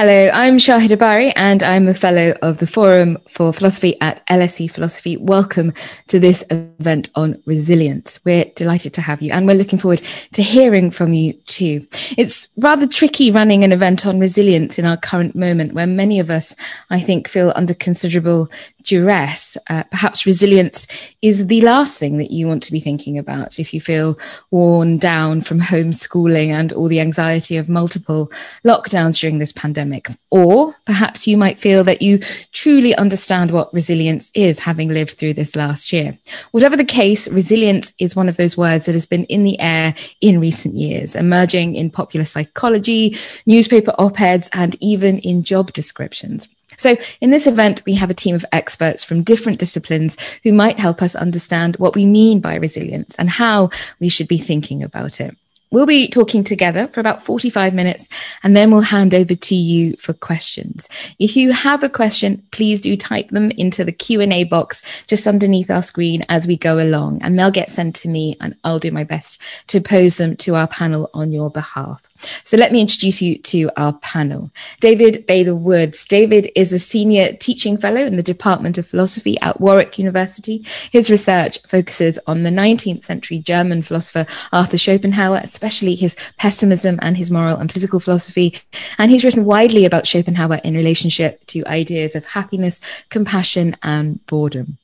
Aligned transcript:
Hello, 0.00 0.30
I'm 0.32 0.58
Shahida 0.58 0.96
Bari 0.96 1.34
and 1.34 1.60
I'm 1.60 1.88
a 1.88 1.92
fellow 1.92 2.32
of 2.40 2.58
the 2.58 2.68
Forum 2.68 3.18
for 3.28 3.52
Philosophy 3.52 4.00
at 4.00 4.24
LSE 4.28 4.70
Philosophy. 4.70 5.16
Welcome 5.16 5.72
to 6.06 6.20
this 6.20 6.44
event 6.50 7.10
on 7.16 7.42
resilience. 7.46 8.20
We're 8.24 8.44
delighted 8.54 8.94
to 8.94 9.00
have 9.00 9.20
you 9.22 9.32
and 9.32 9.44
we're 9.44 9.56
looking 9.56 9.80
forward 9.80 10.00
to 10.34 10.40
hearing 10.44 10.92
from 10.92 11.14
you 11.14 11.32
too. 11.46 11.84
It's 12.16 12.46
rather 12.56 12.86
tricky 12.86 13.32
running 13.32 13.64
an 13.64 13.72
event 13.72 14.06
on 14.06 14.20
resilience 14.20 14.78
in 14.78 14.84
our 14.84 14.96
current 14.96 15.34
moment 15.34 15.72
where 15.72 15.88
many 15.88 16.20
of 16.20 16.30
us, 16.30 16.54
I 16.90 17.00
think, 17.00 17.26
feel 17.26 17.52
under 17.56 17.74
considerable 17.74 18.48
duress, 18.84 19.58
uh, 19.68 19.82
perhaps 19.90 20.24
resilience 20.24 20.86
is 21.22 21.48
the 21.48 21.60
last 21.60 21.98
thing 21.98 22.18
that 22.18 22.30
you 22.30 22.46
want 22.46 22.62
to 22.62 22.72
be 22.72 22.80
thinking 22.80 23.18
about 23.18 23.58
if 23.58 23.74
you 23.74 23.80
feel 23.80 24.18
worn 24.52 24.96
down 24.96 25.42
from 25.42 25.60
homeschooling 25.60 26.48
and 26.48 26.72
all 26.72 26.86
the 26.86 27.00
anxiety 27.00 27.56
of 27.56 27.68
multiple 27.68 28.30
lockdowns 28.64 29.18
during 29.18 29.40
this 29.40 29.52
pandemic. 29.52 29.87
Or 30.30 30.74
perhaps 30.84 31.26
you 31.26 31.36
might 31.36 31.58
feel 31.58 31.84
that 31.84 32.02
you 32.02 32.18
truly 32.52 32.94
understand 32.96 33.50
what 33.50 33.72
resilience 33.72 34.30
is, 34.34 34.58
having 34.58 34.88
lived 34.88 35.12
through 35.12 35.34
this 35.34 35.56
last 35.56 35.92
year. 35.92 36.18
Whatever 36.52 36.76
the 36.76 36.84
case, 36.84 37.28
resilience 37.28 37.92
is 37.98 38.16
one 38.16 38.28
of 38.28 38.36
those 38.36 38.56
words 38.56 38.86
that 38.86 38.94
has 38.94 39.06
been 39.06 39.24
in 39.24 39.44
the 39.44 39.58
air 39.60 39.94
in 40.20 40.40
recent 40.40 40.74
years, 40.74 41.16
emerging 41.16 41.74
in 41.74 41.90
popular 41.90 42.26
psychology, 42.26 43.16
newspaper 43.46 43.92
op-eds, 43.98 44.50
and 44.52 44.76
even 44.80 45.18
in 45.18 45.42
job 45.42 45.72
descriptions. 45.72 46.48
So 46.76 46.96
in 47.20 47.30
this 47.30 47.46
event, 47.46 47.82
we 47.86 47.94
have 47.94 48.10
a 48.10 48.14
team 48.14 48.34
of 48.34 48.44
experts 48.52 49.02
from 49.02 49.22
different 49.22 49.58
disciplines 49.58 50.16
who 50.44 50.52
might 50.52 50.78
help 50.78 51.02
us 51.02 51.16
understand 51.16 51.76
what 51.76 51.94
we 51.94 52.06
mean 52.06 52.40
by 52.40 52.54
resilience 52.54 53.14
and 53.18 53.28
how 53.28 53.70
we 54.00 54.08
should 54.08 54.28
be 54.28 54.38
thinking 54.38 54.82
about 54.82 55.20
it. 55.20 55.34
We'll 55.70 55.86
be 55.86 56.08
talking 56.08 56.44
together 56.44 56.88
for 56.88 57.00
about 57.00 57.24
45 57.24 57.74
minutes 57.74 58.08
and 58.42 58.56
then 58.56 58.70
we'll 58.70 58.80
hand 58.80 59.14
over 59.14 59.34
to 59.34 59.54
you 59.54 59.96
for 59.96 60.14
questions. 60.14 60.88
If 61.18 61.36
you 61.36 61.52
have 61.52 61.82
a 61.82 61.90
question, 61.90 62.42
please 62.52 62.80
do 62.80 62.96
type 62.96 63.28
them 63.28 63.50
into 63.52 63.84
the 63.84 63.92
Q&A 63.92 64.44
box 64.44 64.82
just 65.06 65.26
underneath 65.26 65.70
our 65.70 65.82
screen 65.82 66.24
as 66.28 66.46
we 66.46 66.56
go 66.56 66.78
along 66.78 67.20
and 67.22 67.38
they'll 67.38 67.50
get 67.50 67.70
sent 67.70 67.96
to 67.96 68.08
me 68.08 68.36
and 68.40 68.56
I'll 68.64 68.78
do 68.78 68.90
my 68.90 69.04
best 69.04 69.42
to 69.68 69.80
pose 69.80 70.16
them 70.16 70.36
to 70.36 70.54
our 70.54 70.68
panel 70.68 71.10
on 71.12 71.32
your 71.32 71.50
behalf. 71.50 72.07
So 72.44 72.56
let 72.56 72.72
me 72.72 72.80
introduce 72.80 73.20
you 73.22 73.38
to 73.38 73.70
our 73.76 73.92
panel. 73.94 74.50
David 74.80 75.26
Bather 75.26 75.54
Woods. 75.54 76.04
David 76.04 76.50
is 76.54 76.72
a 76.72 76.78
senior 76.78 77.32
teaching 77.34 77.76
fellow 77.76 78.00
in 78.00 78.16
the 78.16 78.22
Department 78.22 78.78
of 78.78 78.86
Philosophy 78.86 79.38
at 79.40 79.60
Warwick 79.60 79.98
University. 79.98 80.64
His 80.90 81.10
research 81.10 81.58
focuses 81.66 82.18
on 82.26 82.42
the 82.42 82.50
19th 82.50 83.04
century 83.04 83.38
German 83.38 83.82
philosopher 83.82 84.26
Arthur 84.52 84.78
Schopenhauer, 84.78 85.40
especially 85.42 85.94
his 85.94 86.16
pessimism 86.36 86.98
and 87.02 87.16
his 87.16 87.30
moral 87.30 87.56
and 87.56 87.70
political 87.70 88.00
philosophy. 88.00 88.60
And 88.98 89.10
he's 89.10 89.24
written 89.24 89.44
widely 89.44 89.84
about 89.84 90.06
Schopenhauer 90.06 90.60
in 90.64 90.74
relationship 90.74 91.46
to 91.48 91.66
ideas 91.66 92.14
of 92.14 92.24
happiness, 92.24 92.80
compassion, 93.10 93.76
and 93.82 94.24
boredom. 94.26 94.78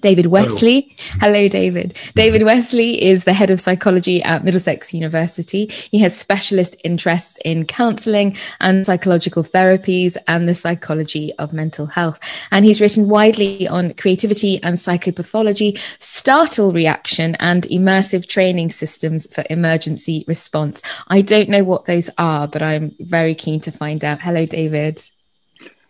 David 0.00 0.26
oh. 0.26 0.30
Westley. 0.30 0.94
Hello. 1.20 1.38
Hello, 1.38 1.48
David. 1.48 1.94
David 2.14 2.42
Westley 2.42 3.02
is 3.02 3.24
the 3.24 3.32
head 3.32 3.50
of 3.50 3.60
psychology 3.60 4.22
at 4.22 4.44
Middlesex 4.44 4.92
University. 4.92 5.66
He 5.90 5.98
has 6.00 6.18
specialist 6.18 6.74
interests 6.84 7.38
in 7.44 7.64
counseling 7.66 8.36
and 8.60 8.84
psychological 8.84 9.44
therapies 9.44 10.16
and 10.26 10.48
the 10.48 10.54
psychology 10.54 11.32
of 11.38 11.52
mental 11.52 11.86
health. 11.86 12.18
And 12.50 12.64
he's 12.64 12.80
written 12.80 13.08
widely 13.08 13.68
on 13.68 13.94
creativity 13.94 14.60
and 14.62 14.76
psychopathology, 14.76 15.78
startle 15.98 16.72
reaction 16.72 17.36
and 17.40 17.64
immersive 17.64 18.26
training 18.26 18.70
systems 18.70 19.26
for 19.32 19.44
emergency 19.50 20.24
response. 20.26 20.82
I 21.08 21.20
don't 21.20 21.48
know 21.48 21.62
what 21.62 21.84
those 21.84 22.10
are, 22.18 22.48
but 22.48 22.62
I'm 22.62 22.96
very 22.98 23.34
keen 23.34 23.60
to 23.60 23.70
find 23.70 24.02
out. 24.04 24.20
Hello, 24.20 24.46
David. 24.46 25.02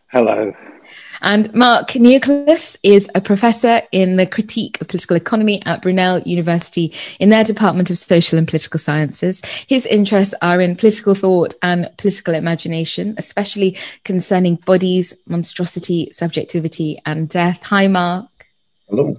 Hello. 0.09 0.53
And 1.21 1.53
Mark 1.55 1.89
Neocleous 1.91 2.77
is 2.83 3.09
a 3.15 3.21
professor 3.21 3.83
in 3.93 4.17
the 4.17 4.27
critique 4.27 4.81
of 4.81 4.89
political 4.89 5.17
economy 5.17 5.63
at 5.67 5.83
Brunel 5.83 6.21
University 6.21 6.93
in 7.19 7.31
their 7.31 7.45
Department 7.45 7.91
of 7.91 7.99
Social 7.99 8.39
and 8.39 8.47
Political 8.47 8.81
Sciences. 8.81 9.43
His 9.67 9.87
interests 9.87 10.35
are 10.43 10.61
in 10.61 10.77
political 10.77 11.15
thought 11.15 11.55
and 11.63 11.91
political 11.99 12.35
imagination, 12.35 13.15
especially 13.19 13.77
concerning 14.05 14.57
bodies, 14.57 15.17
monstrosity, 15.27 16.11
subjectivity, 16.13 17.01
and 17.05 17.29
death. 17.29 17.63
Hi, 17.65 17.89
Mark. 17.89 18.27
Hello 18.89 19.17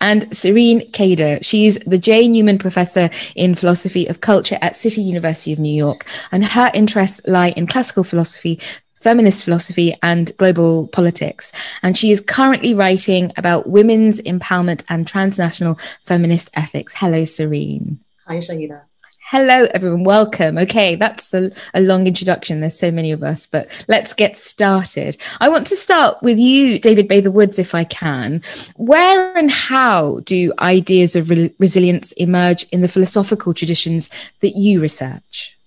and 0.00 0.36
Serene 0.36 0.90
Khader. 0.92 1.44
She's 1.44 1.78
the 1.80 1.98
Jay 1.98 2.28
Newman 2.28 2.58
Professor 2.58 3.10
in 3.34 3.54
Philosophy 3.54 4.06
of 4.06 4.20
Culture 4.20 4.58
at 4.60 4.76
City 4.76 5.02
University 5.02 5.52
of 5.52 5.58
New 5.58 5.74
York, 5.74 6.06
and 6.30 6.44
her 6.44 6.70
interests 6.74 7.20
lie 7.26 7.50
in 7.50 7.66
classical 7.66 8.04
philosophy, 8.04 8.60
feminist 9.00 9.44
philosophy 9.44 9.96
and 10.02 10.36
global 10.36 10.88
politics. 10.88 11.52
And 11.82 11.96
she 11.96 12.10
is 12.10 12.20
currently 12.20 12.74
writing 12.74 13.32
about 13.36 13.68
women's 13.68 14.20
empowerment 14.22 14.84
and 14.88 15.06
transnational 15.06 15.78
feminist 16.02 16.50
ethics. 16.54 16.94
Hello, 16.94 17.24
Serene. 17.24 17.98
Hi, 18.26 18.36
Shahida. 18.36 18.82
Hello, 19.30 19.66
everyone. 19.74 20.04
Welcome. 20.04 20.56
Okay, 20.56 20.96
that's 20.96 21.34
a, 21.34 21.50
a, 21.74 21.82
long 21.82 22.06
introduction. 22.06 22.60
There's 22.60 22.78
so 22.78 22.90
many 22.90 23.12
of 23.12 23.22
us, 23.22 23.44
but 23.44 23.68
let's 23.86 24.14
get 24.14 24.38
started. 24.38 25.18
I 25.38 25.50
want 25.50 25.66
to 25.66 25.76
start 25.76 26.22
with 26.22 26.38
you, 26.38 26.78
David 26.78 27.08
Bather 27.08 27.30
Woods, 27.30 27.58
if 27.58 27.74
I 27.74 27.84
can. 27.84 28.40
Where 28.76 29.36
and 29.36 29.50
how 29.50 30.20
do 30.20 30.54
ideas 30.60 31.14
of 31.14 31.28
re- 31.28 31.54
resilience 31.58 32.12
emerge 32.12 32.62
in 32.72 32.80
the 32.80 32.88
philosophical 32.88 33.52
traditions 33.52 34.08
that 34.40 34.56
you 34.56 34.80
research? 34.80 35.57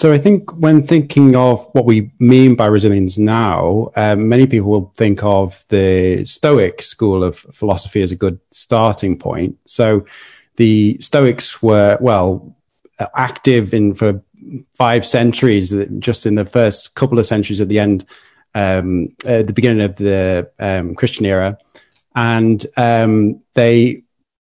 So 0.00 0.14
I 0.14 0.16
think 0.16 0.50
when 0.56 0.80
thinking 0.80 1.36
of 1.36 1.68
what 1.72 1.84
we 1.84 2.10
mean 2.18 2.54
by 2.54 2.68
resilience 2.68 3.18
now, 3.18 3.90
um, 3.96 4.30
many 4.30 4.46
people 4.46 4.70
will 4.70 4.92
think 4.96 5.22
of 5.22 5.62
the 5.68 6.24
Stoic 6.24 6.80
school 6.80 7.22
of 7.22 7.36
philosophy 7.36 8.00
as 8.00 8.10
a 8.10 8.16
good 8.16 8.40
starting 8.50 9.18
point. 9.18 9.58
So 9.66 10.06
the 10.56 10.96
Stoics 11.00 11.60
were, 11.60 11.98
well, 12.00 12.56
active 13.14 13.74
in 13.74 13.92
for 13.92 14.22
five 14.72 15.04
centuries, 15.04 15.70
just 15.98 16.24
in 16.24 16.36
the 16.36 16.46
first 16.46 16.94
couple 16.94 17.18
of 17.18 17.26
centuries 17.26 17.60
at 17.60 17.68
the 17.68 17.78
end, 17.78 18.06
um, 18.54 19.10
at 19.26 19.48
the 19.48 19.52
beginning 19.52 19.82
of 19.82 19.96
the 19.96 20.50
um, 20.58 20.94
Christian 20.94 21.26
era. 21.26 21.58
And 22.16 22.64
um, 22.78 23.42
they 23.52 24.04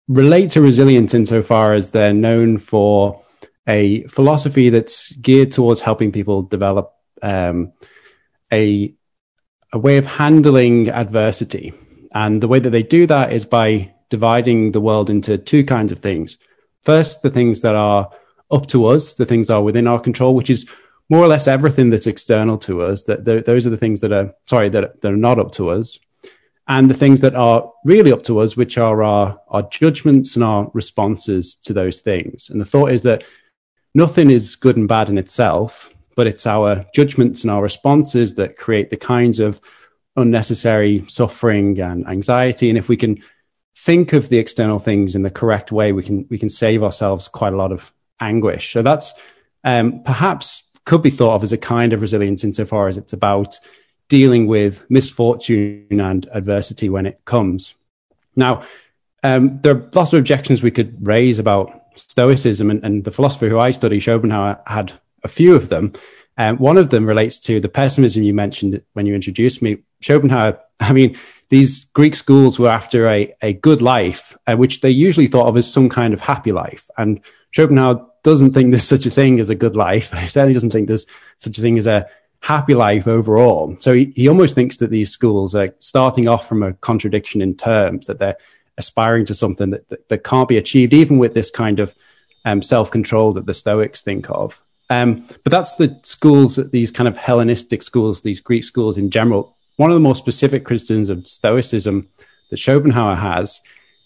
relate 0.10 0.50
to 0.50 0.60
resilience 0.60 1.14
insofar 1.14 1.72
as 1.72 1.92
they're 1.92 2.14
known 2.14 2.58
for 2.58 3.22
a 3.68 4.04
philosophy 4.04 4.70
that's 4.70 5.12
geared 5.14 5.52
towards 5.52 5.82
helping 5.82 6.12
people 6.12 6.44
develop 6.44 6.94
um, 7.22 7.74
a 8.52 8.94
a 9.74 9.80
way 9.80 9.98
of 9.98 10.06
handling 10.06 10.90
adversity, 10.90 11.74
and 12.14 12.42
the 12.42 12.48
way 12.48 12.60
that 12.60 12.70
they 12.70 12.84
do 12.84 13.06
that 13.08 13.34
is 13.34 13.46
by 13.46 13.94
dividing 14.10 14.72
the 14.72 14.80
world 14.80 15.10
into 15.10 15.38
two 15.38 15.64
kinds 15.66 15.92
of 15.92 16.00
things. 16.00 16.38
First, 16.82 17.24
the 17.24 17.30
things 17.30 17.62
that 17.62 17.76
are 17.76 18.10
up 18.52 18.68
to 18.68 18.86
us, 18.86 19.16
the 19.16 19.26
things 19.26 19.48
that 19.48 19.56
are 19.56 19.64
within 19.64 19.88
our 19.88 20.00
control, 20.00 20.36
which 20.36 20.50
is 20.50 20.70
more 21.10 21.24
or 21.24 21.28
less 21.28 21.48
everything 21.48 21.90
that's 21.90 22.08
external 22.08 22.58
to 22.60 22.82
us. 22.82 23.04
That 23.04 23.26
those 23.26 23.68
are 23.68 23.72
the 23.72 23.78
things 23.78 24.02
that 24.02 24.12
are 24.12 24.34
sorry 24.46 24.70
that, 24.70 25.02
that 25.02 25.12
are 25.12 25.18
not 25.18 25.40
up 25.40 25.52
to 25.54 25.70
us, 25.70 26.00
and 26.68 26.90
the 26.90 26.94
things 26.94 27.22
that 27.22 27.36
are 27.36 27.72
really 27.84 28.12
up 28.12 28.24
to 28.24 28.40
us, 28.40 28.56
which 28.56 28.78
are 28.78 29.04
our 29.04 29.42
our 29.48 29.64
judgments 29.64 30.36
and 30.36 30.44
our 30.44 30.70
responses 30.74 31.56
to 31.66 31.74
those 31.74 32.00
things. 32.00 32.50
And 32.50 32.62
the 32.62 32.66
thought 32.66 32.92
is 32.92 33.02
that 33.02 33.24
nothing 33.96 34.30
is 34.30 34.56
good 34.56 34.78
and 34.78 34.88
bad 34.88 35.10
in 35.10 35.18
itself, 35.18 35.90
but 36.16 36.28
it's 36.28 36.46
our 36.46 36.86
judgments 36.94 37.42
and 37.42 37.50
our 37.50 37.64
responses 37.64 38.36
that 38.36 38.58
create 38.58 38.92
the 38.92 38.98
kinds 38.98 39.40
of 39.40 39.60
unnecessary 40.16 41.04
suffering 41.08 41.80
and 41.80 42.08
anxiety. 42.08 42.70
And 42.70 42.78
if 42.78 42.90
we 42.90 42.98
can 42.98 43.24
think 43.76 44.14
of 44.14 44.30
the 44.30 44.38
external 44.38 44.80
things 44.80 45.16
in 45.16 45.24
the 45.24 45.32
correct 45.32 45.72
way, 45.72 45.92
we 45.92 46.04
can 46.04 46.28
we 46.30 46.38
can 46.38 46.50
save 46.50 46.84
ourselves 46.84 47.28
quite 47.28 47.54
a 47.54 47.58
lot 47.58 47.72
of 47.72 47.92
anguish. 48.20 48.74
So 48.74 48.82
that's 48.82 49.14
um, 49.64 50.04
perhaps 50.04 50.64
could 50.86 51.02
be 51.02 51.10
thought 51.10 51.36
of 51.36 51.44
as 51.44 51.54
a 51.54 51.58
kind 51.58 51.94
of 51.94 52.02
resilience 52.02 52.44
insofar 52.44 52.88
as 52.88 52.98
it's 52.98 53.14
about 53.14 53.60
dealing 54.08 54.46
with 54.46 54.86
misfortune 54.90 55.88
and 55.90 56.30
adversity 56.32 56.90
when 56.90 57.08
it 57.08 57.20
comes. 57.26 57.76
Now, 58.36 58.64
um, 59.24 59.60
there 59.62 59.76
are 59.76 59.90
lots 59.96 60.14
of 60.14 60.20
objections 60.20 60.62
we 60.62 60.70
could 60.70 61.08
raise 61.08 61.40
about 61.40 61.85
Stoicism 61.96 62.70
and, 62.70 62.84
and, 62.84 63.04
the 63.04 63.12
philosopher 63.12 63.50
who 63.50 63.60
I 63.60 63.72
study, 63.72 64.00
Schopenhauer, 64.00 64.62
had 64.68 64.94
a 65.24 65.28
few 65.28 65.56
of 65.56 65.70
them. 65.70 65.94
Um, 66.38 66.58
one 66.58 66.78
of 66.78 66.90
them 66.90 67.06
relates 67.06 67.40
to 67.42 67.60
the 67.60 67.70
pessimism 67.70 68.24
you 68.24 68.34
mentioned 68.34 68.82
when 68.94 69.06
you 69.06 69.16
introduced 69.16 69.62
me. 69.62 69.78
Schopenhauer, 70.02 70.60
I 70.80 70.94
mean, 70.94 71.18
these 71.50 71.86
Greek 71.86 72.16
schools 72.16 72.60
were 72.60 72.70
after 72.70 73.08
a, 73.08 73.34
a 73.42 73.54
good 73.54 73.82
life, 73.82 74.36
uh, 74.48 74.56
which 74.56 74.82
they 74.82 74.90
usually 74.90 75.28
thought 75.28 75.48
of 75.48 75.58
as 75.58 75.72
some 75.72 75.90
kind 75.90 76.14
of 76.14 76.20
happy 76.20 76.52
life. 76.52 76.90
And 76.98 77.22
Schopenhauer 77.52 78.06
doesn't 78.24 78.54
think 78.54 78.72
there's 78.72 78.88
such 78.88 79.06
a 79.06 79.12
thing 79.12 79.40
as 79.40 79.50
a 79.50 79.56
good 79.56 79.76
life. 79.76 80.12
He 80.20 80.28
certainly 80.28 80.54
doesn't 80.54 80.72
think 80.72 80.88
there's 80.88 81.06
such 81.38 81.58
a 81.58 81.62
thing 81.62 81.78
as 81.78 81.88
a 81.88 82.08
happy 82.42 82.74
life 82.76 83.08
overall. 83.08 83.76
So 83.80 83.94
he, 83.94 84.12
he 84.16 84.28
almost 84.28 84.56
thinks 84.56 84.78
that 84.78 84.90
these 84.90 85.12
schools 85.12 85.56
are 85.56 85.74
starting 85.80 86.28
off 86.28 86.48
from 86.48 86.64
a 86.64 86.74
contradiction 86.74 87.42
in 87.42 87.56
terms, 87.56 88.08
that 88.08 88.20
they're 88.20 88.38
aspiring 88.78 89.26
to 89.26 89.36
something 89.36 89.70
that, 89.72 89.90
that, 89.90 90.10
that 90.10 90.24
can't 90.24 90.50
be 90.50 90.58
achieved, 90.58 90.94
even 90.94 91.18
with 91.18 91.34
this 91.34 91.50
kind 91.50 91.80
of 91.80 91.96
um, 92.46 92.62
self 92.62 92.92
control 92.92 93.34
that 93.34 93.46
the 93.46 93.54
Stoics 93.54 94.02
think 94.02 94.30
of. 94.30 94.62
Um, 94.90 95.26
but 95.44 95.52
that's 95.52 95.76
the 95.76 96.00
schools, 96.04 96.58
these 96.72 96.92
kind 96.92 97.08
of 97.08 97.18
Hellenistic 97.18 97.82
schools, 97.82 98.22
these 98.22 98.40
Greek 98.40 98.64
schools 98.64 98.98
in 98.98 99.10
general. 99.10 99.58
One 99.78 99.90
of 99.90 99.96
the 99.96 100.02
more 100.02 100.16
specific 100.16 100.64
criticisms 100.64 101.10
of 101.10 101.28
Stoicism 101.28 102.08
that 102.50 102.58
Schopenhauer 102.58 103.16
has 103.16 103.62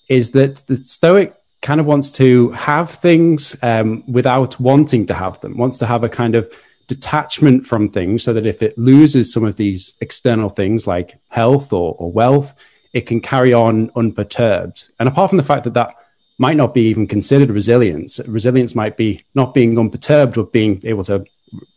is 0.07 0.31
that 0.31 0.66
the 0.68 0.77
Stoic 0.77 1.36
kind 1.62 1.80
of 1.80 1.86
wants 1.86 2.12
to 2.13 2.50
have 2.51 2.89
things 2.89 3.57
um, 3.62 4.04
without 4.07 4.60
wanting 4.60 5.06
to 5.07 5.13
have 5.13 5.39
them, 5.42 5.57
wants 5.57 5.77
to 5.80 5.86
have 5.86 6.04
a 6.04 6.10
kind 6.10 6.36
of 6.36 6.51
detachment 6.88 7.66
from 7.66 7.88
things 7.88 8.24
so 8.24 8.33
that 8.33 8.48
if 8.48 8.63
it 8.63 8.77
loses 8.77 9.31
some 9.31 9.44
of 9.44 9.57
these 9.57 9.94
external 10.01 10.50
things 10.50 10.88
like 10.88 11.19
health 11.30 11.71
or, 11.74 11.95
or 12.00 12.12
wealth, 12.12 12.56
it 12.94 13.01
can 13.01 13.19
carry 13.19 13.53
on 13.53 13.91
unperturbed. 13.95 14.89
And 15.00 15.07
apart 15.07 15.30
from 15.30 15.38
the 15.38 15.44
fact 15.44 15.63
that 15.65 15.74
that 15.74 15.95
might 16.38 16.57
not 16.57 16.74
be 16.74 16.83
even 16.83 17.06
considered 17.06 17.51
resilience, 17.51 18.19
resilience 18.25 18.74
might 18.74 18.97
be 18.97 19.24
not 19.36 19.53
being 19.53 19.77
unperturbed 19.77 20.38
or 20.38 20.45
being 20.45 20.81
able 20.83 21.03
to 21.03 21.25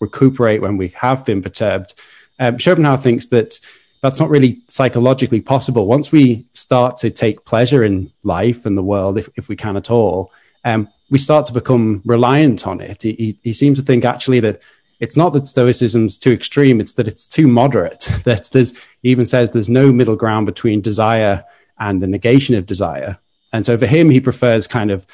recuperate 0.01 0.63
when 0.63 0.77
we 0.77 0.89
have 0.89 1.25
been 1.25 1.43
perturbed. 1.43 1.95
Um, 2.39 2.59
Schopenhauer 2.59 2.97
thinks 2.99 3.27
that 3.27 3.59
that's 4.03 4.21
not 4.21 4.31
really 4.31 4.61
psychologically 4.67 5.41
possible. 5.41 5.87
Once 5.87 6.11
we 6.11 6.47
start 6.55 6.97
to 6.99 7.11
take 7.11 7.45
pleasure 7.45 7.85
in 7.85 8.13
life 8.25 8.67
and 8.67 8.77
the 8.77 8.83
world, 8.83 9.17
if, 9.17 9.29
if 9.37 9.49
we 9.49 9.57
can 9.57 9.77
at 9.77 9.91
all, 9.91 10.33
um, 10.65 10.89
we 11.11 11.19
start 11.19 11.45
to 11.47 11.53
become 11.53 12.03
reliant 12.05 12.67
on 12.67 12.81
it. 12.81 13.03
He, 13.03 13.13
he, 13.13 13.39
he, 13.43 13.53
seems 13.53 13.79
to 13.79 13.85
think 13.85 14.05
actually 14.05 14.41
that 14.41 14.61
it's 15.03 15.17
not 15.17 15.33
that 15.33 15.49
stoicism's 15.49 16.17
too 16.17 16.33
extreme, 16.33 16.81
it's 16.81 16.93
that 16.93 17.09
it's 17.09 17.27
too 17.27 17.49
moderate. 17.49 18.09
that 18.25 18.49
there's 18.53 18.73
even 19.03 19.25
says 19.25 19.53
there's 19.53 19.69
no 19.69 19.93
middle 19.93 20.15
ground 20.15 20.47
between 20.47 20.81
desire 20.81 21.45
and 21.81 22.01
the 22.01 22.07
negation 22.07 22.55
of 22.55 22.67
desire. 22.67 23.19
And 23.53 23.67
so 23.67 23.77
for 23.77 23.87
him, 23.87 24.11
he 24.11 24.21
prefers 24.21 24.69
kind 24.69 24.93
of 24.93 25.05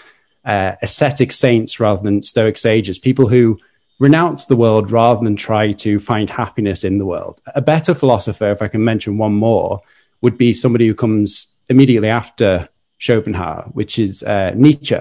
uh, 0.45 0.73
ascetic 0.83 1.33
saints 1.33 1.81
rather 1.81 2.03
than 2.03 2.23
stoic 2.23 2.59
sages, 2.59 2.99
people 2.99 3.29
who 3.29 3.59
renounce 3.99 4.45
the 4.45 4.57
world 4.57 4.91
rather 4.91 5.25
than 5.25 5.37
try 5.37 5.73
to 5.73 5.99
find 5.99 6.29
happiness 6.29 6.85
in 6.85 6.99
the 6.99 7.07
world. 7.07 7.41
A 7.55 7.63
better 7.63 7.95
philosopher, 7.95 8.51
if 8.51 8.61
I 8.61 8.69
can 8.69 8.85
mention 8.85 9.17
one 9.17 9.35
more, 9.35 9.81
would 10.21 10.37
be 10.37 10.53
somebody 10.53 10.87
who 10.87 10.95
comes 10.95 11.47
immediately 11.71 12.11
after 12.11 12.69
Schopenhauer, 12.99 13.71
which 13.73 13.99
is 13.99 14.23
uh, 14.23 14.53
Nietzsche. 14.55 15.01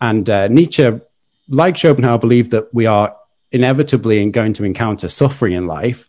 And 0.00 0.28
uh, 0.30 0.48
Nietzsche, 0.48 0.88
like 1.48 1.76
Schopenhauer, 1.76 2.18
believed 2.18 2.50
that 2.52 2.72
we 2.72 2.86
are 2.86 3.14
inevitably 3.52 4.28
going 4.30 4.52
to 4.54 4.64
encounter 4.64 5.08
suffering 5.08 5.52
in 5.52 5.66
life. 5.66 6.08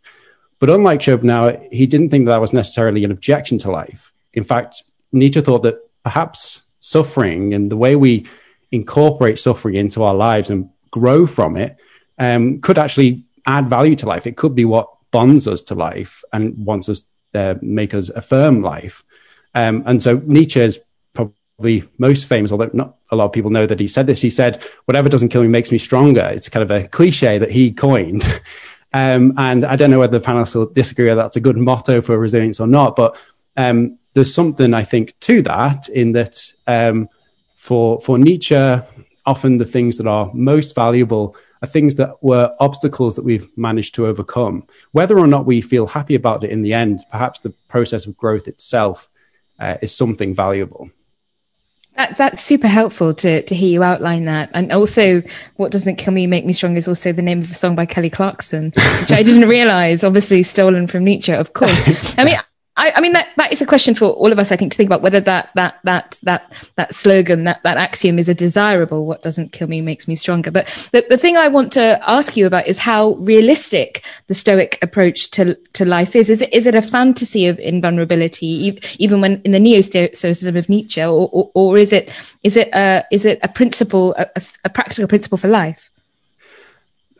But 0.60 0.70
unlike 0.70 1.02
Schopenhauer, 1.02 1.62
he 1.72 1.86
didn't 1.86 2.10
think 2.10 2.26
that, 2.26 2.32
that 2.32 2.42
was 2.42 2.54
necessarily 2.54 3.04
an 3.04 3.12
objection 3.12 3.58
to 3.60 3.72
life. 3.72 4.14
In 4.34 4.44
fact, 4.44 4.84
Nietzsche 5.12 5.42
thought 5.42 5.64
that 5.64 5.80
perhaps 6.04 6.64
suffering 6.80 7.54
and 7.54 7.70
the 7.70 7.78
way 7.78 7.96
we 7.96 8.26
incorporate 8.72 9.40
suffering 9.40 9.76
into 9.76 10.04
our 10.04 10.16
lives 10.16 10.50
and 10.50 10.70
grow 10.92 11.28
from 11.28 11.58
it 11.58 11.78
um, 12.18 12.62
could 12.62 12.78
actually 12.78 13.26
add 13.46 13.68
value 13.68 13.96
to 13.96 14.06
life. 14.06 14.26
It 14.26 14.38
could 14.38 14.56
be 14.56 14.66
what 14.66 14.90
bonds 15.12 15.48
us 15.48 15.62
to 15.64 15.76
life 15.76 16.24
and 16.32 16.66
wants 16.66 16.90
us 16.90 17.04
uh, 17.34 17.56
make 17.62 17.94
us 17.94 18.10
affirm 18.10 18.62
life. 18.62 19.04
Um, 19.56 19.84
and 19.86 20.02
so 20.02 20.22
Nietzsche 20.26 20.60
is 20.60 20.80
probably 21.64 21.90
most 21.98 22.26
famous, 22.26 22.52
although 22.52 22.70
not 22.74 22.98
a 23.10 23.16
lot 23.16 23.26
of 23.26 23.32
people 23.32 23.50
know 23.50 23.66
that 23.66 23.80
he 23.80 23.88
said 23.88 24.06
this. 24.06 24.22
He 24.22 24.30
said, 24.30 24.62
"Whatever 24.86 25.08
doesn't 25.08 25.30
kill 25.30 25.42
me 25.42 25.48
makes 25.48 25.72
me 25.72 25.78
stronger." 25.78 26.30
It's 26.34 26.50
kind 26.50 26.64
of 26.64 26.72
a 26.72 26.88
cliche 26.90 27.38
that 27.38 27.52
he 27.52 27.72
coined. 27.72 28.24
um, 28.94 29.34
and 29.38 29.64
I 29.64 29.78
don't 29.78 29.90
know 29.90 30.00
whether 30.00 30.20
the 30.20 30.26
panelists 30.26 30.56
will 30.56 30.66
disagree 30.66 31.08
whether 31.08 31.22
that's 31.22 31.38
a 31.38 31.42
good 31.42 31.58
motto 31.58 32.02
for 32.02 32.18
resilience 32.18 32.60
or 32.60 32.68
not, 32.68 32.98
but 32.98 33.16
um, 33.56 33.98
there's 34.14 34.34
something 34.34 34.74
I 34.74 34.84
think 34.84 35.18
to 35.22 35.42
that 35.44 35.88
in 35.88 36.12
that 36.12 36.42
um, 36.68 37.08
for 37.56 38.02
for 38.02 38.18
Nietzsche, 38.18 38.82
often 39.26 39.58
the 39.58 39.66
things 39.66 39.98
that 40.00 40.08
are 40.08 40.30
most 40.34 40.76
valuable 40.76 41.38
are 41.62 41.68
things 41.68 41.96
that 41.96 42.22
were 42.22 42.54
obstacles 42.60 43.16
that 43.16 43.24
we've 43.24 43.48
managed 43.58 43.96
to 43.96 44.06
overcome. 44.06 44.68
Whether 44.92 45.18
or 45.18 45.28
not 45.28 45.46
we 45.46 45.62
feel 45.62 45.88
happy 45.88 46.16
about 46.16 46.44
it 46.44 46.50
in 46.50 46.62
the 46.62 46.74
end, 46.74 47.06
perhaps 47.10 47.40
the 47.40 47.54
process 47.70 48.06
of 48.06 48.18
growth 48.18 48.50
itself 48.50 49.08
uh, 49.60 49.78
is 49.82 49.96
something 49.96 50.36
valuable. 50.36 50.90
That, 51.96 52.18
that's 52.18 52.42
super 52.42 52.68
helpful 52.68 53.14
to, 53.16 53.44
to 53.44 53.56
hear 53.56 53.70
you 53.70 53.84
outline 53.84 54.26
that. 54.26 54.50
And 54.54 54.72
also, 54.72 55.22
What 55.58 55.72
Doesn't 55.72 55.98
Kill 55.98 56.14
Me 56.14 56.26
Make 56.26 56.46
Me 56.46 56.54
Strong 56.54 56.76
is 56.76 56.88
also 56.88 57.14
the 57.14 57.22
name 57.22 57.42
of 57.42 57.52
a 57.52 57.54
song 57.54 57.76
by 57.76 57.86
Kelly 57.86 58.10
Clarkson, 58.10 58.74
which 59.00 59.12
I 59.12 59.22
didn't 59.22 59.48
realize, 59.50 60.04
obviously 60.04 60.42
stolen 60.42 60.88
from 60.88 61.04
Nietzsche, 61.04 61.34
of 61.34 61.54
course. 61.54 62.16
I 62.18 62.24
mean, 62.24 62.38
I, 62.76 62.92
I, 62.96 63.02
mean 63.02 63.14
that 63.14 63.30
that 63.38 63.52
is 63.52 63.62
a 63.62 63.68
question 63.68 63.94
for 63.94 64.08
all 64.08 64.32
of 64.32 64.40
us, 64.40 64.52
I 64.52 64.56
think, 64.56 64.72
to 64.72 64.78
think 64.78 64.88
about 64.88 65.04
whether 65.04 65.20
that 65.20 65.52
that 65.54 65.80
that 65.84 66.20
that 66.24 66.52
that 66.76 66.96
slogan, 66.96 67.44
that 67.44 67.62
that 67.62 67.78
axiom, 67.78 68.18
is 68.18 68.28
a 68.28 68.34
desirable. 68.34 69.06
What 69.06 69.22
doesn't 69.22 69.52
kill 69.52 69.68
me 69.68 69.82
makes 69.82 70.08
me 70.08 70.16
stronger. 70.16 70.50
But 70.50 70.66
the, 70.92 71.06
the 71.08 71.18
thing 71.18 71.38
I 71.38 71.50
want 71.50 71.72
to 71.74 72.00
ask 72.10 72.36
you 72.36 72.48
about 72.48 72.66
is 72.66 72.80
how 72.80 73.14
realistic 73.16 74.04
the 74.28 74.34
Stoic 74.34 74.80
approach 74.82 75.30
to 75.32 75.54
to 75.74 75.86
life 75.86 76.16
is. 76.16 76.32
Is 76.32 76.42
it 76.42 76.52
is 76.52 76.66
it 76.66 76.74
a 76.74 76.82
fantasy 76.82 77.46
of 77.46 77.60
invulnerability, 77.60 78.80
even 78.98 79.22
when 79.22 79.40
in 79.44 79.52
the 79.52 79.60
neo 79.60 79.82
Stoicism 79.82 80.58
of 80.58 80.68
Nietzsche, 80.68 81.04
or, 81.04 81.30
or, 81.32 81.52
or 81.54 81.78
is 81.78 81.94
it 81.94 82.10
is 82.42 82.58
it 82.58 82.70
a 82.74 83.06
is 83.12 83.24
it 83.24 83.38
a 83.44 83.50
principle, 83.50 84.16
a, 84.18 84.28
a 84.66 84.70
practical 84.70 85.08
principle 85.08 85.38
for 85.38 85.48
life? 85.48 85.92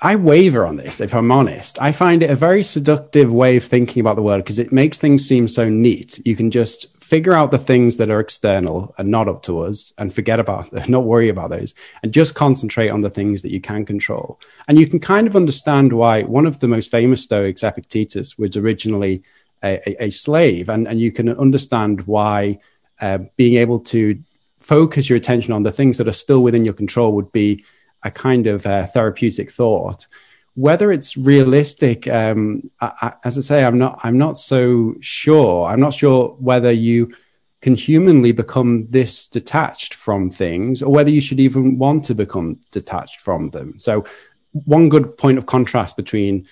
I 0.06 0.18
waver 0.18 0.66
on 0.66 0.76
this, 0.76 1.00
if 1.00 1.16
I'm 1.16 1.32
honest. 1.32 1.82
I 1.82 1.94
find 1.94 2.24
it 2.24 2.30
a 2.30 2.36
very 2.36 2.62
seductive 2.62 3.32
way 3.32 3.56
of 3.56 3.64
thinking 3.64 4.02
about 4.02 4.18
the 4.18 4.22
world 4.22 4.44
because 4.44 4.60
it 4.60 4.74
makes 4.74 5.00
things 5.00 5.26
seem 5.26 5.48
so 5.48 5.70
neat. 5.70 6.20
You 6.26 6.36
can 6.36 6.52
just 6.52 6.94
figure 7.02 7.32
out 7.32 7.52
the 7.52 7.58
things 7.58 7.96
that 7.98 8.10
are 8.10 8.20
external 8.20 8.94
and 8.98 9.10
not 9.10 9.30
up 9.30 9.44
to 9.44 9.60
us 9.60 9.94
and 9.98 10.14
forget 10.14 10.42
about 10.42 10.72
them, 10.72 10.84
not 10.92 11.06
worry 11.06 11.30
about 11.30 11.52
those, 11.52 11.74
and 12.04 12.14
just 12.14 12.36
concentrate 12.36 12.90
on 12.90 13.00
the 13.00 13.10
things 13.10 13.44
that 13.44 13.52
you 13.52 13.62
can 13.62 13.86
control. 13.86 14.42
And 14.68 14.78
you 14.78 14.88
can 14.88 15.00
kind 15.00 15.26
of 15.26 15.38
understand 15.38 15.94
why 15.94 16.24
one 16.24 16.46
of 16.46 16.60
the 16.60 16.68
most 16.68 16.92
famous 16.92 17.24
Stoics, 17.24 17.64
Epictetus, 17.64 18.38
was 18.38 18.58
originally 18.58 19.24
a, 19.64 20.04
a, 20.04 20.10
slave. 20.10 20.68
And, 20.68 20.86
and 20.86 21.00
you 21.00 21.14
can 21.14 21.30
understand 21.30 22.02
why 22.08 22.60
uh, 23.00 23.20
being 23.38 23.56
able 23.56 23.80
to 23.80 24.22
focus 24.60 25.10
your 25.10 25.16
attention 25.16 25.54
on 25.54 25.64
the 25.64 25.72
things 25.72 25.98
that 25.98 26.10
are 26.10 26.14
still 26.14 26.44
within 26.44 26.66
your 26.66 26.74
control 26.74 27.14
would 27.14 27.32
be 27.32 27.64
a 28.04 28.12
kind 28.12 28.48
of 28.48 28.66
uh, 28.66 28.86
therapeutic 28.86 29.52
thought. 29.52 30.08
Whether 30.56 30.92
it's 30.92 31.18
realistic, 31.18 32.08
um, 32.08 32.70
I, 32.80 32.92
I, 33.02 33.14
as 33.24 33.38
I 33.38 33.42
say, 33.42 33.64
I'm 33.64 33.78
not. 33.78 34.00
I'm 34.04 34.18
not 34.18 34.38
so 34.38 34.96
sure. 35.00 35.68
I'm 35.68 35.80
not 35.80 35.94
sure 35.94 36.36
whether 36.40 36.72
you 36.72 37.14
can 37.62 37.76
humanly 37.76 38.34
become 38.34 38.86
this 38.90 39.30
detached 39.30 39.94
from 39.94 40.30
things, 40.30 40.84
or 40.84 40.92
whether 40.92 41.10
you 41.10 41.22
should 41.22 41.40
even 41.40 41.80
want 41.80 42.04
to 42.06 42.14
become 42.14 42.60
detached 42.72 43.22
from 43.22 43.50
them. 43.50 43.80
So, 43.80 44.06
one 44.52 44.90
good 44.90 45.18
point 45.18 45.40
of 45.40 45.48
contrast 45.48 45.98
between 45.98 46.48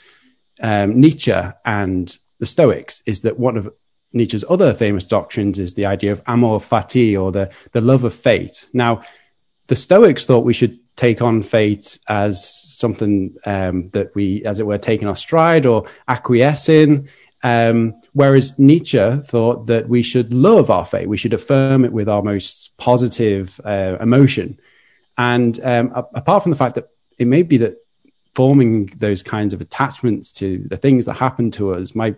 um, 0.61 0.99
Nietzsche 0.99 1.35
and 1.65 2.17
the 2.39 2.45
Stoics 2.45 3.03
is 3.05 3.21
that 3.21 3.37
one 3.37 3.55
of 3.55 3.71
Nietzsche's 4.13 4.45
other 4.49 4.73
famous 4.73 5.05
doctrines 5.05 5.59
is 5.59 5.75
the 5.75 5.85
idea 5.85 6.11
of 6.11 6.23
amor 6.25 6.59
fati, 6.59 7.21
or 7.21 7.31
the 7.31 7.51
the 7.71 7.81
love 7.81 8.03
of 8.03 8.15
fate. 8.15 8.67
Now, 8.73 9.03
the 9.67 9.75
Stoics 9.75 10.25
thought 10.25 10.45
we 10.45 10.53
should 10.53 10.79
take 11.01 11.19
on 11.19 11.41
fate 11.41 11.97
as 12.07 12.47
something 12.47 13.35
um, 13.47 13.89
that 13.89 14.13
we, 14.13 14.45
as 14.45 14.59
it 14.59 14.67
were, 14.67 14.77
take 14.77 15.01
in 15.01 15.07
our 15.07 15.15
stride 15.15 15.65
or 15.65 15.87
acquiesce 16.07 16.69
in. 16.69 17.09
Um, 17.41 17.99
whereas 18.13 18.59
Nietzsche 18.59 19.17
thought 19.23 19.65
that 19.65 19.89
we 19.89 20.03
should 20.03 20.31
love 20.31 20.69
our 20.69 20.85
fate, 20.85 21.09
we 21.09 21.17
should 21.17 21.33
affirm 21.33 21.85
it 21.85 21.91
with 21.91 22.07
our 22.07 22.21
most 22.21 22.77
positive 22.77 23.59
uh, 23.65 23.97
emotion. 23.99 24.59
And 25.17 25.59
um, 25.63 25.91
a- 25.95 26.05
apart 26.13 26.43
from 26.43 26.51
the 26.51 26.55
fact 26.55 26.75
that 26.75 26.89
it 27.17 27.25
may 27.25 27.41
be 27.41 27.57
that 27.57 27.77
forming 28.35 28.85
those 28.85 29.23
kinds 29.23 29.55
of 29.55 29.61
attachments 29.61 30.31
to 30.33 30.63
the 30.67 30.77
things 30.77 31.05
that 31.05 31.13
happen 31.13 31.49
to 31.51 31.73
us 31.73 31.95
might 31.95 32.17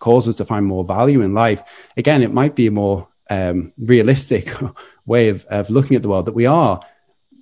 cause 0.00 0.26
us 0.26 0.36
to 0.38 0.44
find 0.44 0.66
more 0.66 0.84
value 0.84 1.20
in 1.20 1.34
life, 1.34 1.62
again, 1.96 2.22
it 2.22 2.32
might 2.32 2.56
be 2.56 2.66
a 2.66 2.72
more 2.72 3.06
um, 3.30 3.72
realistic 3.78 4.52
way 5.06 5.28
of, 5.28 5.44
of 5.44 5.70
looking 5.70 5.94
at 5.94 6.02
the 6.02 6.08
world 6.08 6.26
that 6.26 6.34
we 6.34 6.46
are 6.46 6.80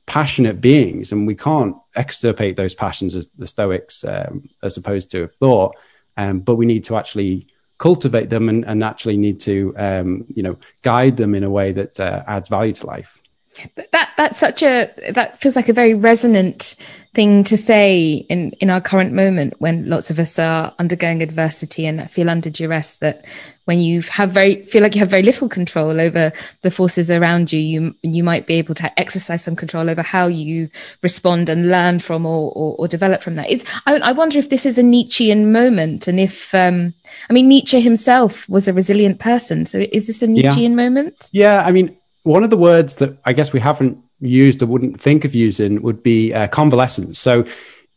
passionate 0.06 0.60
beings, 0.60 1.12
and 1.12 1.26
we 1.26 1.34
can't 1.34 1.76
extirpate 1.94 2.56
those 2.56 2.74
passions 2.74 3.14
as 3.14 3.30
the 3.36 3.46
Stoics 3.46 4.04
um, 4.04 4.48
are 4.62 4.70
supposed 4.70 5.10
to 5.10 5.22
have 5.22 5.34
thought. 5.34 5.76
Um, 6.16 6.40
but 6.40 6.54
we 6.54 6.66
need 6.66 6.84
to 6.84 6.96
actually 6.96 7.48
cultivate 7.78 8.30
them 8.30 8.48
and, 8.48 8.64
and 8.64 8.82
actually 8.82 9.16
need 9.16 9.40
to, 9.40 9.74
um, 9.76 10.24
you 10.34 10.42
know, 10.42 10.56
guide 10.82 11.16
them 11.16 11.34
in 11.34 11.44
a 11.44 11.50
way 11.50 11.72
that 11.72 12.00
uh, 12.00 12.22
adds 12.26 12.48
value 12.48 12.72
to 12.72 12.86
life. 12.86 13.20
That 13.92 14.10
that's 14.16 14.38
such 14.38 14.62
a 14.62 14.90
that 15.12 15.40
feels 15.40 15.56
like 15.56 15.68
a 15.68 15.72
very 15.72 15.94
resonant 15.94 16.76
thing 17.16 17.42
to 17.44 17.56
say 17.56 18.26
in 18.28 18.50
in 18.60 18.68
our 18.68 18.80
current 18.80 19.14
moment 19.14 19.54
when 19.58 19.88
lots 19.88 20.10
of 20.10 20.18
us 20.18 20.38
are 20.38 20.74
undergoing 20.78 21.22
adversity 21.22 21.86
and 21.86 22.10
feel 22.10 22.28
under 22.28 22.50
duress 22.50 22.98
that 22.98 23.24
when 23.64 23.80
you 23.80 24.02
have 24.02 24.30
very 24.30 24.66
feel 24.66 24.82
like 24.82 24.94
you 24.94 24.98
have 24.98 25.08
very 25.08 25.22
little 25.22 25.48
control 25.48 25.98
over 25.98 26.30
the 26.60 26.70
forces 26.70 27.10
around 27.10 27.50
you 27.50 27.58
you 27.58 27.94
you 28.02 28.22
might 28.22 28.46
be 28.46 28.54
able 28.54 28.74
to 28.74 29.00
exercise 29.00 29.42
some 29.42 29.56
control 29.56 29.88
over 29.88 30.02
how 30.02 30.26
you 30.26 30.68
respond 31.02 31.48
and 31.48 31.70
learn 31.70 31.98
from 31.98 32.26
or 32.26 32.52
or, 32.54 32.76
or 32.78 32.86
develop 32.86 33.22
from 33.22 33.36
that. 33.36 33.48
It's 33.48 33.64
I, 33.86 33.96
I, 33.96 34.12
wonder 34.12 34.38
if 34.38 34.50
this 34.50 34.66
is 34.66 34.76
a 34.76 34.82
nietzschean 34.82 35.50
moment 35.50 36.06
and 36.06 36.20
if 36.20 36.54
um 36.54 36.92
i 37.30 37.32
mean 37.32 37.48
nietzsche 37.48 37.80
himself 37.80 38.46
was 38.46 38.68
a 38.68 38.74
resilient 38.74 39.20
person. 39.20 39.64
So 39.64 39.86
is 39.90 40.06
this 40.06 40.22
a 40.22 40.26
nietzschean 40.26 40.72
yeah. 40.72 40.84
moment? 40.84 41.30
Yeah 41.32 41.64
i 41.64 41.72
mean 41.72 41.96
one 42.26 42.42
of 42.42 42.50
the 42.50 42.56
words 42.56 42.96
that 42.96 43.16
I 43.24 43.32
guess 43.32 43.52
we 43.52 43.60
haven't 43.60 43.98
used 44.20 44.60
or 44.60 44.66
wouldn't 44.66 45.00
think 45.00 45.24
of 45.24 45.34
using 45.34 45.80
would 45.82 46.02
be 46.02 46.34
uh, 46.34 46.48
convalescence. 46.48 47.20
So 47.20 47.46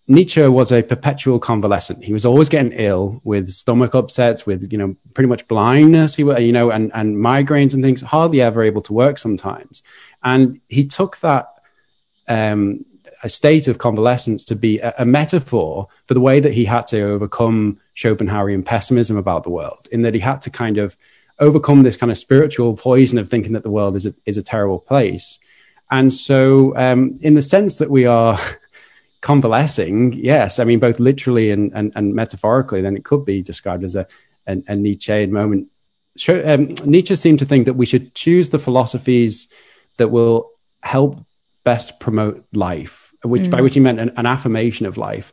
Nietzsche 0.08 0.48
was 0.48 0.72
a 0.72 0.84
perpetual 0.84 1.40
convalescent. 1.40 2.04
He 2.04 2.14
was 2.14 2.26
always 2.26 2.48
getting 2.48 2.72
ill 2.74 3.22
with 3.24 3.50
stomach 3.50 3.96
upsets, 3.96 4.46
with 4.46 4.72
you 4.72 4.78
know 4.78 4.96
pretty 5.16 5.28
much 5.28 5.48
blindness. 5.48 6.16
He 6.16 6.24
you 6.24 6.52
know 6.52 6.70
and 6.70 6.92
and 6.94 7.18
migraines 7.18 7.74
and 7.74 7.84
things. 7.84 8.02
Hardly 8.02 8.40
ever 8.42 8.62
able 8.62 8.82
to 8.84 8.94
work 8.94 9.18
sometimes. 9.18 9.82
And 10.24 10.62
he 10.68 10.86
took 10.86 11.18
that 11.18 11.48
um, 12.28 12.86
a 13.24 13.30
state 13.30 13.68
of 13.68 13.80
convalescence 13.80 14.46
to 14.46 14.56
be 14.56 14.80
a, 14.80 14.94
a, 15.00 15.06
metaphor 15.06 15.88
for 16.06 16.14
the 16.14 16.22
way 16.22 16.40
that 16.40 16.54
he 16.54 16.66
had 16.66 16.86
to 16.88 17.02
overcome 17.02 17.80
Schopenhauerian 17.96 18.64
pessimism 18.64 19.18
about 19.18 19.44
the 19.44 19.50
world. 19.50 19.88
In 19.92 20.04
that 20.04 20.14
he 20.14 20.20
had 20.20 20.42
to 20.44 20.52
kind 20.52 20.78
of 20.78 20.96
overcome 21.40 21.84
this 21.84 21.98
kind 21.98 22.12
of 22.12 22.18
spiritual 22.18 22.76
poison 22.76 23.18
of 23.18 23.30
thinking 23.30 23.54
that 23.54 23.64
the 23.64 23.70
world 23.70 23.96
is 23.96 24.06
a, 24.06 24.14
is 24.26 24.38
a 24.38 24.44
terrible 24.44 24.80
place. 24.80 25.40
And 25.92 26.14
so, 26.14 26.76
um, 26.78 27.16
in 27.22 27.34
the 27.34 27.42
sense 27.42 27.78
that 27.78 27.90
we 27.90 28.06
are 28.06 28.40
convalescing, 29.22 30.14
yes, 30.14 30.60
I 30.60 30.64
mean, 30.64 30.80
both 30.80 31.00
literally 31.00 31.52
and, 31.52 31.72
and, 31.74 31.92
and 31.96 32.14
metaphorically, 32.14 32.82
then 32.82 32.96
it 32.96 33.06
could 33.06 33.26
be 33.26 33.42
described 33.42 33.84
as 33.84 33.96
a, 33.96 34.06
a, 34.48 34.62
a 34.68 34.76
Nietzschean 34.76 35.32
moment. 35.32 35.68
Um, 36.28 36.76
Nietzsche 36.86 37.16
seemed 37.16 37.40
to 37.40 37.46
think 37.46 37.66
that 37.66 37.74
we 37.74 37.86
should 37.86 38.14
choose 38.14 38.50
the 38.50 38.60
philosophies 38.60 39.48
that 39.98 40.10
will 40.10 40.52
help 40.84 41.26
best 41.64 42.00
promote 42.00 42.46
life, 42.54 43.14
which 43.24 43.44
mm. 43.44 43.52
by 43.52 43.62
which 43.62 43.74
he 43.74 43.80
meant 43.80 44.00
an, 44.00 44.12
an 44.18 44.26
affirmation 44.26 44.86
of 44.86 44.98
life. 44.98 45.32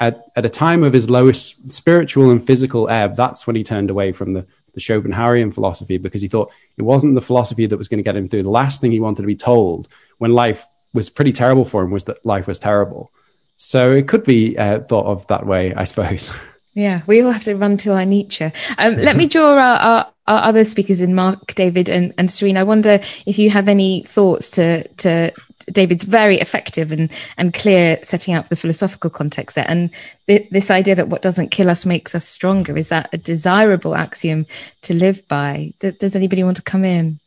At, 0.00 0.24
at 0.34 0.44
a 0.44 0.50
time 0.50 0.82
of 0.82 0.92
his 0.92 1.08
lowest 1.08 1.72
spiritual 1.72 2.30
and 2.30 2.44
physical 2.44 2.88
ebb, 2.88 3.14
that's 3.16 3.46
when 3.46 3.54
he 3.56 3.62
turned 3.62 3.90
away 3.90 4.12
from 4.12 4.32
the, 4.32 4.46
the 4.74 4.80
Schopenhauerian 4.80 5.52
philosophy 5.52 5.98
because 5.98 6.20
he 6.20 6.28
thought 6.28 6.52
it 6.76 6.82
wasn't 6.82 7.14
the 7.14 7.20
philosophy 7.20 7.66
that 7.66 7.76
was 7.76 7.88
going 7.88 7.98
to 7.98 8.04
get 8.04 8.16
him 8.16 8.28
through. 8.28 8.42
The 8.42 8.50
last 8.50 8.80
thing 8.80 8.92
he 8.92 9.00
wanted 9.00 9.22
to 9.22 9.26
be 9.26 9.36
told 9.36 9.88
when 10.18 10.32
life 10.32 10.66
was 10.92 11.10
pretty 11.10 11.32
terrible 11.32 11.64
for 11.64 11.82
him 11.82 11.90
was 11.90 12.04
that 12.04 12.24
life 12.24 12.46
was 12.46 12.58
terrible. 12.58 13.12
So 13.56 13.92
it 13.92 14.08
could 14.08 14.24
be 14.24 14.56
uh, 14.58 14.80
thought 14.80 15.06
of 15.06 15.26
that 15.28 15.46
way, 15.46 15.74
I 15.74 15.84
suppose. 15.84 16.32
Yeah, 16.76 17.02
we 17.06 17.22
all 17.22 17.30
have 17.30 17.44
to 17.44 17.54
run 17.54 17.76
to 17.78 17.92
our 17.92 18.04
Nietzsche. 18.04 18.50
Um, 18.78 18.96
let 18.96 19.14
me 19.14 19.28
draw 19.28 19.52
our, 19.52 19.58
our, 19.60 20.12
our, 20.26 20.42
other 20.42 20.64
speakers 20.64 21.00
in, 21.00 21.14
Mark, 21.14 21.54
David, 21.54 21.88
and, 21.88 22.12
and 22.18 22.28
Serene. 22.28 22.56
I 22.56 22.64
wonder 22.64 22.98
if 23.26 23.38
you 23.38 23.48
have 23.50 23.68
any 23.68 24.02
thoughts 24.08 24.50
to, 24.52 24.86
to 24.88 25.32
David's 25.72 26.04
very 26.04 26.38
effective 26.40 26.92
and, 26.92 27.10
and 27.36 27.54
clear 27.54 27.98
setting 28.02 28.34
out 28.34 28.48
the 28.48 28.56
philosophical 28.56 29.10
context 29.10 29.56
there. 29.56 29.66
And 29.68 29.90
th- 30.26 30.48
this 30.50 30.70
idea 30.70 30.94
that 30.94 31.08
what 31.08 31.22
doesn't 31.22 31.50
kill 31.50 31.70
us 31.70 31.86
makes 31.86 32.14
us 32.14 32.26
stronger, 32.26 32.76
is 32.76 32.88
that 32.88 33.08
a 33.12 33.18
desirable 33.18 33.94
axiom 33.94 34.46
to 34.82 34.94
live 34.94 35.26
by? 35.28 35.72
D- 35.78 35.92
does 35.92 36.16
anybody 36.16 36.44
want 36.44 36.56
to 36.56 36.62
come 36.62 36.84
in? 36.84 37.20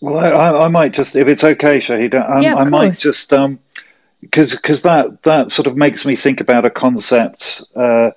Well, 0.00 0.18
I, 0.18 0.64
I, 0.64 0.68
might 0.68 0.92
just, 0.92 1.16
if 1.16 1.26
it's 1.26 1.42
okay, 1.42 1.78
Shahid, 1.78 2.14
I, 2.14 2.40
yeah, 2.40 2.54
I 2.54 2.64
might 2.64 2.98
just... 2.98 3.32
Um, 3.32 3.58
because 4.20 4.54
because 4.54 4.82
that 4.82 5.22
that 5.22 5.52
sort 5.52 5.66
of 5.66 5.76
makes 5.76 6.04
me 6.04 6.16
think 6.16 6.40
about 6.40 6.64
a 6.64 6.70
concept 6.70 7.62
uh, 7.76 8.10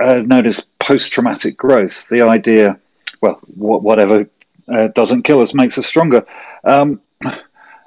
uh, 0.00 0.14
known 0.24 0.46
as 0.46 0.60
post 0.78 1.12
traumatic 1.12 1.56
growth. 1.56 2.08
The 2.08 2.22
idea, 2.22 2.78
well, 3.20 3.40
whatever 3.46 4.28
uh, 4.68 4.88
doesn't 4.88 5.22
kill 5.22 5.40
us 5.40 5.54
makes 5.54 5.78
us 5.78 5.86
stronger. 5.86 6.26
Um, 6.64 7.00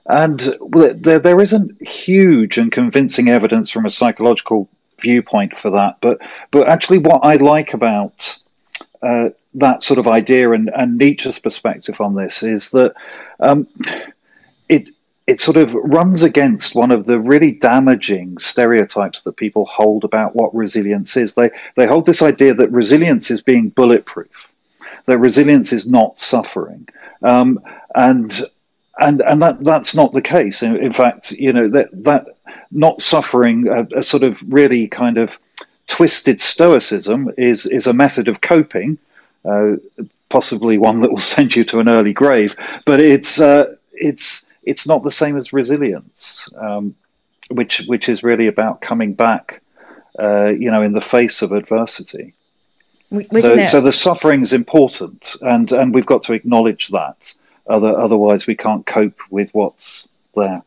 and 0.06 0.40
there, 0.72 1.20
there 1.20 1.42
isn't 1.42 1.88
huge 1.88 2.58
and 2.58 2.72
convincing 2.72 3.30
evidence 3.30 3.70
from 3.70 3.86
a 3.86 3.92
psychological 3.92 4.70
viewpoint 5.00 5.58
for 5.58 5.72
that. 5.72 5.98
But 6.02 6.20
but 6.52 6.68
actually, 6.68 7.00
what 7.00 7.22
I 7.24 7.36
like 7.36 7.74
about 7.74 8.38
uh, 9.02 9.30
that 9.56 9.84
sort 9.84 10.00
of 10.00 10.08
idea 10.08 10.52
and, 10.52 10.70
and 10.76 10.98
Nietzsche's 10.98 11.40
perspective 11.40 12.02
on 12.02 12.16
this 12.16 12.44
is 12.44 12.72
that 12.72 12.94
um, 13.40 13.68
it 14.68 14.90
it 15.28 15.40
sort 15.40 15.58
of 15.58 15.76
runs 15.76 16.24
against 16.24 16.74
one 16.74 16.90
of 16.90 17.06
the 17.06 17.20
really 17.20 17.52
damaging 17.52 18.38
stereotypes 18.40 19.22
that 19.22 19.38
people 19.38 19.66
hold 19.66 20.04
about 20.04 20.36
what 20.36 20.56
resilience 20.56 21.16
is. 21.18 21.34
They 21.34 21.52
they 21.76 21.88
hold 21.88 22.06
this 22.06 22.22
idea 22.22 22.54
that 22.56 22.72
resilience 22.72 23.32
is 23.32 23.42
being 23.42 23.70
bulletproof, 23.70 24.52
that 25.06 25.20
resilience 25.20 25.72
is 25.72 25.88
not 25.88 26.20
suffering, 26.20 26.88
um, 27.22 27.60
and 27.94 28.32
and 29.00 29.22
and 29.22 29.42
that 29.42 29.64
that's 29.64 29.96
not 29.96 30.14
the 30.14 30.22
case. 30.22 30.64
In, 30.64 30.76
in 30.76 30.92
fact, 30.92 31.32
you 31.32 31.54
know 31.54 31.70
that 31.70 31.90
that 32.04 32.28
not 32.72 33.02
suffering, 33.02 33.68
a, 33.68 34.00
a, 34.00 34.04
sort 34.04 34.24
of 34.24 34.42
really 34.48 34.88
kind 34.88 35.18
of 35.18 35.40
twisted 35.88 36.42
stoicism, 36.42 37.32
is 37.38 37.66
is 37.66 37.88
a 37.88 37.94
method 37.94 38.28
of 38.28 38.42
coping. 38.42 38.98
Uh, 39.46 39.78
possibly 40.28 40.78
one 40.78 41.02
that 41.02 41.12
will 41.12 41.18
send 41.36 41.56
you 41.56 41.64
to 41.66 41.80
an 41.80 41.90
early 41.90 42.14
grave, 42.14 42.56
but 42.86 43.00
it's 43.00 43.40
uh, 43.40 43.76
it's 43.94 44.46
it's 44.64 44.88
not 44.88 45.04
the 45.04 45.12
same 45.12 45.38
as 45.38 45.54
resilience, 45.54 46.50
um, 46.58 46.96
which 47.50 47.84
which 47.88 48.10
is 48.10 48.24
really 48.24 48.48
about 48.48 48.82
coming 48.82 49.14
back, 49.14 49.62
uh, 50.20 50.48
you 50.48 50.72
know, 50.72 50.82
in 50.82 50.94
the 50.94 51.02
face 51.02 51.42
of 51.42 51.52
adversity. 51.52 52.34
We, 53.12 53.24
so, 53.24 53.66
so 53.66 53.82
the 53.82 53.92
suffering 53.92 54.42
is 54.42 54.54
important, 54.54 55.36
and 55.42 55.72
and 55.72 55.94
we've 55.94 56.06
got 56.06 56.24
to 56.24 56.34
acknowledge 56.34 56.90
that. 56.90 57.36
Other, 57.68 57.98
otherwise, 57.98 58.48
we 58.48 58.56
can't 58.56 58.86
cope 58.86 59.20
with 59.30 59.52
what's 59.54 60.10
there. 60.36 60.64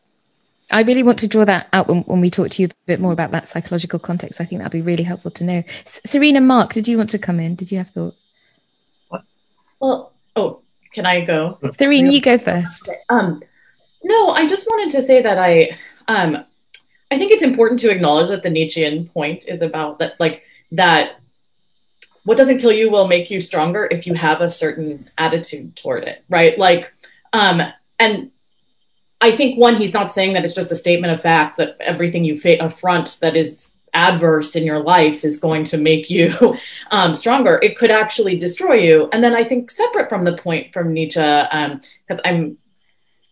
I 0.71 0.81
really 0.81 1.03
want 1.03 1.19
to 1.19 1.27
draw 1.27 1.45
that 1.45 1.67
out 1.73 1.87
when, 1.87 2.01
when, 2.03 2.21
we 2.21 2.29
talk 2.29 2.49
to 2.51 2.61
you 2.61 2.69
a 2.69 2.71
bit 2.85 2.99
more 2.99 3.11
about 3.11 3.31
that 3.31 3.47
psychological 3.47 3.99
context. 3.99 4.39
I 4.39 4.45
think 4.45 4.59
that'd 4.59 4.71
be 4.71 4.81
really 4.81 5.03
helpful 5.03 5.31
to 5.31 5.43
know. 5.43 5.63
S- 5.85 6.01
Serena, 6.05 6.39
Mark, 6.39 6.71
did 6.71 6.87
you 6.87 6.97
want 6.97 7.09
to 7.11 7.19
come 7.19 7.39
in? 7.39 7.55
Did 7.55 7.71
you 7.71 7.77
have 7.77 7.89
thoughts? 7.89 8.23
Well, 9.79 10.13
oh, 10.35 10.61
can 10.93 11.05
I 11.05 11.25
go? 11.25 11.59
Serena, 11.77 12.09
you 12.09 12.21
go 12.21 12.37
first. 12.37 12.87
Um, 13.09 13.43
no, 14.03 14.29
I 14.29 14.47
just 14.47 14.65
wanted 14.67 14.91
to 14.91 15.01
say 15.01 15.21
that 15.21 15.37
I 15.37 15.77
um 16.07 16.45
I 17.11 17.17
think 17.17 17.31
it's 17.31 17.43
important 17.43 17.79
to 17.81 17.89
acknowledge 17.89 18.29
that 18.29 18.43
the 18.43 18.49
Nietzschean 18.49 19.07
point 19.09 19.47
is 19.47 19.61
about 19.61 19.99
that 19.99 20.13
like 20.19 20.43
that 20.71 21.19
what 22.25 22.37
doesn't 22.37 22.59
kill 22.59 22.71
you 22.71 22.89
will 22.89 23.07
make 23.07 23.29
you 23.29 23.39
stronger 23.39 23.87
if 23.89 24.07
you 24.07 24.13
have 24.13 24.41
a 24.41 24.49
certain 24.49 25.09
attitude 25.17 25.75
toward 25.75 26.03
it, 26.03 26.23
right? 26.29 26.57
Like 26.57 26.93
um 27.31 27.61
and 27.99 28.31
I 29.21 29.31
think 29.31 29.57
one 29.57 29.75
he's 29.75 29.93
not 29.93 30.11
saying 30.11 30.33
that 30.33 30.43
it's 30.43 30.55
just 30.55 30.71
a 30.71 30.75
statement 30.75 31.13
of 31.13 31.21
fact 31.21 31.57
that 31.57 31.77
everything 31.79 32.23
you 32.23 32.37
fa- 32.37 32.63
affront 32.63 33.17
that 33.21 33.35
is 33.35 33.69
adverse 33.93 34.55
in 34.55 34.63
your 34.63 34.79
life 34.79 35.23
is 35.23 35.37
going 35.37 35.63
to 35.63 35.77
make 35.77 36.09
you 36.09 36.33
um, 36.91 37.15
stronger. 37.15 37.59
It 37.61 37.77
could 37.77 37.91
actually 37.91 38.37
destroy 38.37 38.75
you. 38.75 39.09
And 39.13 39.23
then 39.23 39.35
I 39.35 39.43
think 39.43 39.69
separate 39.69 40.09
from 40.09 40.23
the 40.23 40.35
point 40.35 40.73
from 40.73 40.93
Nietzsche, 40.93 41.19
because 41.19 41.79
um, 42.11 42.21
I'm 42.25 42.57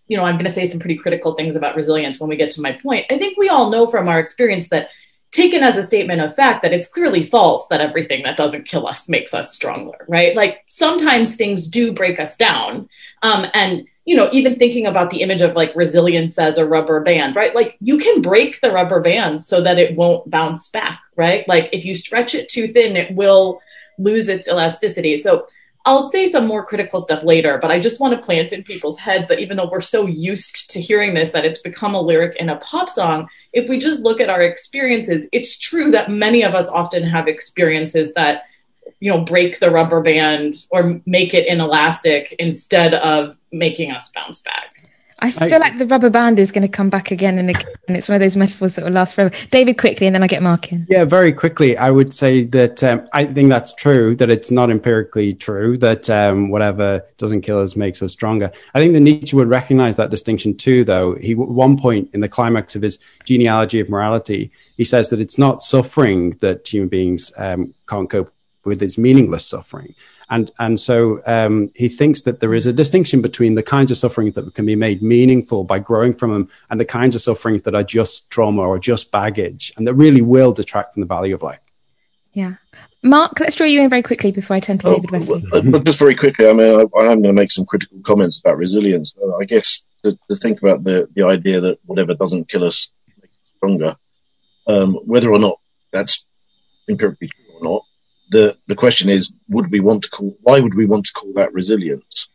you 0.08 0.18
know, 0.18 0.26
I'm 0.26 0.36
going 0.36 0.46
to 0.46 0.54
say 0.54 0.68
some 0.68 0.82
pretty 0.82 0.98
critical 0.98 1.36
things 1.36 1.56
about 1.56 1.78
resilience 1.78 2.20
when 2.20 2.30
we 2.30 2.36
get 2.36 2.52
to 2.52 2.62
my 2.62 2.74
point. 2.74 3.06
I 3.10 3.18
think 3.18 3.38
we 3.38 3.48
all 3.48 3.70
know 3.70 3.88
from 3.88 4.10
our 4.10 4.20
experience 4.20 4.68
that 4.68 4.90
taken 5.32 5.64
as 5.64 5.78
a 5.78 5.84
statement 5.84 6.22
of 6.22 6.36
fact 6.36 6.62
that 6.62 6.74
it's 6.74 6.88
clearly 6.88 7.24
false 7.24 7.68
that 7.68 7.82
everything 7.82 8.24
that 8.24 8.38
doesn't 8.38 8.68
kill 8.68 8.86
us 8.86 9.08
makes 9.08 9.34
us 9.34 9.54
stronger, 9.54 10.06
right? 10.08 10.36
Like 10.36 10.64
sometimes 10.68 11.36
things 11.36 11.68
do 11.68 11.94
break 11.94 12.20
us 12.20 12.36
down. 12.36 12.90
Um, 13.22 13.46
and, 13.54 13.88
you 14.04 14.16
know, 14.16 14.30
even 14.34 14.58
thinking 14.58 14.88
about 14.88 15.10
the 15.10 15.22
image 15.22 15.42
of 15.42 15.56
like 15.56 15.74
resilience 15.76 16.38
as 16.38 16.58
a 16.58 16.68
rubber 16.68 17.02
band, 17.02 17.36
right? 17.36 17.56
Like 17.56 17.78
you 17.80 17.98
can 17.98 18.22
break 18.22 18.60
the 18.60 18.72
rubber 18.72 19.00
band 19.00 19.46
so 19.46 19.62
that 19.62 19.80
it 19.80 19.96
won't 19.96 20.30
bounce 20.30 20.70
back, 20.70 21.00
right? 21.16 21.48
Like 21.48 21.70
if 21.72 21.86
you 21.86 21.96
stretch 21.96 22.36
it 22.36 22.50
too 22.50 22.68
thin, 22.74 22.98
it 22.98 23.16
will 23.16 23.62
lose 23.98 24.28
its 24.28 24.50
elasticity. 24.50 25.18
So 25.18 25.48
I'll 25.86 26.12
say 26.12 26.28
some 26.28 26.46
more 26.46 26.66
critical 26.66 27.00
stuff 27.00 27.24
later, 27.24 27.58
but 27.60 27.72
I 27.72 27.80
just 27.80 28.00
want 28.00 28.14
to 28.14 28.24
plant 28.24 28.54
in 28.54 28.64
people's 28.64 29.00
heads 29.00 29.28
that 29.30 29.40
even 29.40 29.58
though 29.58 29.70
we're 29.70 29.82
so 29.82 30.06
used 30.06 30.70
to 30.72 30.82
hearing 30.82 31.16
this, 31.16 31.32
that 31.32 31.46
it's 31.46 31.60
become 31.60 31.96
a 31.96 32.02
lyric 32.02 32.38
in 32.38 32.50
a 32.50 32.58
pop 32.58 32.88
song, 32.88 33.28
if 33.54 33.68
we 33.68 33.80
just 33.80 34.02
look 34.02 34.20
at 34.20 34.30
our 34.30 34.42
experiences, 34.42 35.28
it's 35.32 35.58
true 35.58 35.90
that 35.92 36.12
many 36.12 36.44
of 36.44 36.54
us 36.54 36.68
often 36.68 37.04
have 37.04 37.28
experiences 37.28 38.14
that, 38.14 38.44
you 39.00 39.10
know, 39.10 39.24
break 39.24 39.60
the 39.60 39.72
rubber 39.72 40.04
band 40.04 40.68
or 40.70 41.02
make 41.08 41.34
it 41.34 41.48
inelastic 41.48 42.36
instead 42.38 42.94
of 42.94 43.36
making 43.52 43.92
us 43.92 44.12
bounce 44.14 44.42
back. 44.42 44.81
I 45.24 45.30
feel 45.32 45.56
I, 45.56 45.58
like 45.58 45.78
the 45.78 45.86
rubber 45.86 46.10
band 46.10 46.40
is 46.40 46.52
going 46.52 46.64
to 46.64 46.68
come 46.68 46.90
back 46.90 47.12
again 47.12 47.38
and 47.38 47.50
again. 47.50 47.66
And 47.88 47.96
it's 47.96 48.10
one 48.10 48.16
of 48.16 48.22
those 48.22 48.36
metaphors 48.36 48.76
that 48.76 48.86
will 48.86 48.92
last 48.92 49.14
forever. 49.14 49.34
David, 49.52 49.78
quickly, 49.78 50.08
and 50.08 50.16
then 50.16 50.24
I 50.24 50.28
get 50.28 50.42
Mark 50.42 50.72
in. 50.72 50.88
Yeah, 50.90 51.06
very 51.06 51.32
quickly. 51.32 51.78
I 51.78 51.92
would 51.92 52.14
say 52.14 52.44
that 52.46 52.84
um, 52.84 53.08
I 53.14 53.26
think 53.26 53.50
that's 53.50 53.74
true, 53.76 54.16
that 54.16 54.32
it's 54.32 54.50
not 54.50 54.72
empirically 54.72 55.34
true, 55.34 55.78
that 55.78 56.10
um, 56.10 56.50
whatever 56.50 57.06
doesn't 57.18 57.42
kill 57.42 57.60
us 57.60 57.76
makes 57.76 58.02
us 58.02 58.12
stronger. 58.12 58.52
I 58.74 58.80
think 58.80 58.94
that 58.94 59.02
Nietzsche 59.02 59.36
would 59.36 59.50
recognize 59.50 59.96
that 59.98 60.10
distinction 60.10 60.58
too, 60.58 60.84
though. 60.84 61.16
He, 61.16 61.34
at 61.34 61.38
one 61.38 61.78
point 61.78 62.10
in 62.14 62.20
the 62.22 62.30
climax 62.30 62.76
of 62.76 62.82
his 62.82 62.98
genealogy 63.24 63.80
of 63.80 63.90
morality, 63.90 64.52
he 64.78 64.84
says 64.84 65.10
that 65.12 65.22
it's 65.22 65.38
not 65.38 65.62
suffering 65.62 66.32
that 66.42 66.68
human 66.68 66.90
beings 66.90 67.32
um, 67.38 67.76
can't 67.88 68.10
cope 68.10 68.34
with, 68.66 68.82
it's 68.82 68.98
meaningless 68.98 69.46
suffering. 69.46 69.94
And, 70.32 70.50
and 70.60 70.80
so 70.80 71.22
um, 71.26 71.72
he 71.76 71.90
thinks 71.90 72.22
that 72.22 72.40
there 72.40 72.54
is 72.54 72.66
a 72.66 72.72
distinction 72.72 73.22
between 73.22 73.56
the 73.56 73.64
kinds 73.64 73.92
of 73.92 73.98
suffering 73.98 74.32
that 74.32 74.56
can 74.56 74.66
be 74.66 74.78
made 74.78 75.04
meaningful 75.04 75.66
by 75.66 75.80
growing 75.80 76.14
from 76.14 76.32
them 76.32 76.50
and 76.70 76.80
the 76.80 76.86
kinds 76.86 77.16
of 77.16 77.22
suffering 77.22 77.60
that 77.60 77.76
are 77.76 77.84
just 77.84 78.32
trauma 78.32 78.62
or 78.62 78.80
just 78.80 79.12
baggage 79.12 79.74
and 79.76 79.86
that 79.86 79.94
really 79.94 80.22
will 80.22 80.54
detract 80.54 80.94
from 80.94 81.02
the 81.02 81.08
value 81.08 81.36
of 81.36 81.44
life. 81.44 81.60
Yeah. 82.32 82.56
Mark, 83.04 83.42
let's 83.42 83.56
draw 83.56 83.66
you 83.66 83.82
in 83.82 83.90
very 83.90 84.04
quickly 84.04 84.32
before 84.32 84.56
I 84.56 84.62
turn 84.62 84.78
to 84.80 84.88
oh, 84.88 84.96
David 84.96 85.12
Westley. 85.12 85.46
Well, 85.52 85.82
just 85.82 86.00
very 86.00 86.16
quickly, 86.16 86.48
I 86.48 86.54
mean, 86.54 86.80
I, 86.80 86.82
am 86.82 87.22
going 87.22 87.24
to 87.24 87.34
make 87.34 87.52
some 87.52 87.66
critical 87.66 88.00
comments 88.04 88.40
about 88.40 88.58
resilience. 88.58 89.14
I 89.38 89.44
guess 89.44 89.86
to, 90.06 90.18
to, 90.30 90.36
think 90.36 90.62
about 90.62 90.86
the, 90.86 91.10
the 91.14 91.26
idea 91.26 91.60
that 91.60 91.80
whatever 91.86 92.14
doesn't 92.14 92.48
kill 92.48 92.64
us 92.64 92.90
makes 93.22 93.34
us 93.34 93.52
stronger. 93.58 93.96
Um, 94.66 94.94
whether 95.04 95.30
or 95.30 95.40
not 95.40 95.60
that's 95.92 96.26
empirically 96.88 97.28
true 97.28 97.56
or 97.56 97.64
not, 97.64 97.86
the 98.32 98.58
the 98.68 98.76
question 98.76 99.10
is, 99.10 99.34
would 99.50 99.72
we 99.72 99.80
want 99.80 100.04
to 100.04 100.10
call? 100.10 100.36
Why 100.42 100.60
would 100.60 100.74
we 100.74 100.86
want 100.86 101.06
to 101.06 101.14
call 101.14 101.34
that 101.34 101.54
resilience? 101.54 102.30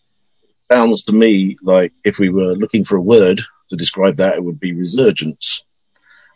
Sounds 0.70 1.02
to 1.04 1.12
me 1.12 1.56
like 1.62 1.92
if 2.04 2.18
we 2.18 2.28
were 2.28 2.54
looking 2.54 2.84
for 2.84 2.96
a 2.96 3.02
word 3.02 3.40
to 3.70 3.76
describe 3.76 4.16
that, 4.16 4.36
it 4.36 4.44
would 4.44 4.60
be 4.60 4.72
resurgence. 4.72 5.64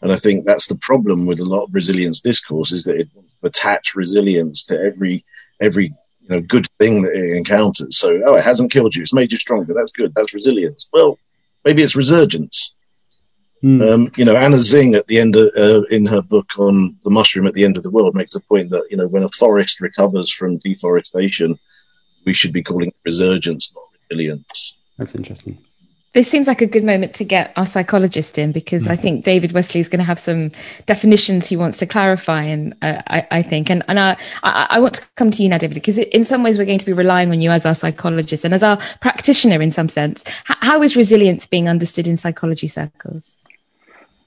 And 0.02 0.10
I 0.10 0.16
think 0.16 0.46
that's 0.46 0.66
the 0.66 0.78
problem 0.78 1.26
with 1.26 1.40
a 1.40 1.44
lot 1.44 1.64
of 1.64 1.74
resilience 1.74 2.20
discourse 2.20 2.72
is 2.72 2.84
that 2.84 2.96
it 2.96 3.08
wants 3.14 3.34
to 3.34 3.46
attach 3.46 3.94
resilience 3.94 4.64
to 4.66 4.80
every 4.80 5.24
every 5.60 5.92
you 6.22 6.28
know 6.28 6.40
good 6.40 6.66
thing 6.78 7.02
that 7.02 7.12
it 7.12 7.36
encounters. 7.36 7.98
So, 7.98 8.22
oh, 8.26 8.36
it 8.36 8.44
hasn't 8.44 8.72
killed 8.72 8.96
you; 8.96 9.02
it's 9.02 9.12
made 9.12 9.30
you 9.30 9.38
stronger. 9.38 9.74
That's 9.74 9.92
good. 9.92 10.14
That's 10.14 10.32
resilience. 10.32 10.88
Well, 10.92 11.18
maybe 11.64 11.82
it's 11.82 11.96
resurgence. 11.96 12.74
Mm. 13.62 13.92
Um, 13.92 14.10
you 14.16 14.24
know, 14.24 14.36
Anna 14.36 14.58
Tsing 14.58 14.94
at 14.94 15.06
the 15.06 15.18
end 15.18 15.36
of, 15.36 15.50
uh, 15.56 15.82
in 15.90 16.06
her 16.06 16.22
book 16.22 16.58
on 16.58 16.96
the 17.04 17.10
mushroom 17.10 17.46
at 17.46 17.52
the 17.52 17.64
end 17.64 17.76
of 17.76 17.82
the 17.82 17.90
world 17.90 18.14
makes 18.14 18.34
a 18.34 18.40
point 18.40 18.70
that 18.70 18.86
you 18.90 18.96
know 18.96 19.06
when 19.06 19.22
a 19.22 19.28
forest 19.28 19.80
recovers 19.80 20.30
from 20.30 20.58
deforestation, 20.58 21.58
we 22.24 22.32
should 22.32 22.52
be 22.52 22.62
calling 22.62 22.88
it 22.88 22.96
resurgence, 23.04 23.72
not 23.74 23.84
resilience. 24.08 24.74
That's 24.96 25.14
interesting. 25.14 25.58
This 26.12 26.28
seems 26.28 26.48
like 26.48 26.60
a 26.60 26.66
good 26.66 26.82
moment 26.82 27.14
to 27.14 27.24
get 27.24 27.52
our 27.54 27.66
psychologist 27.66 28.36
in 28.36 28.50
because 28.50 28.88
I 28.88 28.96
think 28.96 29.24
David 29.24 29.52
Westley 29.52 29.78
is 29.78 29.88
going 29.88 30.00
to 30.00 30.04
have 30.04 30.18
some 30.18 30.50
definitions 30.86 31.46
he 31.46 31.56
wants 31.56 31.78
to 31.78 31.86
clarify, 31.86 32.42
and 32.42 32.74
uh, 32.82 33.00
I, 33.06 33.26
I, 33.30 33.42
think, 33.42 33.70
and 33.70 33.84
and 33.86 34.00
I, 34.00 34.16
I, 34.42 34.80
want 34.80 34.94
to 34.94 35.02
come 35.14 35.30
to 35.30 35.42
you 35.42 35.48
now, 35.48 35.58
David, 35.58 35.74
because 35.74 35.98
in 35.98 36.24
some 36.24 36.42
ways 36.42 36.58
we're 36.58 36.64
going 36.64 36.80
to 36.80 36.86
be 36.86 36.92
relying 36.92 37.30
on 37.30 37.40
you 37.40 37.50
as 37.50 37.64
our 37.64 37.76
psychologist 37.76 38.44
and 38.44 38.52
as 38.52 38.64
our 38.64 38.78
practitioner 39.00 39.62
in 39.62 39.70
some 39.70 39.88
sense. 39.88 40.24
how 40.46 40.82
is 40.82 40.96
resilience 40.96 41.46
being 41.46 41.68
understood 41.68 42.08
in 42.08 42.16
psychology 42.16 42.66
circles? 42.66 43.36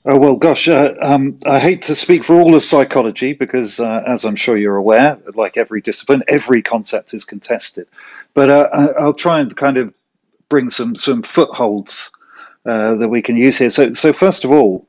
Oh, 0.05 0.17
well, 0.17 0.35
gosh, 0.35 0.67
uh, 0.67 0.93
um, 1.01 1.37
I 1.45 1.59
hate 1.59 1.83
to 1.83 1.95
speak 1.95 2.25
for 2.25 2.35
all 2.35 2.55
of 2.55 2.63
psychology 2.63 3.31
because, 3.31 3.79
uh, 3.79 4.03
as 4.05 4.25
I'm 4.25 4.35
sure 4.35 4.57
you're 4.57 4.75
aware, 4.75 5.17
like 5.33 5.55
every 5.57 5.79
discipline, 5.79 6.23
every 6.27 6.61
concept 6.61 7.13
is 7.13 7.23
contested. 7.23 7.87
But 8.33 8.49
uh, 8.49 8.93
I'll 8.99 9.13
try 9.13 9.39
and 9.39 9.55
kind 9.55 9.77
of 9.77 9.93
bring 10.49 10.69
some 10.69 10.95
some 10.95 11.21
footholds 11.23 12.11
uh, 12.65 12.95
that 12.95 13.07
we 13.07 13.21
can 13.21 13.37
use 13.37 13.57
here. 13.57 13.69
So, 13.69 13.93
so 13.93 14.11
first 14.11 14.43
of 14.43 14.51
all, 14.51 14.85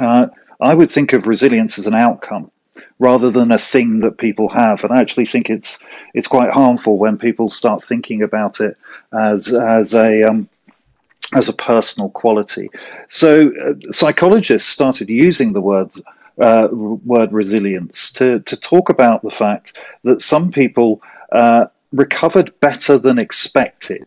uh, 0.00 0.28
I 0.60 0.74
would 0.74 0.90
think 0.90 1.12
of 1.12 1.28
resilience 1.28 1.78
as 1.78 1.86
an 1.86 1.94
outcome 1.94 2.50
rather 2.98 3.30
than 3.30 3.52
a 3.52 3.58
thing 3.58 4.00
that 4.00 4.18
people 4.18 4.48
have. 4.48 4.82
And 4.82 4.92
I 4.92 5.00
actually 5.00 5.26
think 5.26 5.50
it's 5.50 5.78
it's 6.14 6.26
quite 6.26 6.50
harmful 6.50 6.98
when 6.98 7.16
people 7.16 7.48
start 7.48 7.84
thinking 7.84 8.22
about 8.22 8.60
it 8.60 8.76
as 9.12 9.52
as 9.52 9.94
a 9.94 10.24
um, 10.24 10.48
as 11.34 11.48
a 11.48 11.52
personal 11.52 12.10
quality. 12.10 12.68
So 13.08 13.50
uh, 13.50 13.74
psychologists 13.90 14.68
started 14.68 15.08
using 15.08 15.52
the 15.52 15.60
words 15.60 16.00
uh, 16.40 16.68
word 16.72 17.32
resilience 17.32 18.12
to 18.12 18.40
to 18.40 18.56
talk 18.56 18.88
about 18.88 19.22
the 19.22 19.30
fact 19.30 19.76
that 20.04 20.20
some 20.20 20.50
people 20.50 21.02
uh, 21.30 21.66
recovered 21.92 22.58
better 22.60 22.98
than 22.98 23.18
expected 23.18 24.04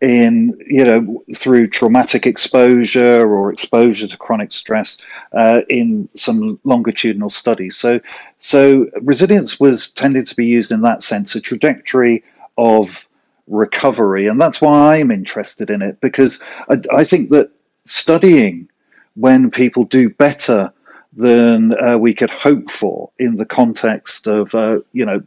in 0.00 0.56
you 0.64 0.84
know 0.84 1.24
through 1.34 1.66
traumatic 1.66 2.26
exposure 2.26 3.28
or 3.28 3.52
exposure 3.52 4.06
to 4.06 4.16
chronic 4.16 4.52
stress 4.52 4.98
uh, 5.32 5.62
in 5.68 6.08
some 6.14 6.60
longitudinal 6.62 7.30
studies. 7.30 7.76
So 7.76 8.00
so 8.38 8.86
resilience 9.02 9.58
was 9.58 9.90
tended 9.90 10.26
to 10.26 10.36
be 10.36 10.46
used 10.46 10.70
in 10.70 10.82
that 10.82 11.02
sense, 11.02 11.34
a 11.34 11.40
trajectory 11.40 12.22
of 12.56 13.07
recovery, 13.48 14.26
and 14.26 14.40
that's 14.40 14.60
why 14.60 14.96
I'm 14.96 15.10
interested 15.10 15.70
in 15.70 15.82
it 15.82 16.00
because 16.00 16.40
I, 16.68 16.80
I 16.94 17.04
think 17.04 17.30
that 17.30 17.50
studying 17.84 18.68
when 19.14 19.50
people 19.50 19.84
do 19.84 20.10
better 20.10 20.72
than 21.14 21.74
uh, 21.80 21.98
we 21.98 22.14
could 22.14 22.30
hope 22.30 22.70
for 22.70 23.10
in 23.18 23.36
the 23.36 23.46
context 23.46 24.26
of 24.26 24.54
uh, 24.54 24.80
you 24.92 25.04
know 25.04 25.22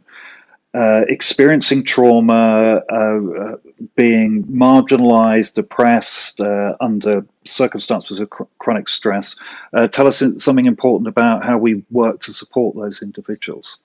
uh, 0.74 1.02
experiencing 1.08 1.84
trauma, 1.84 2.80
uh, 2.88 3.56
being 3.94 4.42
marginalized, 4.44 5.54
depressed 5.54 6.40
uh, 6.40 6.74
under 6.80 7.26
circumstances 7.44 8.20
of 8.20 8.30
cr- 8.30 8.44
chronic 8.58 8.88
stress, 8.88 9.36
uh, 9.74 9.86
tell 9.86 10.06
us 10.06 10.22
something 10.38 10.64
important 10.64 11.08
about 11.08 11.44
how 11.44 11.58
we 11.58 11.84
work 11.90 12.20
to 12.20 12.32
support 12.32 12.74
those 12.74 13.02
individuals. 13.02 13.76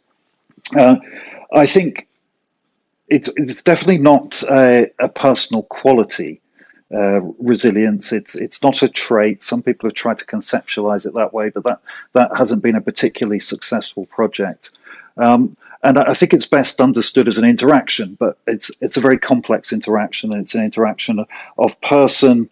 Uh, 0.77 0.95
I 1.53 1.65
think 1.65 2.07
it's, 3.07 3.29
it's 3.35 3.63
definitely 3.63 3.99
not 3.99 4.43
a, 4.43 4.91
a 4.99 5.09
personal 5.09 5.63
quality. 5.63 6.41
Uh, 6.89 7.19
resilience. 7.37 8.13
It's 8.13 8.35
it's 8.35 8.63
not 8.63 8.81
a 8.81 8.87
trait. 8.87 9.43
Some 9.43 9.61
people 9.61 9.89
have 9.89 9.93
tried 9.93 10.19
to 10.19 10.25
conceptualize 10.25 11.05
it 11.05 11.15
that 11.15 11.33
way, 11.33 11.49
but 11.49 11.65
that 11.65 11.81
that 12.13 12.37
hasn't 12.37 12.63
been 12.63 12.77
a 12.77 12.81
particularly 12.81 13.39
successful 13.39 14.05
project. 14.05 14.71
Um, 15.17 15.57
and 15.83 15.99
I 15.99 16.13
think 16.13 16.33
it's 16.33 16.47
best 16.47 16.79
understood 16.79 17.27
as 17.27 17.37
an 17.37 17.43
interaction, 17.43 18.15
but 18.17 18.37
it's 18.47 18.71
it's 18.79 18.95
a 18.95 19.01
very 19.01 19.19
complex 19.19 19.73
interaction, 19.73 20.31
and 20.31 20.41
it's 20.41 20.55
an 20.55 20.63
interaction 20.63 21.25
of 21.57 21.81
person, 21.81 22.49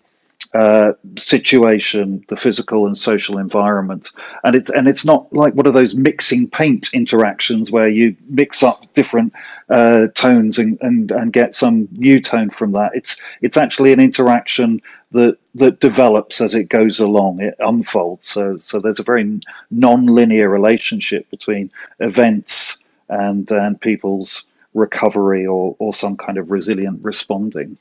uh, 0.55 0.93
situation, 1.17 2.23
the 2.29 2.37
physical 2.37 2.85
and 2.85 2.97
social 2.97 3.39
environment, 3.39 4.11
and 4.41 4.55
it's 4.55 4.69
and 4.69 4.87
it's 4.87 5.03
not 5.03 5.33
like 5.33 5.53
one 5.53 5.67
of 5.67 5.73
those 5.73 5.93
mixing 5.95 6.49
paint 6.49 6.91
interactions 6.93 7.71
where 7.73 7.89
you 7.89 8.15
mix 8.29 8.63
up 8.63 8.93
different 8.93 9.33
uh, 9.69 10.07
tones 10.15 10.57
and, 10.57 10.77
and 10.79 11.11
and 11.11 11.33
get 11.33 11.55
some 11.55 11.89
new 11.91 12.21
tone 12.21 12.49
from 12.49 12.71
that. 12.71 12.91
It's 12.95 13.21
it's 13.41 13.57
actually 13.57 13.91
an 13.91 13.99
interaction 13.99 14.81
that 15.11 15.37
that 15.55 15.81
develops 15.81 16.39
as 16.39 16.55
it 16.55 16.69
goes 16.69 17.01
along. 17.01 17.41
It 17.41 17.55
unfolds. 17.59 18.25
So 18.25 18.57
so 18.57 18.79
there's 18.79 18.99
a 18.99 19.03
very 19.03 19.41
non-linear 19.71 20.47
relationship 20.47 21.29
between 21.29 21.69
events 21.99 22.77
and 23.09 23.51
and 23.51 23.81
people's 23.81 24.45
recovery 24.73 25.47
or 25.47 25.75
or 25.79 25.93
some 25.93 26.15
kind 26.15 26.37
of 26.37 26.49
resilient 26.49 27.03
responding. 27.03 27.77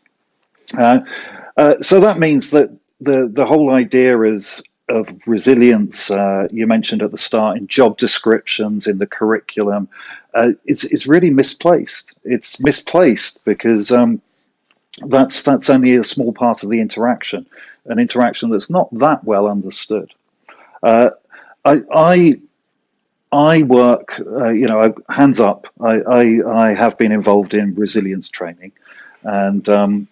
Uh, 0.77 1.01
uh, 1.57 1.81
so 1.81 2.01
that 2.01 2.19
means 2.19 2.51
that 2.51 2.71
the 3.01 3.29
the 3.33 3.45
whole 3.45 3.71
idea 3.71 4.21
is 4.23 4.63
of 4.89 5.09
resilience 5.27 6.11
uh, 6.11 6.47
you 6.51 6.67
mentioned 6.67 7.03
at 7.03 7.11
the 7.11 7.19
start 7.19 7.57
in 7.57 7.67
job 7.67 7.97
descriptions 7.97 8.87
in 8.87 8.99
the 8.99 9.07
curriculum 9.07 9.89
uh, 10.35 10.51
is 10.67 10.85
is 10.85 11.07
really 11.07 11.31
misplaced. 11.31 12.15
It's 12.25 12.61
misplaced 12.61 13.45
because 13.45 13.93
um, 13.93 14.21
that's 15.07 15.43
that's 15.43 15.71
only 15.71 15.97
a 15.97 16.05
small 16.05 16.33
part 16.33 16.63
of 16.63 16.71
the 16.71 16.81
interaction, 16.81 17.47
an 17.87 17.99
interaction 17.99 18.51
that's 18.51 18.71
not 18.71 18.93
that 18.99 19.25
well 19.25 19.49
understood. 19.49 20.13
Uh, 20.83 21.11
I, 21.65 21.83
I 21.93 22.41
I 23.33 23.63
work, 23.63 24.21
uh, 24.21 24.51
you 24.51 24.67
know, 24.67 24.95
hands 25.09 25.41
up. 25.41 25.67
I, 25.81 26.01
I, 26.01 26.69
I, 26.69 26.75
have 26.75 26.97
been 26.99 27.11
involved 27.11 27.53
in 27.53 27.75
resilience 27.75 28.31
training, 28.31 28.71
and 29.25 29.69
um, 29.69 30.09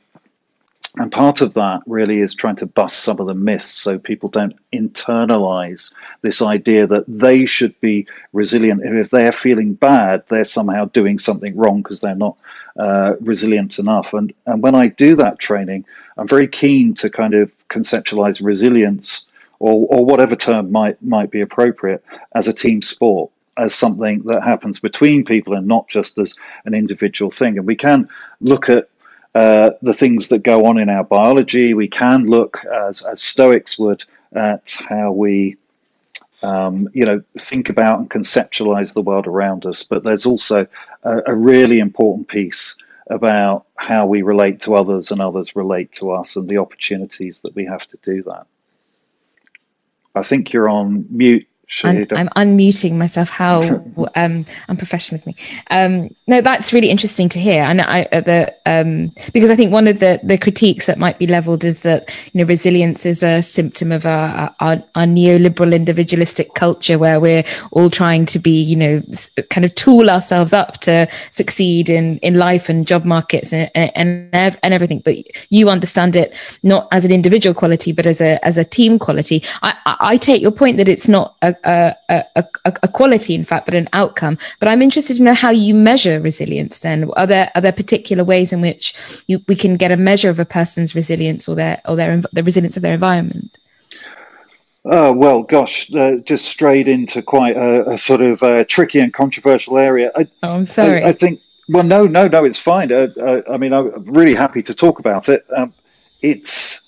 and 0.97 1.11
part 1.11 1.41
of 1.41 1.55
that 1.55 1.81
really 1.87 2.21
is 2.21 2.35
trying 2.35 2.57
to 2.57 2.67
bust 2.67 2.99
some 2.99 3.19
of 3.19 3.27
the 3.27 3.35
myths 3.35 3.73
so 3.73 3.99
people 3.99 4.29
don't 4.29 4.57
internalize 4.73 5.95
this 6.21 6.43
idea 6.43 6.87
that 6.87 7.05
they 7.09 7.47
should 7.47 7.79
be 7.81 8.07
resilient. 8.35 8.83
If 8.85 9.09
they're 9.09 9.33
feeling 9.33 9.73
bad, 9.73 10.25
they're 10.29 10.45
somehow 10.45 10.87
doing 10.87 11.19
something 11.19 11.57
wrong 11.57 11.81
because 11.81 12.03
they're 12.03 12.15
not 12.15 12.37
uh, 12.79 13.15
resilient 13.21 13.79
enough. 13.79 14.13
And 14.13 14.35
and 14.45 14.63
when 14.63 14.75
I 14.75 14.89
do 14.89 15.17
that 15.17 15.39
training, 15.39 15.87
I'm 16.19 16.29
very 16.29 16.49
keen 16.49 16.93
to 16.95 17.09
kind 17.09 17.33
of 17.35 17.51
conceptualize 17.69 18.45
resilience 18.45 19.31
or, 19.61 19.87
or 19.89 20.05
whatever 20.05 20.37
term 20.37 20.71
might 20.71 21.03
might 21.03 21.31
be 21.31 21.41
appropriate 21.41 22.05
as 22.35 22.49
a 22.49 22.53
team 22.53 22.83
sport 22.83 23.31
as 23.57 23.75
something 23.75 24.23
that 24.25 24.43
happens 24.43 24.81
between 24.81 25.25
people 25.25 25.55
and 25.55 25.67
not 25.67 25.89
just 25.89 26.19
as 26.19 26.35
an 26.65 26.75
individual 26.75 27.31
thing. 27.31 27.59
And 27.59 27.67
we 27.67 27.77
can 27.77 28.09
look 28.41 28.69
at 28.69 28.89
uh, 29.35 29.71
the 29.81 29.95
things 29.95 30.29
that 30.29 30.43
go 30.43 30.67
on 30.67 30.79
in 30.79 30.89
our 30.89 31.05
biology. 31.05 31.75
We 31.75 31.89
can 31.89 32.27
look, 32.27 32.65
as, 32.65 33.03
as 33.03 33.23
Stoics 33.23 33.79
would, 33.79 34.05
at 34.35 34.77
how 34.89 35.13
we, 35.13 35.57
um, 36.43 36.89
you 36.93 37.05
know, 37.05 37.23
think 37.39 37.69
about 37.69 37.99
and 38.01 38.11
conceptualize 38.11 38.95
the 38.95 39.03
world 39.03 39.27
around 39.27 39.67
us. 39.67 39.83
But 39.83 40.05
there's 40.05 40.27
also 40.27 40.67
a, 41.03 41.19
a 41.27 41.35
really 41.35 41.79
important 41.79 42.29
piece 42.29 42.77
about 43.09 43.67
how 43.77 44.07
we 44.07 44.23
relate 44.23 44.61
to 44.61 44.75
others 44.75 45.11
and 45.11 45.21
others 45.21 45.57
relate 45.57 45.93
to 45.93 46.13
us 46.13 46.37
and 46.37 46.49
the 46.49 46.59
opportunities 46.59 47.41
that 47.41 47.55
we 47.55 47.65
have 47.67 47.87
to 47.89 47.99
do 48.03 48.23
that. 48.25 48.47
I 50.15 50.23
think 50.23 50.53
you're 50.53 50.69
on 50.69 51.07
mute. 51.11 51.47
I'm, 51.85 52.07
I'm, 52.11 52.29
unmuting 52.37 52.93
myself. 52.95 53.31
How 53.31 53.63
um, 54.15 54.45
unprofessional 54.69 55.21
of 55.21 55.27
me. 55.27 55.35
Um, 55.71 56.15
no, 56.27 56.41
that's 56.43 56.73
really 56.73 56.91
interesting 56.91 57.29
to 57.31 57.39
hear, 57.39 57.63
and 57.63 57.81
I 57.81 58.03
uh, 58.13 58.21
the 58.21 58.55
um, 58.67 59.13
because 59.33 59.49
I 59.49 59.57
think 59.57 59.73
one 59.73 59.89
of 59.89 59.99
the 59.99 60.21
the 60.23 60.37
critiques 60.37 60.87
that 60.87 60.99
might 60.99 61.19
be 61.19 61.27
levelled 61.27 61.65
is 61.65 61.83
that 61.83 62.11
you 62.33 62.41
know 62.41 62.47
resilience 62.47 63.07
is 63.07 63.23
a 63.23 63.41
symptom 63.41 63.91
of 63.91 64.05
our, 64.05 64.55
our, 64.61 64.83
our 64.95 65.05
neoliberal 65.05 65.75
individualistic 65.75 66.55
culture 66.55 66.99
where 66.99 67.19
we're 67.21 67.45
all 67.71 67.89
trying 67.89 68.27
to 68.27 68.39
be 68.39 68.63
you 68.63 68.77
know 68.77 69.03
kind 69.49 69.65
of 69.65 69.75
tool 69.75 70.11
ourselves 70.11 70.53
up 70.53 70.79
to 70.83 71.09
succeed 71.31 71.89
in 71.89 72.19
in 72.19 72.35
life 72.35 72.69
and 72.69 72.87
job 72.87 73.07
markets 73.07 73.53
and 73.53 73.71
and 73.75 74.29
and 74.35 74.75
everything. 74.75 75.01
But 75.01 75.17
you 75.51 75.71
understand 75.71 76.17
it 76.17 76.35
not 76.63 76.87
as 76.93 77.07
an 77.07 77.13
individual 77.13 77.55
quality, 77.55 77.93
but 77.93 78.05
as 78.05 78.21
a 78.21 78.45
as 78.45 78.59
a 78.59 78.65
team 78.65 78.99
quality. 78.99 79.43
I 79.63 79.75
I 79.87 80.17
take 80.19 80.43
your 80.43 80.53
point 80.53 80.77
that 80.77 80.89
it's 80.89 81.09
not 81.09 81.35
a 81.41 81.57
a, 81.65 81.95
a, 82.09 82.25
a, 82.37 82.45
a, 82.65 82.89
quality, 82.89 83.35
in 83.35 83.45
fact, 83.45 83.67
but 83.67 83.75
an 83.75 83.89
outcome. 83.93 84.39
But 84.61 84.69
I'm 84.69 84.83
interested 84.83 85.17
to 85.17 85.23
know 85.23 85.35
how 85.35 85.51
you 85.51 85.75
measure 85.75 86.21
resilience. 86.21 86.81
Then, 86.81 87.11
are 87.17 87.27
there 87.27 87.51
are 87.55 87.61
there 87.61 87.73
particular 87.73 88.25
ways 88.25 88.53
in 88.53 88.61
which 88.61 88.95
you, 89.27 89.41
we 89.49 89.57
can 89.57 89.77
get 89.77 89.93
a 89.93 89.97
measure 89.97 90.31
of 90.31 90.39
a 90.39 90.45
person's 90.45 90.95
resilience 90.95 91.49
or 91.49 91.55
their 91.55 91.81
or 91.87 91.97
their 91.97 92.23
the 92.33 92.43
resilience 92.43 92.77
of 92.77 92.83
their 92.83 92.95
environment? 92.95 93.57
Oh, 94.85 95.13
well, 95.13 95.45
gosh, 95.45 95.93
uh, 95.95 96.17
just 96.17 96.47
strayed 96.47 96.89
into 96.89 97.23
quite 97.23 97.57
a, 97.57 97.91
a 97.91 97.99
sort 97.99 98.21
of 98.21 98.43
uh, 98.43 98.65
tricky 98.65 98.99
and 98.99 99.15
controversial 99.15 99.79
area. 99.79 100.11
I, 100.17 100.29
oh, 100.43 100.57
I'm 100.57 100.65
sorry. 100.65 101.05
I, 101.05 101.11
I, 101.11 101.13
think, 101.13 101.41
well, 101.69 101.85
no, 101.85 102.07
no, 102.07 102.27
no, 102.27 102.45
it's 102.45 102.59
fine. 102.59 102.91
Uh, 102.91 103.07
uh 103.17 103.43
I 103.49 103.59
mean, 103.59 103.73
I'm 103.73 104.05
really 104.05 104.35
happy 104.35 104.61
to 104.63 104.75
talk 104.75 104.99
about 104.99 105.29
it. 105.29 105.45
Um, 105.57 105.73
it's, 106.21 106.83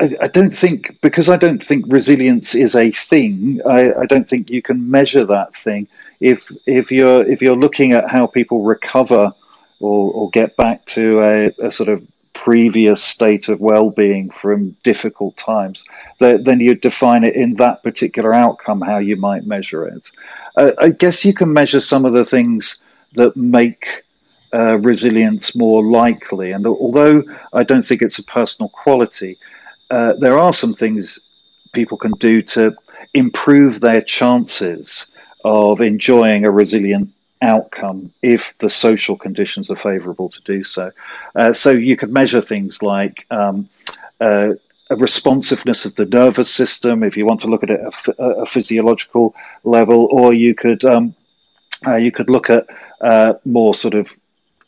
I, 0.00 0.28
don't 0.28 0.52
think, 0.52 1.00
because 1.00 1.28
I 1.28 1.36
don't 1.36 1.64
think 1.64 1.86
resilience 1.88 2.54
is 2.54 2.76
a 2.76 2.92
thing, 2.92 3.60
I, 3.66 3.92
I, 3.92 4.06
don't 4.06 4.28
think 4.28 4.48
you 4.48 4.62
can 4.62 4.90
measure 4.90 5.24
that 5.26 5.56
thing. 5.56 5.88
If, 6.20 6.52
if, 6.66 6.92
you're, 6.92 7.28
if 7.28 7.42
you're 7.42 7.56
looking 7.56 7.92
at 7.92 8.08
how 8.08 8.26
people 8.28 8.62
recover 8.62 9.32
or, 9.80 10.12
or 10.12 10.30
get 10.30 10.56
back 10.56 10.84
to 10.86 11.20
a, 11.20 11.66
a 11.66 11.70
sort 11.72 11.88
of 11.88 12.06
previous 12.32 13.02
state 13.02 13.48
of 13.48 13.60
well-being 13.60 14.30
from 14.30 14.76
difficult 14.84 15.36
times, 15.36 15.84
then 16.20 16.60
you 16.60 16.76
define 16.76 17.24
it 17.24 17.34
in 17.34 17.54
that 17.54 17.82
particular 17.82 18.32
outcome 18.32 18.80
how 18.80 18.98
you 18.98 19.16
might 19.16 19.44
measure 19.44 19.86
it. 19.86 20.10
Uh, 20.56 20.72
I 20.78 20.90
guess 20.90 21.24
you 21.24 21.34
can 21.34 21.52
measure 21.52 21.80
some 21.80 22.04
of 22.04 22.12
the 22.12 22.24
things 22.24 22.82
that 23.14 23.36
make 23.36 24.04
uh, 24.54 24.78
resilience 24.78 25.56
more 25.56 25.84
likely, 25.84 26.52
and 26.52 26.64
although 26.66 27.24
I 27.52 27.64
don't 27.64 27.84
think 27.84 28.02
it's 28.02 28.20
a 28.20 28.24
personal 28.24 28.68
quality, 28.68 29.36
uh, 29.90 30.14
there 30.14 30.38
are 30.38 30.52
some 30.52 30.74
things 30.74 31.20
people 31.72 31.98
can 31.98 32.12
do 32.12 32.42
to 32.42 32.74
improve 33.14 33.80
their 33.80 34.02
chances 34.02 35.10
of 35.44 35.80
enjoying 35.80 36.44
a 36.44 36.50
resilient 36.50 37.10
outcome 37.40 38.12
if 38.22 38.56
the 38.58 38.68
social 38.68 39.16
conditions 39.16 39.70
are 39.70 39.76
favorable 39.76 40.28
to 40.28 40.40
do 40.42 40.64
so. 40.64 40.90
Uh, 41.34 41.52
so 41.52 41.70
you 41.70 41.96
could 41.96 42.12
measure 42.12 42.40
things 42.40 42.82
like 42.82 43.26
um, 43.30 43.68
uh, 44.20 44.54
responsiveness 44.90 45.84
of 45.84 45.94
the 45.94 46.06
nervous 46.06 46.50
system, 46.50 47.02
if 47.02 47.16
you 47.16 47.26
want 47.26 47.40
to 47.40 47.48
look 47.48 47.62
at 47.62 47.70
it 47.70 47.80
at 47.80 48.08
a, 48.18 48.22
a 48.22 48.46
physiological 48.46 49.34
level, 49.64 50.08
or 50.10 50.32
you 50.32 50.54
could 50.54 50.84
um, 50.84 51.14
uh, 51.86 51.96
you 51.96 52.10
could 52.10 52.28
look 52.28 52.50
at 52.50 52.66
uh, 53.00 53.34
more 53.44 53.74
sort 53.74 53.94
of 53.94 54.16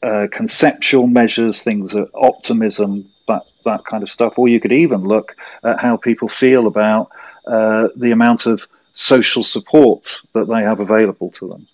uh, 0.02 0.28
conceptual 0.30 1.06
measures, 1.06 1.62
things 1.62 1.94
like 1.94 2.08
optimism, 2.14 3.10
that 3.26 3.42
that 3.64 3.84
kind 3.84 4.02
of 4.02 4.10
stuff, 4.10 4.38
or 4.38 4.48
you 4.48 4.60
could 4.60 4.72
even 4.72 5.02
look 5.02 5.36
at 5.62 5.78
how 5.78 5.96
people 5.96 6.28
feel 6.28 6.66
about 6.66 7.10
uh, 7.46 7.88
the 7.96 8.12
amount 8.12 8.46
of 8.46 8.66
social 8.92 9.42
support 9.42 10.20
that 10.32 10.46
they 10.46 10.62
have 10.62 10.80
available 10.80 11.30
to 11.30 11.48
them. 11.48 11.66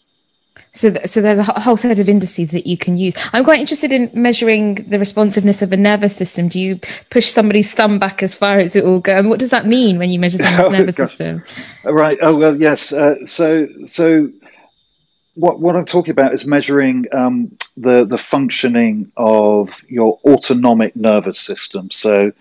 So, 0.72 0.94
so 1.06 1.22
there's 1.22 1.38
a 1.38 1.44
whole 1.44 1.78
set 1.78 1.98
of 1.98 2.08
indices 2.08 2.50
that 2.50 2.66
you 2.66 2.76
can 2.76 2.98
use. 2.98 3.14
I'm 3.32 3.44
quite 3.44 3.60
interested 3.60 3.92
in 3.92 4.10
measuring 4.12 4.74
the 4.74 4.98
responsiveness 4.98 5.62
of 5.62 5.72
a 5.72 5.76
nervous 5.76 6.14
system. 6.14 6.48
Do 6.48 6.60
you 6.60 6.78
push 7.08 7.28
somebody's 7.28 7.72
thumb 7.72 7.98
back 7.98 8.22
as 8.22 8.34
far 8.34 8.56
as 8.58 8.76
it 8.76 8.84
will 8.84 9.00
go? 9.00 9.16
And 9.16 9.30
what 9.30 9.38
does 9.38 9.50
that 9.50 9.66
mean 9.66 9.98
when 9.98 10.10
you 10.10 10.20
measure 10.20 10.36
someone's 10.36 10.66
oh, 10.74 10.78
nervous 10.78 10.96
system? 10.96 11.42
Right. 11.84 12.18
Oh 12.20 12.36
well, 12.36 12.60
yes. 12.60 12.92
Uh, 12.92 13.24
so, 13.24 13.68
so 13.86 14.30
what 15.36 15.60
what 15.60 15.76
I'm 15.76 15.84
talking 15.84 16.12
about 16.12 16.32
is 16.32 16.44
measuring 16.46 17.06
um, 17.12 17.56
the 17.76 18.04
the 18.04 18.18
functioning 18.18 19.12
of 19.16 19.84
your 19.86 20.18
autonomic 20.24 20.96
nervous 20.96 21.38
system. 21.38 21.90
So, 21.90 22.32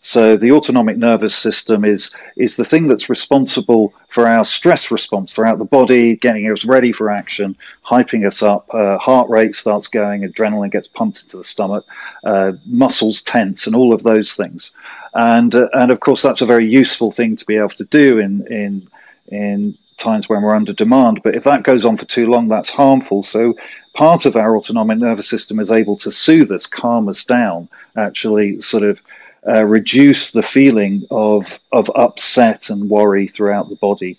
so 0.00 0.36
the 0.36 0.52
autonomic 0.52 0.96
nervous 0.96 1.34
system 1.34 1.84
is 1.84 2.12
is 2.36 2.54
the 2.54 2.64
thing 2.64 2.86
that's 2.86 3.10
responsible 3.10 3.92
for 4.08 4.28
our 4.28 4.44
stress 4.44 4.92
response 4.92 5.34
throughout 5.34 5.58
the 5.58 5.64
body, 5.64 6.14
getting 6.14 6.48
us 6.50 6.64
ready 6.64 6.92
for 6.92 7.10
action, 7.10 7.56
hyping 7.84 8.24
us 8.24 8.40
up. 8.40 8.72
Uh, 8.72 8.98
heart 8.98 9.28
rate 9.28 9.56
starts 9.56 9.88
going, 9.88 10.22
adrenaline 10.22 10.70
gets 10.70 10.86
pumped 10.86 11.22
into 11.24 11.36
the 11.36 11.44
stomach, 11.44 11.84
uh, 12.22 12.52
muscles 12.64 13.22
tense, 13.22 13.66
and 13.66 13.74
all 13.74 13.92
of 13.92 14.04
those 14.04 14.34
things. 14.34 14.70
And 15.12 15.52
uh, 15.56 15.68
and 15.72 15.90
of 15.90 15.98
course 15.98 16.22
that's 16.22 16.40
a 16.40 16.46
very 16.46 16.66
useful 16.66 17.10
thing 17.10 17.34
to 17.34 17.46
be 17.46 17.56
able 17.56 17.70
to 17.70 17.84
do 17.84 18.20
in 18.20 18.46
in 18.46 18.88
in 19.26 19.76
times 19.96 20.28
when 20.28 20.42
we're 20.42 20.54
under 20.54 20.72
demand. 20.72 21.22
But 21.22 21.34
if 21.34 21.44
that 21.44 21.62
goes 21.62 21.84
on 21.84 21.96
for 21.96 22.04
too 22.04 22.26
long, 22.26 22.48
that's 22.48 22.70
harmful. 22.70 23.22
So 23.22 23.54
part 23.92 24.26
of 24.26 24.36
our 24.36 24.56
autonomic 24.56 24.98
nervous 24.98 25.28
system 25.28 25.60
is 25.60 25.70
able 25.70 25.96
to 25.98 26.10
soothe 26.10 26.50
us, 26.52 26.66
calm 26.66 27.08
us 27.08 27.24
down, 27.24 27.68
actually 27.96 28.60
sort 28.60 28.82
of 28.82 29.00
uh, 29.46 29.64
reduce 29.64 30.30
the 30.30 30.42
feeling 30.42 31.06
of 31.10 31.58
of 31.70 31.90
upset 31.94 32.70
and 32.70 32.88
worry 32.88 33.28
throughout 33.28 33.68
the 33.68 33.76
body. 33.76 34.18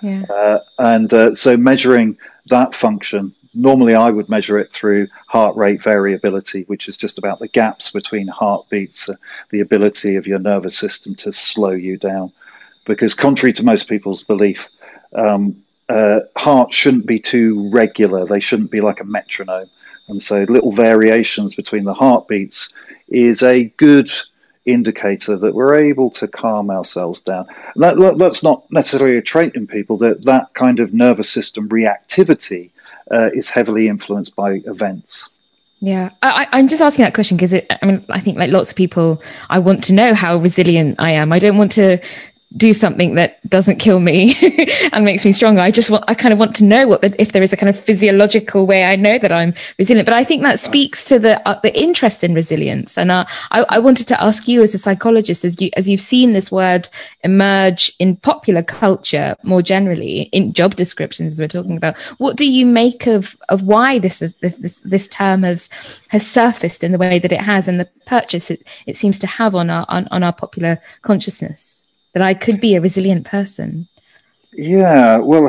Yeah. 0.00 0.22
Uh, 0.22 0.60
and 0.78 1.12
uh, 1.12 1.34
so 1.34 1.56
measuring 1.56 2.18
that 2.46 2.74
function, 2.74 3.34
normally 3.52 3.94
I 3.94 4.10
would 4.10 4.28
measure 4.28 4.58
it 4.58 4.72
through 4.72 5.08
heart 5.26 5.56
rate 5.56 5.82
variability, 5.82 6.62
which 6.64 6.88
is 6.88 6.96
just 6.96 7.18
about 7.18 7.38
the 7.38 7.48
gaps 7.48 7.90
between 7.90 8.28
heartbeats, 8.28 9.08
uh, 9.08 9.14
the 9.50 9.60
ability 9.60 10.16
of 10.16 10.26
your 10.26 10.38
nervous 10.38 10.78
system 10.78 11.14
to 11.16 11.32
slow 11.32 11.70
you 11.70 11.96
down. 11.96 12.32
Because 12.86 13.14
contrary 13.14 13.52
to 13.54 13.64
most 13.64 13.88
people's 13.88 14.22
belief, 14.22 14.68
um, 15.14 15.62
uh, 15.88 16.20
hearts 16.36 16.76
shouldn't 16.76 17.06
be 17.06 17.18
too 17.18 17.68
regular. 17.70 18.26
They 18.26 18.40
shouldn't 18.40 18.70
be 18.70 18.80
like 18.80 19.00
a 19.00 19.04
metronome. 19.04 19.70
And 20.08 20.22
so 20.22 20.44
little 20.48 20.72
variations 20.72 21.54
between 21.54 21.84
the 21.84 21.94
heartbeats 21.94 22.72
is 23.08 23.42
a 23.42 23.64
good 23.76 24.10
indicator 24.66 25.36
that 25.36 25.54
we're 25.54 25.74
able 25.74 26.10
to 26.10 26.28
calm 26.28 26.70
ourselves 26.70 27.20
down. 27.20 27.46
That, 27.76 27.96
that, 27.98 28.18
that's 28.18 28.42
not 28.42 28.70
necessarily 28.70 29.16
a 29.16 29.22
trait 29.22 29.54
in 29.54 29.66
people. 29.66 29.98
That 29.98 30.24
that 30.24 30.52
kind 30.54 30.80
of 30.80 30.92
nervous 30.92 31.30
system 31.30 31.68
reactivity 31.68 32.70
uh, 33.10 33.30
is 33.32 33.48
heavily 33.48 33.88
influenced 33.88 34.36
by 34.36 34.60
events. 34.64 35.30
Yeah, 35.82 36.10
I, 36.22 36.46
am 36.52 36.68
just 36.68 36.82
asking 36.82 37.04
that 37.04 37.14
question 37.14 37.38
because 37.38 37.54
I 37.54 37.86
mean, 37.86 38.04
I 38.10 38.20
think 38.20 38.36
like 38.36 38.50
lots 38.50 38.70
of 38.70 38.76
people, 38.76 39.22
I 39.48 39.58
want 39.60 39.82
to 39.84 39.94
know 39.94 40.12
how 40.12 40.36
resilient 40.36 40.96
I 40.98 41.12
am. 41.12 41.32
I 41.32 41.38
don't 41.38 41.56
want 41.56 41.72
to 41.72 41.98
do 42.56 42.74
something 42.74 43.14
that 43.14 43.48
doesn't 43.48 43.78
kill 43.78 44.00
me 44.00 44.34
and 44.92 45.04
makes 45.04 45.24
me 45.24 45.30
stronger. 45.30 45.60
I 45.60 45.70
just 45.70 45.88
want, 45.88 46.04
I 46.08 46.14
kind 46.14 46.32
of 46.32 46.38
want 46.38 46.56
to 46.56 46.64
know 46.64 46.88
what, 46.88 47.00
the, 47.00 47.20
if 47.20 47.30
there 47.30 47.42
is 47.42 47.52
a 47.52 47.56
kind 47.56 47.70
of 47.70 47.78
physiological 47.78 48.66
way 48.66 48.84
I 48.84 48.96
know 48.96 49.18
that 49.18 49.30
I'm 49.30 49.54
resilient. 49.78 50.06
But 50.06 50.14
I 50.14 50.24
think 50.24 50.42
that 50.42 50.58
speaks 50.58 51.04
to 51.04 51.20
the, 51.20 51.46
uh, 51.48 51.60
the 51.60 51.78
interest 51.80 52.24
in 52.24 52.34
resilience. 52.34 52.98
And 52.98 53.12
uh, 53.12 53.24
I, 53.52 53.64
I 53.68 53.78
wanted 53.78 54.08
to 54.08 54.22
ask 54.22 54.48
you 54.48 54.62
as 54.62 54.74
a 54.74 54.78
psychologist, 54.78 55.44
as 55.44 55.60
you, 55.60 55.70
as 55.76 55.88
you've 55.88 56.00
seen 56.00 56.32
this 56.32 56.50
word 56.50 56.88
emerge 57.22 57.92
in 58.00 58.16
popular 58.16 58.64
culture 58.64 59.36
more 59.44 59.62
generally 59.62 60.22
in 60.32 60.52
job 60.52 60.74
descriptions, 60.74 61.34
as 61.34 61.40
we're 61.40 61.48
talking 61.48 61.76
about, 61.76 61.96
what 62.18 62.36
do 62.36 62.50
you 62.50 62.66
make 62.66 63.06
of, 63.06 63.36
of 63.48 63.62
why 63.62 64.00
this 64.00 64.22
is, 64.22 64.34
this, 64.36 64.56
this, 64.56 64.80
this 64.80 65.06
term 65.06 65.44
has, 65.44 65.68
has 66.08 66.26
surfaced 66.26 66.82
in 66.82 66.90
the 66.90 66.98
way 66.98 67.20
that 67.20 67.32
it 67.32 67.40
has 67.40 67.68
and 67.68 67.78
the 67.78 67.88
purchase 68.06 68.50
it, 68.50 68.66
it 68.86 68.96
seems 68.96 69.20
to 69.20 69.28
have 69.28 69.54
on 69.54 69.70
our, 69.70 69.86
on, 69.88 70.08
on 70.10 70.24
our 70.24 70.32
popular 70.32 70.80
consciousness? 71.02 71.79
That 72.12 72.22
I 72.22 72.34
could 72.34 72.60
be 72.60 72.74
a 72.74 72.80
resilient 72.80 73.26
person? 73.26 73.88
Yeah, 74.52 75.18
well, 75.18 75.48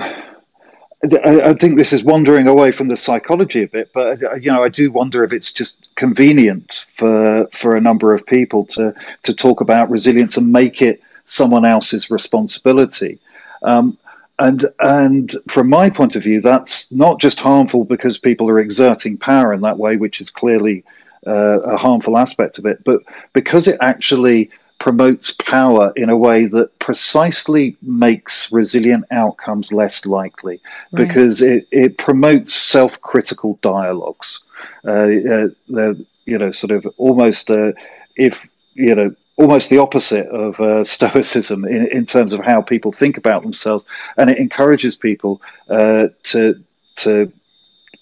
I, 1.04 1.54
think 1.54 1.78
this 1.78 1.94
is 1.94 2.04
wandering 2.04 2.48
away 2.48 2.72
from 2.72 2.88
the 2.88 2.96
psychology 2.96 3.64
a 3.64 3.68
bit, 3.68 3.92
but 3.94 4.24
uh, 4.24 4.36
you 4.36 4.52
know, 4.52 4.64
I 4.64 4.70
do 4.70 4.92
wonder 4.92 5.24
if 5.24 5.34
it's 5.34 5.52
just 5.52 5.90
convenient 5.96 6.86
for 6.96 7.48
for 7.52 7.76
a 7.76 7.82
number 7.82 8.14
of 8.14 8.26
people 8.26 8.66
to 8.68 8.94
to 9.24 9.34
talk 9.34 9.62
about 9.62 9.90
resilience 9.90 10.38
and 10.38 10.52
make 10.52 10.82
it 10.82 11.02
someone 11.26 11.66
else's 11.66 12.12
responsibility. 12.12 13.20
Um, 13.64 13.98
and 14.38 14.68
and 14.80 15.36
from 15.48 15.70
my 15.70 15.90
point 15.90 16.16
of 16.16 16.22
view, 16.22 16.40
that's 16.40 16.92
not 16.92 17.20
just 17.20 17.40
harmful 17.40 17.84
because 17.84 18.20
people 18.20 18.48
are 18.50 18.60
exerting 18.60 19.18
power 19.18 19.54
in 19.54 19.62
that 19.62 19.80
way, 19.80 19.96
which 19.96 20.22
is 20.22 20.30
clearly 20.30 20.84
uh, 21.26 21.62
a 21.62 21.78
harmful 21.78 22.18
aspect 22.18 22.60
of 22.60 22.66
it, 22.68 22.84
but 22.84 23.02
because 23.34 23.68
it 23.68 23.78
actually 23.82 24.52
promotes 24.82 25.32
power 25.32 25.94
in 25.96 26.10
a 26.10 26.18
way 26.18 26.48
that 26.48 26.80
precisely 26.80 27.78
makes 27.84 28.52
resilient 28.52 29.06
outcomes 29.12 29.72
less 29.72 30.08
likely 30.08 30.60
right. 30.92 31.08
because 31.08 31.44
it, 31.44 31.68
it 31.70 32.00
promotes 32.00 32.56
self-critical 32.56 33.60
dialogues. 33.62 34.40
Uh, 34.84 35.08
uh, 35.32 35.94
you 36.26 36.38
know, 36.40 36.50
sort 36.50 36.72
of 36.72 36.88
almost 36.98 37.52
uh, 37.52 37.74
if 38.16 38.48
you 38.74 38.96
know 38.96 39.14
almost 39.36 39.70
the 39.70 39.78
opposite 39.78 40.28
of 40.30 40.60
uh, 40.60 40.84
stoicism 40.96 41.64
in, 41.64 41.86
in, 41.92 42.08
terms 42.08 42.34
of 42.34 42.40
how 42.40 42.60
people 42.60 42.92
think 42.92 43.18
about 43.18 43.44
themselves, 43.44 43.86
and 44.18 44.32
it 44.32 44.40
encourages 44.40 44.96
people 44.96 45.44
uh, 45.70 46.08
to 46.24 46.60
to 46.96 47.32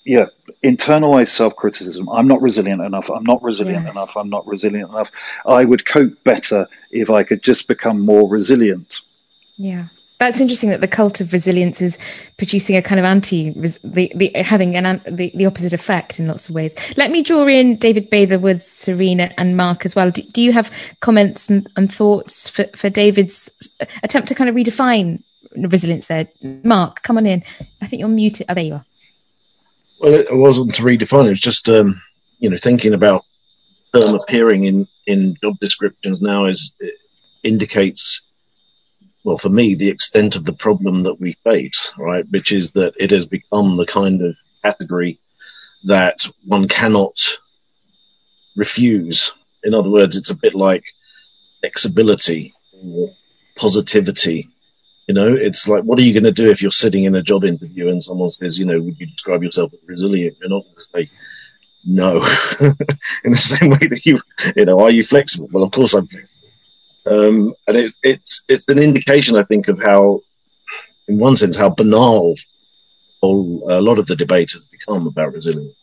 yeah, 0.05 0.25
internalized 0.63 1.29
self 1.29 1.55
criticism. 1.55 2.09
I'm 2.09 2.27
not 2.27 2.41
resilient 2.41 2.81
enough. 2.81 3.09
I'm 3.09 3.23
not 3.23 3.43
resilient 3.43 3.85
yes. 3.85 3.95
enough. 3.95 4.17
I'm 4.17 4.29
not 4.29 4.47
resilient 4.47 4.89
enough. 4.89 5.11
I 5.45 5.65
would 5.65 5.85
cope 5.85 6.23
better 6.23 6.67
if 6.91 7.09
I 7.09 7.23
could 7.23 7.43
just 7.43 7.67
become 7.67 7.99
more 7.99 8.27
resilient. 8.27 9.01
Yeah. 9.57 9.87
That's 10.19 10.41
interesting 10.41 10.69
that 10.71 10.81
the 10.81 10.87
cult 10.87 11.21
of 11.21 11.31
resilience 11.31 11.81
is 11.81 11.97
producing 12.37 12.75
a 12.75 12.81
kind 12.81 12.99
of 12.99 13.05
anti, 13.05 13.51
the, 13.51 14.11
the, 14.13 14.31
having 14.35 14.75
an, 14.75 15.01
the, 15.09 15.31
the 15.33 15.45
opposite 15.45 15.71
effect 15.71 16.19
in 16.19 16.27
lots 16.27 16.49
of 16.49 16.55
ways. 16.55 16.75
Let 16.97 17.09
me 17.09 17.23
draw 17.23 17.47
in 17.47 17.77
David 17.77 18.09
Bather-Woods, 18.09 18.67
Serena, 18.67 19.31
and 19.37 19.55
Mark 19.55 19.85
as 19.85 19.95
well. 19.95 20.11
Do, 20.11 20.21
do 20.21 20.41
you 20.41 20.51
have 20.51 20.73
comments 20.99 21.49
and, 21.49 21.69
and 21.77 21.93
thoughts 21.93 22.49
for, 22.49 22.65
for 22.75 22.89
David's 22.89 23.49
uh, 23.79 23.85
attempt 24.03 24.27
to 24.27 24.35
kind 24.35 24.49
of 24.49 24.57
redefine 24.57 25.23
resilience 25.55 26.07
there. 26.07 26.27
Mark, 26.41 27.01
come 27.01 27.17
on 27.17 27.25
in. 27.25 27.43
I 27.81 27.87
think 27.87 27.99
you're 27.99 28.09
muted. 28.09 28.45
Oh, 28.49 28.53
there 28.53 28.63
you 28.63 28.73
are. 28.75 28.85
Well, 29.99 30.13
it 30.13 30.27
wasn't 30.31 30.73
to 30.75 30.83
redefine. 30.83 31.25
It 31.25 31.29
was 31.29 31.41
just 31.41 31.69
um, 31.69 32.01
you 32.39 32.49
know 32.49 32.57
thinking 32.57 32.93
about 32.93 33.25
term 33.93 34.15
appearing 34.15 34.63
in 34.63 34.87
in 35.07 35.35
job 35.41 35.59
descriptions 35.59 36.21
now 36.21 36.45
is 36.45 36.73
indicates 37.43 38.21
well 39.23 39.37
for 39.37 39.49
me 39.49 39.75
the 39.75 39.89
extent 39.89 40.35
of 40.35 40.45
the 40.45 40.53
problem 40.53 41.03
that 41.03 41.19
we 41.19 41.33
face 41.43 41.93
right 41.97 42.25
which 42.29 42.51
is 42.51 42.71
that 42.73 42.93
it 42.99 43.11
has 43.11 43.25
become 43.25 43.75
the 43.75 43.85
kind 43.85 44.21
of 44.21 44.37
category 44.63 45.19
that 45.83 46.27
one 46.45 46.67
cannot 46.67 47.17
refuse 48.55 49.33
in 49.63 49.73
other 49.73 49.89
words 49.89 50.17
it's 50.17 50.31
a 50.31 50.37
bit 50.37 50.55
like 50.55 50.83
flexibility 51.61 52.53
or 52.83 53.09
positivity 53.55 54.49
you 55.09 55.15
know 55.15 55.33
it's 55.33 55.67
like 55.67 55.83
what 55.85 55.97
are 55.97 56.03
you 56.03 56.13
going 56.13 56.23
to 56.23 56.31
do 56.31 56.51
if 56.51 56.61
you're 56.61 56.71
sitting 56.71 57.05
in 57.05 57.15
a 57.15 57.23
job 57.23 57.43
interview 57.43 57.89
and 57.89 58.03
someone 58.03 58.29
says 58.29 58.59
you 58.59 58.65
know 58.65 58.79
would 58.79 58.99
you 58.99 59.07
describe 59.07 59.41
yourself 59.41 59.73
as 59.73 59.79
resilient? 59.87 60.37
You're 60.39 60.49
not 60.49 60.63
going 60.65 60.75
to 60.75 60.87
say 60.93 61.11
no 61.83 62.17
in 63.23 63.31
the 63.31 63.37
same 63.37 63.71
way 63.71 63.87
that 63.89 64.05
you 64.05 64.19
you 64.55 64.65
know 64.65 64.79
are 64.79 64.91
you 64.91 65.03
flexible? 65.03 65.49
Well 65.51 65.63
of 65.63 65.71
course 65.71 65.95
i'm 65.95 66.05
flexible. 66.05 66.49
Um, 67.07 67.55
and 67.65 67.75
it's 67.75 67.97
it's 68.03 68.43
it's 68.47 68.69
an 68.69 68.77
indication 68.77 69.35
i 69.35 69.41
think 69.41 69.67
of 69.67 69.81
how 69.81 70.21
in 71.07 71.17
one 71.17 71.35
sense 71.35 71.55
how 71.55 71.69
banal 71.69 72.35
all, 73.21 73.63
a 73.67 73.81
lot 73.81 73.97
of 73.97 74.05
the 74.05 74.15
debate 74.15 74.51
has 74.51 74.67
become 74.67 75.07
about 75.07 75.33
resilience. 75.33 75.73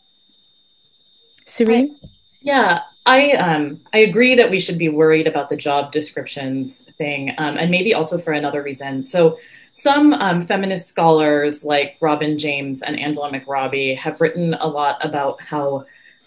Serene? 1.47 1.99
Yeah 2.43 2.83
I 3.07 3.31
um 3.33 3.81
I 3.95 3.99
agree 3.99 4.35
that 4.35 4.51
we 4.51 4.61
should 4.61 4.79
be 4.79 4.88
worried 4.88 5.27
about 5.27 5.49
the 5.49 5.57
job 5.57 5.92
descriptions 5.92 6.85
thing, 6.99 7.31
um, 7.38 7.57
and 7.57 7.71
maybe 7.71 7.95
also 7.95 8.19
for 8.19 8.33
another 8.33 8.62
reason. 8.62 9.03
So 9.03 9.38
some 9.73 10.12
um, 10.14 10.47
feminist 10.47 10.88
scholars 10.88 11.62
like 11.62 11.99
Robin 12.01 12.38
James 12.38 12.83
and 12.83 12.99
Angela 12.99 13.31
McRobbie 13.31 13.97
have 13.99 14.21
written 14.21 14.55
a 14.55 14.66
lot 14.66 14.97
about 15.05 15.40
how 15.42 15.85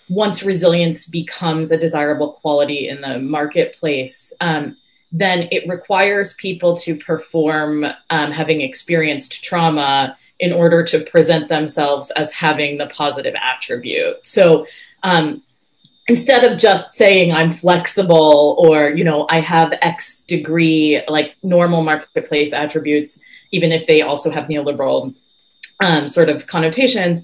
once 0.07 0.43
resilience 0.43 1.07
becomes 1.07 1.71
a 1.71 1.77
desirable 1.77 2.33
quality 2.33 2.89
in 2.89 3.01
the 3.01 3.19
marketplace, 3.19 4.31
um, 4.39 4.77
then 5.11 5.47
it 5.51 5.67
requires 5.67 6.33
people 6.35 6.77
to 6.77 6.95
perform 6.95 7.85
um, 8.09 8.31
having 8.31 8.61
experienced 8.61 9.43
trauma 9.43 10.17
in 10.39 10.53
order 10.53 10.83
to 10.83 10.99
present 11.05 11.49
themselves 11.49 12.11
as 12.11 12.33
having 12.33 12.77
the 12.77 12.87
positive 12.87 13.35
attribute. 13.35 14.25
So 14.25 14.65
um, 15.03 15.41
instead 16.09 16.43
of 16.43 16.57
just 16.57 16.93
saying 16.93 17.31
I'm 17.31 17.51
flexible 17.51 18.55
or, 18.59 18.89
you 18.89 19.03
know, 19.03 19.27
I 19.29 19.41
have 19.41 19.71
X 19.81 20.21
degree, 20.21 21.01
like 21.07 21.35
normal 21.43 21.83
marketplace 21.83 22.51
attributes, 22.51 23.21
even 23.51 23.71
if 23.71 23.85
they 23.85 24.01
also 24.01 24.31
have 24.31 24.45
neoliberal 24.45 25.15
um, 25.79 26.09
sort 26.09 26.29
of 26.29 26.47
connotations. 26.47 27.21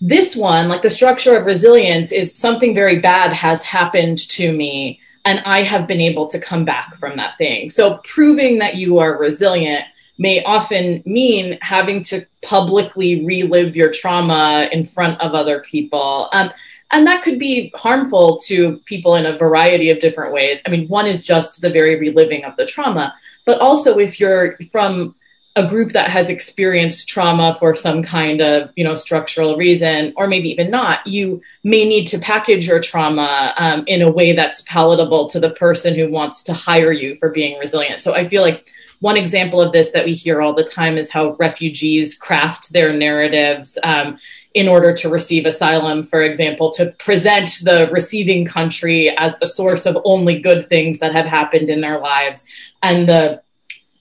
This 0.00 0.34
one, 0.34 0.68
like 0.68 0.82
the 0.82 0.90
structure 0.90 1.36
of 1.36 1.46
resilience, 1.46 2.10
is 2.10 2.36
something 2.36 2.74
very 2.74 2.98
bad 3.00 3.32
has 3.32 3.62
happened 3.62 4.18
to 4.30 4.50
me, 4.50 4.98
and 5.24 5.40
I 5.40 5.62
have 5.62 5.86
been 5.86 6.00
able 6.00 6.26
to 6.28 6.40
come 6.40 6.64
back 6.64 6.96
from 6.96 7.16
that 7.18 7.38
thing. 7.38 7.70
So, 7.70 7.98
proving 7.98 8.58
that 8.58 8.74
you 8.74 8.98
are 8.98 9.16
resilient 9.16 9.84
may 10.18 10.42
often 10.42 11.02
mean 11.06 11.58
having 11.62 12.02
to 12.04 12.26
publicly 12.42 13.24
relive 13.24 13.76
your 13.76 13.92
trauma 13.92 14.68
in 14.72 14.84
front 14.84 15.20
of 15.20 15.34
other 15.34 15.60
people. 15.60 16.28
Um, 16.32 16.50
and 16.92 17.06
that 17.06 17.22
could 17.22 17.38
be 17.38 17.72
harmful 17.74 18.38
to 18.46 18.76
people 18.84 19.16
in 19.16 19.26
a 19.26 19.38
variety 19.38 19.90
of 19.90 19.98
different 19.98 20.32
ways. 20.32 20.60
I 20.66 20.70
mean, 20.70 20.86
one 20.88 21.06
is 21.06 21.24
just 21.24 21.60
the 21.60 21.70
very 21.70 21.98
reliving 21.98 22.44
of 22.44 22.54
the 22.56 22.66
trauma, 22.66 23.14
but 23.44 23.60
also 23.60 23.98
if 23.98 24.20
you're 24.20 24.58
from 24.70 25.14
a 25.54 25.66
group 25.66 25.92
that 25.92 26.10
has 26.10 26.30
experienced 26.30 27.08
trauma 27.08 27.54
for 27.58 27.76
some 27.76 28.02
kind 28.02 28.40
of 28.40 28.70
you 28.74 28.84
know 28.84 28.94
structural 28.94 29.56
reason 29.56 30.12
or 30.16 30.26
maybe 30.26 30.48
even 30.48 30.70
not 30.70 31.06
you 31.06 31.42
may 31.62 31.86
need 31.86 32.06
to 32.06 32.18
package 32.18 32.66
your 32.66 32.80
trauma 32.80 33.52
um, 33.58 33.84
in 33.86 34.00
a 34.00 34.10
way 34.10 34.32
that's 34.32 34.62
palatable 34.62 35.28
to 35.28 35.38
the 35.38 35.50
person 35.50 35.94
who 35.94 36.10
wants 36.10 36.42
to 36.42 36.54
hire 36.54 36.90
you 36.92 37.16
for 37.16 37.28
being 37.28 37.58
resilient 37.58 38.02
so 38.02 38.14
i 38.14 38.26
feel 38.26 38.40
like 38.40 38.66
one 39.00 39.16
example 39.16 39.60
of 39.60 39.72
this 39.72 39.90
that 39.90 40.06
we 40.06 40.14
hear 40.14 40.40
all 40.40 40.54
the 40.54 40.64
time 40.64 40.96
is 40.96 41.10
how 41.10 41.34
refugees 41.34 42.16
craft 42.16 42.72
their 42.72 42.92
narratives 42.92 43.76
um, 43.82 44.16
in 44.54 44.68
order 44.68 44.92
to 44.92 45.08
receive 45.08 45.46
asylum, 45.46 46.06
for 46.06 46.22
example, 46.22 46.70
to 46.70 46.92
present 46.98 47.58
the 47.62 47.88
receiving 47.90 48.44
country 48.44 49.10
as 49.16 49.36
the 49.38 49.46
source 49.46 49.86
of 49.86 49.98
only 50.04 50.38
good 50.38 50.68
things 50.68 50.98
that 50.98 51.14
have 51.14 51.26
happened 51.26 51.70
in 51.70 51.80
their 51.80 51.98
lives 51.98 52.44
and 52.82 53.08
the 53.08 53.40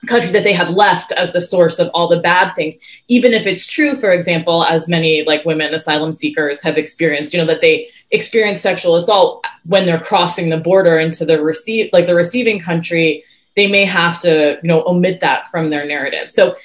country 0.07 0.31
that 0.31 0.43
they 0.43 0.53
have 0.53 0.71
left 0.71 1.11
as 1.11 1.31
the 1.31 1.39
source 1.39 1.77
of 1.77 1.87
all 1.93 2.07
the 2.07 2.19
bad 2.19 2.53
things. 2.53 2.75
Even 3.07 3.33
if 3.33 3.45
it's 3.45 3.67
true 3.67 3.95
for 3.95 4.09
example 4.09 4.63
as 4.63 4.89
many 4.89 5.23
like 5.25 5.45
women 5.45 5.75
asylum 5.75 6.11
seekers 6.11 6.59
have 6.63 6.75
experienced 6.75 7.33
you 7.33 7.39
know 7.39 7.45
that 7.45 7.61
they 7.61 7.87
experience 8.09 8.61
sexual 8.61 8.95
assault 8.95 9.45
when 9.65 9.85
they're 9.85 9.99
crossing 9.99 10.49
the 10.49 10.57
border 10.57 10.97
into 10.97 11.23
the 11.23 11.39
receive 11.39 11.87
like 11.93 12.07
the 12.07 12.15
receiving 12.15 12.59
country 12.59 13.23
they 13.55 13.67
may 13.67 13.85
have 13.85 14.19
to 14.19 14.59
you 14.61 14.67
know 14.67 14.83
omit 14.85 15.19
that 15.19 15.49
from 15.49 15.69
their 15.69 15.85
narrative. 15.85 16.31
So 16.31 16.55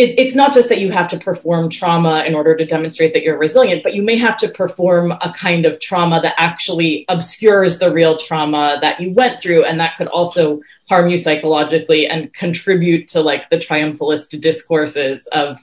it, 0.00 0.18
it's 0.18 0.34
not 0.34 0.54
just 0.54 0.70
that 0.70 0.78
you 0.78 0.90
have 0.90 1.08
to 1.08 1.18
perform 1.18 1.68
trauma 1.68 2.24
in 2.26 2.34
order 2.34 2.56
to 2.56 2.64
demonstrate 2.64 3.12
that 3.12 3.22
you're 3.22 3.38
resilient, 3.38 3.82
but 3.82 3.94
you 3.94 4.02
may 4.02 4.16
have 4.16 4.36
to 4.38 4.48
perform 4.48 5.12
a 5.12 5.30
kind 5.36 5.66
of 5.66 5.78
trauma 5.78 6.22
that 6.22 6.34
actually 6.38 7.04
obscures 7.10 7.78
the 7.78 7.92
real 7.92 8.16
trauma 8.16 8.78
that 8.80 8.98
you 8.98 9.12
went 9.12 9.42
through. 9.42 9.62
And 9.64 9.78
that 9.78 9.98
could 9.98 10.06
also 10.06 10.62
harm 10.88 11.10
you 11.10 11.18
psychologically 11.18 12.06
and 12.06 12.32
contribute 12.32 13.08
to 13.08 13.20
like 13.20 13.50
the 13.50 13.56
triumphalist 13.56 14.40
discourses 14.40 15.28
of 15.32 15.62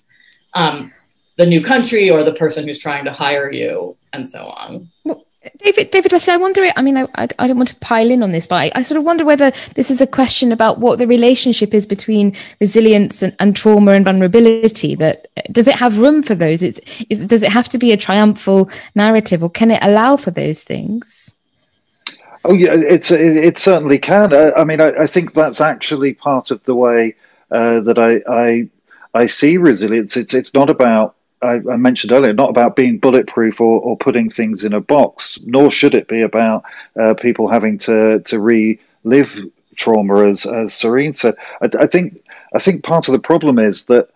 um, 0.54 0.94
the 1.38 1.46
new 1.48 1.64
country 1.64 2.12
or 2.12 2.24
the 2.24 2.34
person 2.34 2.68
who's 2.68 2.80
trying 2.80 3.06
to 3.06 3.12
hire 3.12 3.52
you 3.52 3.98
and 4.14 4.30
so 4.30 4.46
on. 4.46 4.92
Well, 5.04 5.26
David, 5.58 5.92
David 5.92 6.12
Westley, 6.12 6.34
I 6.34 6.38
wonder. 6.38 6.66
I 6.76 6.82
mean, 6.82 6.98
I, 6.98 7.08
I, 7.16 7.48
don't 7.48 7.58
want 7.58 7.70
to 7.70 7.76
pile 7.78 8.10
in 8.10 8.24
on 8.24 8.32
this, 8.32 8.48
but 8.48 8.56
I, 8.56 8.72
I, 8.76 8.82
sort 8.82 8.98
of 8.98 9.04
wonder 9.04 9.26
whether 9.26 9.52
this 9.76 9.92
is 9.92 10.02
a 10.02 10.08
question 10.08 10.52
about 10.52 10.80
what 10.80 11.00
the 11.00 11.08
relationship 11.08 11.74
is 11.74 11.86
between 11.86 12.36
resilience 12.62 13.22
and, 13.22 13.36
and 13.40 13.56
trauma 13.56 13.92
and 13.92 14.06
vulnerability. 14.06 14.96
That 14.96 15.28
does 15.52 15.68
it 15.68 15.76
have 15.76 15.98
room 15.98 16.24
for 16.24 16.36
those? 16.36 16.62
It's, 16.62 16.80
does 17.10 17.44
it 17.44 17.52
have 17.52 17.70
to 17.70 17.78
be 17.78 17.92
a 17.92 17.98
triumphal 17.98 18.70
narrative, 18.96 19.44
or 19.44 19.50
can 19.50 19.72
it 19.72 19.80
allow 19.84 20.18
for 20.18 20.32
those 20.32 20.64
things? 20.64 21.36
Oh 22.46 22.54
yeah, 22.54 22.76
it's 22.76 23.12
it, 23.12 23.36
it 23.38 23.58
certainly 23.58 24.00
can. 24.00 24.34
I, 24.34 24.54
I 24.54 24.64
mean, 24.64 24.80
I, 24.80 25.06
think 25.06 25.34
that's 25.34 25.60
actually 25.60 26.14
part 26.14 26.50
of 26.50 26.64
the 26.64 26.76
way 26.76 27.16
uh, 27.52 27.82
that 27.82 27.98
I, 27.98 28.22
I 28.26 28.70
I 29.14 29.26
see 29.26 29.58
resilience. 29.58 30.16
It's 30.16 30.34
it's 30.34 30.54
not 30.54 30.70
about 30.70 31.17
I, 31.42 31.62
I, 31.72 31.76
mentioned 31.78 32.12
earlier, 32.12 32.34
not 32.34 32.50
about 32.50 32.76
being 32.76 32.98
bulletproof 32.98 33.62
or, 33.62 33.80
or, 33.80 33.98
putting 33.98 34.30
things 34.30 34.64
in 34.64 34.74
a 34.74 34.82
box, 34.82 35.40
nor 35.44 35.72
should 35.72 35.94
it 35.94 36.08
be 36.08 36.22
about 36.22 36.64
uh, 37.00 37.14
people 37.14 37.48
having 37.48 37.78
to 37.80 38.20
to 38.22 38.40
relive 38.40 39.40
trauma, 39.76 40.28
as 40.28 40.46
as 40.46 40.74
Serene 40.74 41.14
said. 41.14 41.36
I, 41.62 41.70
I, 41.80 41.88
think 41.88 42.18
I 42.54 42.60
think 42.60 42.84
part 42.84 43.08
of 43.08 43.12
the 43.12 43.20
problem 43.20 43.60
is 43.60 43.86
that 43.86 44.10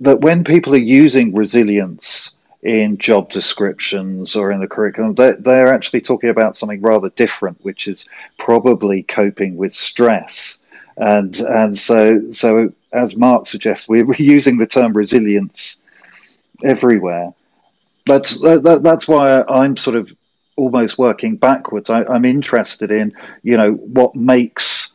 that 0.00 0.20
when 0.20 0.44
people 0.44 0.74
are 0.74 0.78
using 0.78 1.34
resilience 1.34 2.34
in 2.62 2.96
job 2.96 3.28
descriptions 3.30 4.34
or 4.34 4.50
in 4.50 4.60
the 4.60 4.66
curriculum, 4.66 5.14
they're, 5.14 5.36
they're 5.36 5.74
actually 5.74 6.00
talking 6.00 6.30
about 6.30 6.56
something 6.56 6.80
rather 6.80 7.10
different, 7.10 7.62
which 7.62 7.86
is 7.86 8.06
probably 8.38 9.02
coping 9.02 9.56
with 9.56 9.72
stress. 9.72 10.62
And 10.96 11.36
and 11.40 11.76
so 11.76 12.32
so 12.32 12.72
as 12.90 13.16
Mark 13.16 13.46
suggests, 13.46 13.86
we're 13.86 14.10
using 14.18 14.56
the 14.56 14.66
term 14.66 14.94
resilience 14.94 15.82
everywhere. 16.62 17.34
But 18.06 18.24
that, 18.42 18.80
that's 18.82 19.08
why 19.08 19.42
I'm 19.42 19.76
sort 19.76 19.96
of 19.96 20.10
almost 20.56 20.98
working 20.98 21.36
backwards. 21.36 21.90
I, 21.90 22.02
am 22.14 22.24
interested 22.24 22.90
in, 22.90 23.14
you 23.42 23.56
know, 23.56 23.72
what 23.72 24.14
makes 24.14 24.94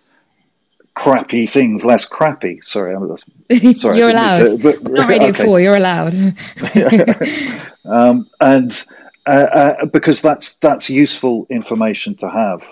crappy 0.93 1.45
things 1.45 1.83
less 1.85 2.05
crappy. 2.05 2.59
Sorry, 2.63 2.95
I'm 2.95 3.17
sorry. 3.75 3.97
you're 3.97 4.09
allowed. 4.09 4.45
To, 4.45 4.57
but, 4.57 4.83
not 4.83 5.09
Radio 5.09 5.27
okay. 5.29 5.43
Four. 5.43 5.59
You're 5.59 5.75
allowed. 5.75 6.13
um, 7.85 8.29
and 8.39 8.85
uh, 9.25 9.29
uh, 9.29 9.85
because 9.85 10.21
that's 10.21 10.55
that's 10.55 10.89
useful 10.89 11.47
information 11.49 12.15
to 12.15 12.29
have, 12.29 12.63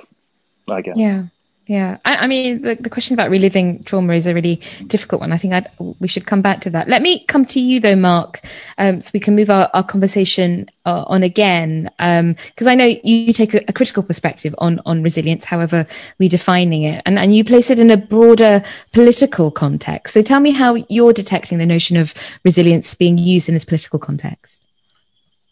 I 0.70 0.82
guess. 0.82 0.98
Yeah. 0.98 1.26
Yeah, 1.68 1.98
I, 2.06 2.16
I 2.16 2.28
mean, 2.28 2.62
the, 2.62 2.76
the, 2.76 2.90
question 2.90 3.14
about 3.14 3.30
reliving 3.30 3.84
trauma 3.84 4.14
is 4.14 4.26
a 4.26 4.34
really 4.34 4.62
difficult 4.88 5.20
one. 5.20 5.34
I 5.34 5.38
think 5.38 5.54
I'd, 5.54 5.70
we 6.00 6.08
should 6.08 6.26
come 6.26 6.42
back 6.42 6.62
to 6.62 6.70
that. 6.70 6.88
Let 6.88 7.02
me 7.02 7.26
come 7.26 7.44
to 7.48 7.60
you 7.60 7.82
though, 7.82 7.96
Mark, 7.98 8.40
um, 8.78 9.02
so 9.02 9.12
we 9.14 9.20
can 9.20 9.36
move 9.36 9.50
our, 9.50 9.70
our 9.74 9.84
conversation 9.84 10.70
uh, 10.86 11.04
on 11.08 11.24
again. 11.24 11.92
Because 11.98 12.68
um, 12.68 12.68
I 12.68 12.76
know 12.76 12.96
you 13.04 13.34
take 13.34 13.54
a, 13.54 13.62
a, 13.68 13.74
critical 13.74 14.02
perspective 14.02 14.56
on 14.60 14.80
on 14.86 15.04
resilience, 15.04 15.44
however 15.44 15.86
we 16.20 16.30
defining 16.30 16.84
it, 16.84 17.02
and 17.06 17.20
and 17.20 17.36
you 17.36 17.44
place 17.44 17.70
it 17.70 17.80
in 17.80 17.92
a 17.92 17.98
broader 17.98 18.64
political 18.94 19.52
context. 19.52 20.14
So 20.14 20.22
tell 20.22 20.40
me 20.40 20.52
how 20.52 20.76
you're 20.88 21.12
detecting 21.12 21.58
the 21.58 21.66
notion 21.66 21.98
of 21.98 22.14
resilience 22.46 22.96
being 22.96 23.18
used 23.18 23.50
in 23.50 23.54
this 23.54 23.66
political 23.66 24.00
context. 24.00 24.64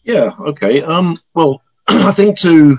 Yeah. 0.04 0.32
Okay. 0.40 0.80
Um, 0.80 1.18
well, 1.34 1.60
I 1.88 2.12
think 2.12 2.38
to 2.38 2.78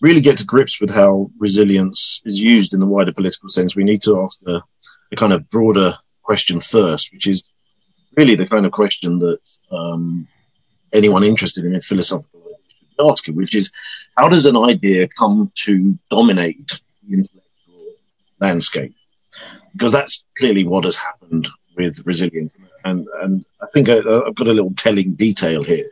really 0.00 0.20
get 0.20 0.38
to 0.38 0.44
grips 0.44 0.80
with 0.80 0.90
how 0.90 1.30
resilience 1.38 2.20
is 2.24 2.40
used 2.40 2.74
in 2.74 2.80
the 2.80 2.86
wider 2.86 3.12
political 3.12 3.48
sense, 3.48 3.74
we 3.74 3.84
need 3.84 4.02
to 4.02 4.20
ask 4.22 4.38
a, 4.46 4.62
a 5.12 5.16
kind 5.16 5.32
of 5.32 5.48
broader 5.48 5.96
question 6.22 6.60
first, 6.60 7.12
which 7.12 7.26
is 7.26 7.42
really 8.16 8.34
the 8.34 8.46
kind 8.46 8.66
of 8.66 8.72
question 8.72 9.18
that 9.18 9.38
um, 9.70 10.26
anyone 10.92 11.24
interested 11.24 11.64
in 11.64 11.74
it 11.74 11.84
philosophical 11.84 12.40
should 12.68 12.96
be 12.96 13.10
asking, 13.10 13.36
which 13.36 13.54
is 13.54 13.70
how 14.16 14.28
does 14.28 14.46
an 14.46 14.56
idea 14.56 15.08
come 15.08 15.50
to 15.54 15.98
dominate 16.10 16.80
the 17.02 17.14
intellectual 17.14 17.92
landscape? 18.40 18.94
Because 19.72 19.92
that's 19.92 20.24
clearly 20.38 20.64
what 20.64 20.84
has 20.84 20.96
happened 20.96 21.48
with 21.76 22.06
resilience. 22.06 22.52
And, 22.84 23.06
and 23.22 23.44
I 23.60 23.66
think 23.72 23.88
I, 23.88 23.96
have 23.96 24.34
got 24.34 24.46
a 24.46 24.52
little 24.52 24.72
telling 24.74 25.14
detail 25.14 25.62
here. 25.62 25.90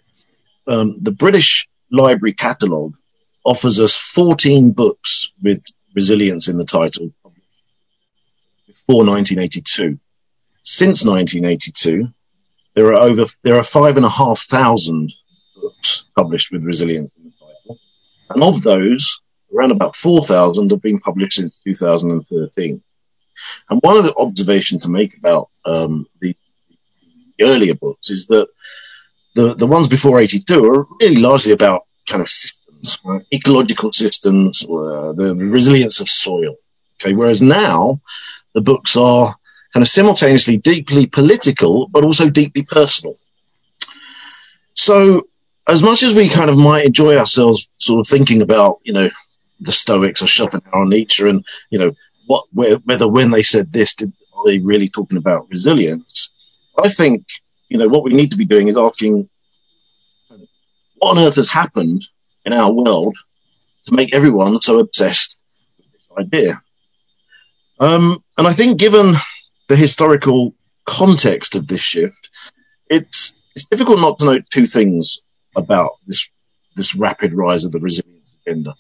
Um, 0.67 0.97
the 1.01 1.13
British 1.13 1.69
Library 1.91 2.33
Catalogue 2.33 2.97
offers 3.45 3.79
us 3.81 3.95
14 3.95 4.73
books 4.73 5.31
with 5.43 5.65
resilience 5.95 6.49
in 6.49 6.59
the 6.59 6.65
title 6.65 7.13
before 8.67 9.05
1982. 9.05 9.99
Since 10.63 11.05
1982, 11.05 12.09
there 12.75 12.87
are 12.87 12.95
over 12.95 13.27
there 13.43 13.57
are 13.57 13.63
five 13.63 13.97
and 13.97 14.07
a 14.07 14.11
half 14.11 14.41
thousand 14.41 15.13
books 15.61 16.05
published 16.17 16.51
with 16.51 16.65
resilience 16.65 17.13
in 17.17 17.25
the 17.25 17.33
title, 17.39 17.79
and 18.31 18.43
of 18.43 18.63
those, 18.63 19.21
around 19.55 19.71
about 19.71 19.95
four 19.95 20.23
thousand 20.23 20.71
have 20.71 20.83
been 20.83 20.99
published 20.99 21.37
since 21.37 21.61
2013. 21.61 22.83
And 23.69 23.81
one 23.83 23.97
of 23.97 24.05
the 24.05 24.15
observations 24.17 24.85
to 24.85 24.91
make 24.91 25.17
about 25.19 25.51
um, 25.65 26.07
the, 26.21 26.37
the 27.39 27.45
earlier 27.45 27.75
books 27.75 28.11
is 28.11 28.27
that 28.29 28.49
the 29.35 29.55
the 29.55 29.67
ones 29.67 29.87
before 29.87 30.19
82 30.19 30.65
are 30.65 30.87
really 31.01 31.21
largely 31.21 31.53
about 31.53 31.83
kind 32.09 32.23
of? 32.23 32.31
Ecological 33.33 33.93
systems, 33.93 34.65
uh, 34.65 35.13
the 35.13 35.35
resilience 35.37 36.01
of 36.01 36.09
soil. 36.09 36.57
Okay, 37.01 37.15
whereas 37.15 37.43
now 37.43 38.01
the 38.55 38.61
books 38.61 38.97
are 38.97 39.35
kind 39.73 39.83
of 39.83 39.89
simultaneously 39.89 40.57
deeply 40.57 41.07
political, 41.07 41.89
but 41.89 42.05
also 42.05 42.31
deeply 42.31 42.63
personal. 42.63 43.17
So, 44.75 45.27
as 45.69 45.83
much 45.83 46.03
as 46.03 46.15
we 46.15 46.29
kind 46.29 46.51
of 46.51 46.57
might 46.57 46.85
enjoy 46.85 47.17
ourselves 47.17 47.69
sort 47.79 48.01
of 48.01 48.07
thinking 48.07 48.43
about, 48.43 48.81
you 48.85 48.93
know, 48.93 49.11
the 49.61 49.73
Stoics 49.73 50.23
or 50.23 50.27
Schopenhauer 50.27 50.83
or 50.83 50.87
Nietzsche 50.87 51.29
and, 51.29 51.45
you 51.71 51.79
know, 51.79 51.93
what, 52.27 52.45
whether 52.53 53.09
when 53.09 53.31
they 53.31 53.43
said 53.43 53.73
this, 53.73 53.95
did, 53.95 54.13
are 54.37 54.45
they 54.47 54.59
really 54.59 54.89
talking 54.89 55.19
about 55.19 55.49
resilience? 55.51 56.31
I 56.83 56.89
think, 56.89 57.27
you 57.69 57.79
know, 57.79 57.89
what 57.89 58.03
we 58.03 58.13
need 58.13 58.31
to 58.31 58.37
be 58.37 58.45
doing 58.45 58.69
is 58.69 58.79
asking 58.79 59.29
what 60.97 61.11
on 61.11 61.19
earth 61.19 61.37
has 61.37 61.49
happened 61.49 62.07
in 62.45 62.53
our 62.53 62.73
world 62.73 63.17
to 63.87 63.95
make 63.95 64.15
everyone 64.15 64.61
so 64.61 64.79
obsessed 64.79 65.37
with 65.79 65.93
this 65.93 66.09
idea? 66.19 66.63
Um, 67.81 68.23
and 68.39 68.47
I 68.47 68.53
think, 68.53 68.79
given 68.79 69.15
the 69.69 69.77
historical 69.77 70.55
context 70.85 71.57
of 71.57 71.67
this 71.67 71.81
shift, 71.81 72.29
it's 72.89 73.35
it's 73.55 73.67
difficult 73.67 74.01
not 74.01 74.19
to 74.19 74.25
note 74.27 74.45
two 74.51 74.67
things 74.67 75.21
about 75.57 75.93
this 76.07 76.29
this 76.77 76.95
rapid 76.95 77.33
rise 77.33 77.65
of 77.65 77.73
the 77.73 77.81
resilience 77.81 78.37
agenda. 78.47 78.75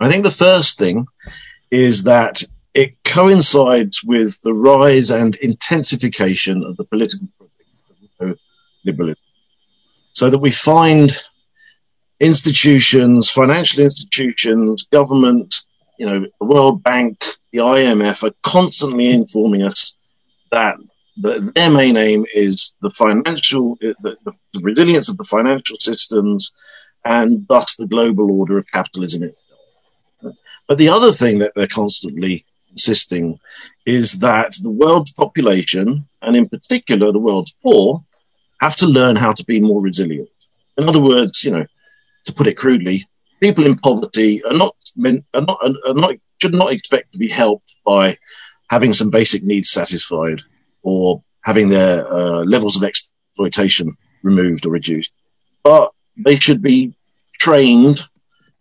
I 0.00 0.08
think 0.08 0.22
the 0.22 0.30
first 0.30 0.78
thing 0.78 1.06
is 1.70 2.04
that 2.04 2.42
it 2.74 3.02
coincides 3.04 4.04
with 4.04 4.40
the 4.42 4.54
rise 4.54 5.10
and 5.10 5.34
intensification 5.36 6.62
of 6.64 6.76
the 6.76 6.84
political 6.84 7.28
project 7.36 8.20
of 8.20 8.38
liberalism, 8.84 9.22
so 10.12 10.30
that 10.30 10.38
we 10.38 10.50
find 10.50 11.18
institutions, 12.20 13.30
financial 13.30 13.84
institutions, 13.84 14.84
government, 14.84 15.54
you 15.98 16.06
know, 16.06 16.26
the 16.40 16.46
World 16.46 16.82
Bank, 16.82 17.24
the 17.52 17.58
IMF 17.58 18.22
are 18.22 18.34
constantly 18.42 19.10
informing 19.10 19.62
us 19.62 19.96
that 20.50 20.76
the, 21.16 21.52
their 21.54 21.70
main 21.70 21.96
aim 21.96 22.24
is 22.34 22.74
the 22.80 22.90
financial, 22.90 23.76
the, 23.80 24.16
the, 24.24 24.32
resilience 24.60 25.08
of 25.08 25.16
the 25.16 25.24
financial 25.24 25.76
systems, 25.78 26.52
and 27.04 27.46
thus 27.48 27.76
the 27.76 27.86
global 27.86 28.30
order 28.30 28.56
of 28.58 28.66
capitalism 28.72 29.24
itself. 29.24 30.36
But 30.68 30.78
the 30.78 30.88
other 30.88 31.12
thing 31.12 31.38
that 31.38 31.52
they're 31.54 31.66
constantly 31.66 32.44
insisting 32.70 33.40
is 33.86 34.20
that 34.20 34.56
the 34.62 34.70
world's 34.70 35.12
population, 35.12 36.06
and 36.22 36.36
in 36.36 36.48
particular 36.48 37.10
the 37.10 37.18
world's 37.18 37.54
poor, 37.62 38.02
have 38.60 38.76
to 38.76 38.86
learn 38.86 39.16
how 39.16 39.32
to 39.32 39.44
be 39.44 39.60
more 39.60 39.80
resilient. 39.80 40.28
In 40.76 40.88
other 40.88 41.00
words, 41.00 41.42
you 41.42 41.50
know, 41.50 41.66
to 42.28 42.32
put 42.32 42.46
it 42.46 42.56
crudely, 42.56 43.04
people 43.40 43.66
in 43.66 43.76
poverty 43.76 44.42
are 44.44 44.56
not 44.56 44.76
meant 44.96 45.24
are 45.34 45.42
not 45.42 45.58
are 45.62 45.94
not 45.94 46.14
should 46.40 46.54
not 46.54 46.72
expect 46.72 47.12
to 47.12 47.18
be 47.18 47.28
helped 47.28 47.74
by 47.84 48.16
having 48.70 48.92
some 48.92 49.10
basic 49.10 49.42
needs 49.42 49.70
satisfied 49.70 50.40
or 50.82 51.22
having 51.42 51.68
their 51.68 52.06
uh, 52.12 52.44
levels 52.44 52.76
of 52.76 52.84
exploitation 52.84 53.96
removed 54.22 54.66
or 54.66 54.70
reduced. 54.70 55.12
But 55.64 55.90
they 56.16 56.38
should 56.38 56.62
be 56.62 56.94
trained 57.38 58.06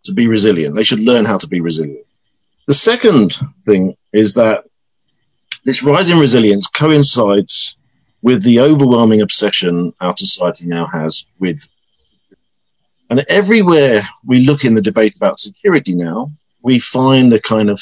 to 0.06 0.14
be 0.14 0.28
resilient. 0.28 0.76
They 0.76 0.84
should 0.84 1.02
learn 1.02 1.26
how 1.26 1.38
to 1.38 1.48
be 1.48 1.62
resilient. 1.62 2.06
The 2.68 2.74
second 2.74 3.36
thing 3.66 3.96
is 4.14 4.34
that 4.36 4.64
this 5.66 5.84
rise 5.84 6.10
in 6.10 6.20
resilience 6.20 6.68
coincides 6.68 7.78
with 8.22 8.44
the 8.44 8.60
overwhelming 8.60 9.22
obsession 9.22 9.94
our 10.00 10.16
society 10.16 10.66
now 10.66 10.88
has 10.88 11.26
with. 11.40 11.68
And 13.10 13.24
everywhere 13.30 14.02
we 14.26 14.46
look 14.46 14.66
in 14.66 14.74
the 14.74 14.82
debate 14.82 15.16
about 15.16 15.40
security 15.40 15.96
now, 15.96 16.32
we 16.62 16.80
find 16.80 17.32
the 17.32 17.40
kind 17.40 17.70
of 17.70 17.82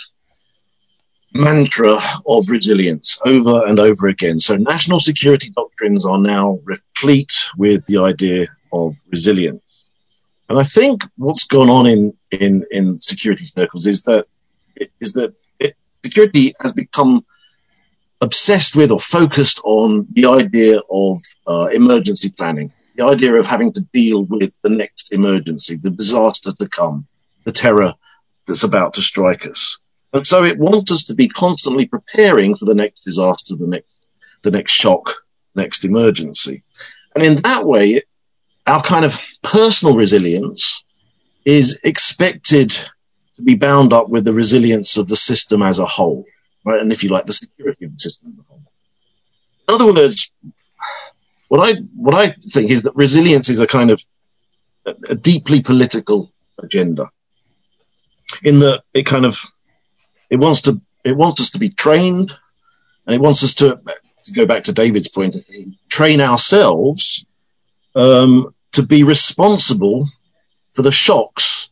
mantra 1.34 2.00
of 2.28 2.50
resilience 2.50 3.20
over 3.26 3.66
and 3.68 3.80
over 3.80 4.08
again. 4.08 4.40
So 4.40 4.56
national 4.56 5.00
security 5.00 5.50
doctrines 5.50 6.06
are 6.06 6.20
now 6.20 6.60
replete 6.64 7.36
with 7.58 7.86
the 7.88 7.98
idea 7.98 8.48
of 8.72 8.96
resilience. 9.12 9.86
And 10.48 10.60
I 10.60 10.64
think 10.64 11.04
what's 11.18 11.44
gone 11.44 11.70
on 11.70 11.88
in, 11.88 12.14
in, 12.32 12.66
in 12.72 12.98
security 12.98 13.48
circles 13.48 13.86
is 13.88 14.04
that 14.04 14.28
is 15.00 15.14
that 15.14 15.34
it, 15.60 15.76
security 16.04 16.54
has 16.62 16.74
become 16.74 17.26
obsessed 18.22 18.76
with 18.76 18.92
or 18.92 19.00
focused 19.00 19.60
on 19.64 20.08
the 20.14 20.26
idea 20.26 20.80
of 20.90 21.18
uh, 21.48 21.68
emergency 21.74 22.30
planning, 22.38 22.72
the 22.96 23.06
idea 23.06 23.34
of 23.34 23.46
having 23.46 23.72
to 23.74 23.82
deal 23.94 24.24
with 24.26 24.54
the 24.62 24.70
next 24.70 24.95
emergency, 25.12 25.76
the 25.76 25.90
disaster 25.90 26.52
to 26.52 26.70
come, 26.70 27.08
the 27.46 27.52
terror 27.52 27.94
that's 28.48 28.64
about 28.64 28.94
to 28.94 29.02
strike 29.02 29.46
us. 29.46 29.78
And 30.14 30.26
so 30.26 30.44
it 30.44 30.58
wants 30.58 30.92
us 30.92 31.04
to 31.06 31.14
be 31.14 31.28
constantly 31.28 31.86
preparing 31.86 32.56
for 32.56 32.66
the 32.66 32.76
next 32.76 33.02
disaster, 33.02 33.56
the 33.56 33.68
next, 33.68 33.88
the 34.44 34.52
next 34.52 34.72
shock, 34.72 35.12
next 35.56 35.84
emergency. 35.84 36.64
And 37.16 37.24
in 37.24 37.36
that 37.38 37.66
way, 37.66 38.02
our 38.68 38.82
kind 38.82 39.06
of 39.06 39.20
personal 39.44 39.96
resilience 39.96 40.84
is 41.46 41.80
expected 41.84 42.72
to 43.36 43.42
be 43.42 43.56
bound 43.56 43.94
up 43.94 44.10
with 44.10 44.26
the 44.26 44.34
resilience 44.34 44.98
of 44.98 45.08
the 45.08 45.16
system 45.16 45.62
as 45.62 45.80
a 45.80 45.86
whole, 45.86 46.26
right? 46.64 46.82
And 46.82 46.92
if 46.92 47.04
you 47.04 47.10
like, 47.10 47.26
the 47.26 47.34
security 47.34 47.86
of 47.86 47.94
the 47.94 48.00
system 48.00 48.32
as 48.32 48.40
a 48.40 48.44
whole. 48.48 48.62
In 49.68 49.76
other 49.76 49.94
words, 49.94 50.32
what 51.48 51.70
I 51.70 51.80
what 51.96 52.16
I 52.16 52.32
think 52.32 52.72
is 52.72 52.84
that 52.84 52.96
resilience 52.96 53.50
is 53.50 53.60
a 53.60 53.68
kind 53.68 53.92
of 53.92 54.04
a, 54.86 55.16
deeply 55.16 55.62
political 55.62 56.32
agenda, 56.62 57.10
in 58.44 58.60
that 58.60 58.84
it 58.94 59.04
kind 59.04 59.26
of 59.26 59.44
it 60.30 60.38
wants 60.38 60.62
to 60.62 60.82
it 61.04 61.16
wants 61.16 61.40
us 61.40 61.52
to 61.52 61.60
be 61.60 61.70
trained, 61.70 62.36
and 63.06 63.16
it 63.16 63.22
wants 63.22 63.44
us 63.44 63.54
to, 63.56 63.80
to 64.26 64.34
go 64.34 64.46
back 64.46 64.64
to 64.64 64.74
David's 64.74 65.08
point, 65.08 65.36
train 65.90 66.20
ourselves 66.20 67.26
um, 67.96 68.54
to 68.72 68.84
be 68.84 69.04
responsible 69.04 70.10
for 70.74 70.82
the 70.82 70.92
shocks 70.92 71.70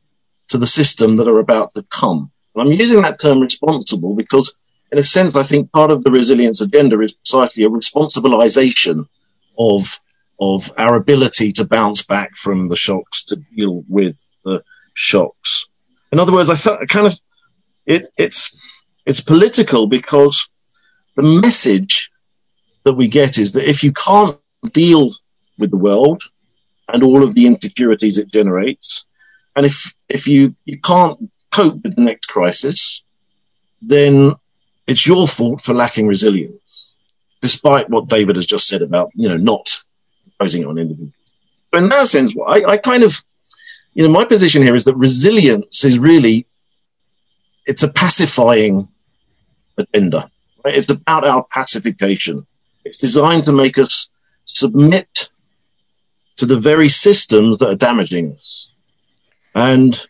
to 0.50 0.58
the 0.58 0.68
system 0.68 1.16
that 1.18 1.28
are 1.28 1.40
about 1.40 1.74
to 1.74 1.84
come. 1.84 2.32
And 2.56 2.62
I'm 2.62 2.80
using 2.80 3.02
that 3.02 3.20
term 3.20 3.40
responsible 3.40 4.16
because, 4.16 4.54
in 4.92 5.00
a 5.00 5.06
sense, 5.06 5.36
I 5.36 5.44
think 5.44 5.72
part 5.72 5.92
of 5.92 6.04
the 6.04 6.12
resilience 6.12 6.62
agenda 6.62 7.00
is 7.02 7.14
precisely 7.14 7.64
a 7.64 7.70
responsibilization 7.70 9.08
of 9.58 10.00
of 10.44 10.72
our 10.78 10.96
ability 10.96 11.52
to 11.54 11.66
bounce 11.66 12.02
back 12.04 12.36
from 12.36 12.68
the 12.68 12.76
shocks, 12.76 13.24
to 13.26 13.36
deal 13.56 13.84
with 13.88 14.26
the 14.46 14.64
shocks. 14.94 15.68
In 16.12 16.20
other 16.20 16.34
words, 16.34 16.50
I 16.50 16.56
th- 16.56 16.90
kind 16.90 17.08
of 17.08 17.20
it, 17.86 18.12
it's 18.18 18.56
it's 19.06 19.22
political 19.22 19.88
because 19.88 20.50
the 21.16 21.24
message 21.24 22.12
that 22.84 22.94
we 22.94 23.08
get 23.08 23.38
is 23.38 23.52
that 23.54 23.70
if 23.70 23.84
you 23.84 23.92
can't 23.94 24.38
deal 24.72 25.12
with 25.60 25.72
the 25.72 25.78
world 25.78 26.24
and 26.88 27.04
all 27.04 27.24
of 27.24 27.34
the 27.34 27.48
insecurities 27.48 28.18
it 28.18 28.32
generates, 28.32 29.06
and 29.56 29.66
if 29.66 29.96
if 30.10 30.28
you, 30.28 30.56
you 30.66 30.80
can't 30.80 31.32
cope 31.52 31.82
with 31.84 31.96
the 31.96 32.04
next 32.04 32.28
crisis, 32.28 33.04
then 33.82 34.34
it's 34.88 35.08
your 35.08 35.28
fault 35.28 35.62
for 35.62 35.74
lacking 35.74 36.08
resilience, 36.08 36.96
despite 37.42 37.90
what 37.90 38.08
David 38.08 38.36
has 38.36 38.46
just 38.46 38.68
said 38.68 38.82
about 38.82 39.10
you 39.16 39.30
know 39.30 39.38
not 39.38 39.78
imposing 40.40 40.66
on 40.66 40.78
individuals. 40.78 41.14
So 41.74 41.80
in 41.80 41.90
that 41.90 42.08
sense, 42.08 42.36
I, 42.48 42.64
I 42.64 42.78
kind 42.78 43.04
of 43.04 43.24
you 43.94 44.04
know 44.04 44.12
my 44.12 44.26
position 44.26 44.62
here 44.62 44.76
is 44.76 44.86
that 44.86 44.96
resilience 44.96 45.84
is 45.84 46.00
really 46.00 46.46
it's 47.66 47.84
a 47.84 47.94
pacifying 47.94 48.88
agenda. 49.78 50.30
It's 50.66 50.92
about 50.92 51.26
our 51.26 51.46
pacification. 51.52 52.46
It's 52.86 52.98
designed 52.98 53.46
to 53.46 53.52
make 53.52 53.78
us 53.78 54.12
submit 54.46 55.30
to 56.38 56.46
the 56.46 56.58
very 56.58 56.90
systems 56.90 57.58
that 57.60 57.70
are 57.70 57.76
damaging 57.76 58.34
us 58.34 58.72
and 59.56 60.06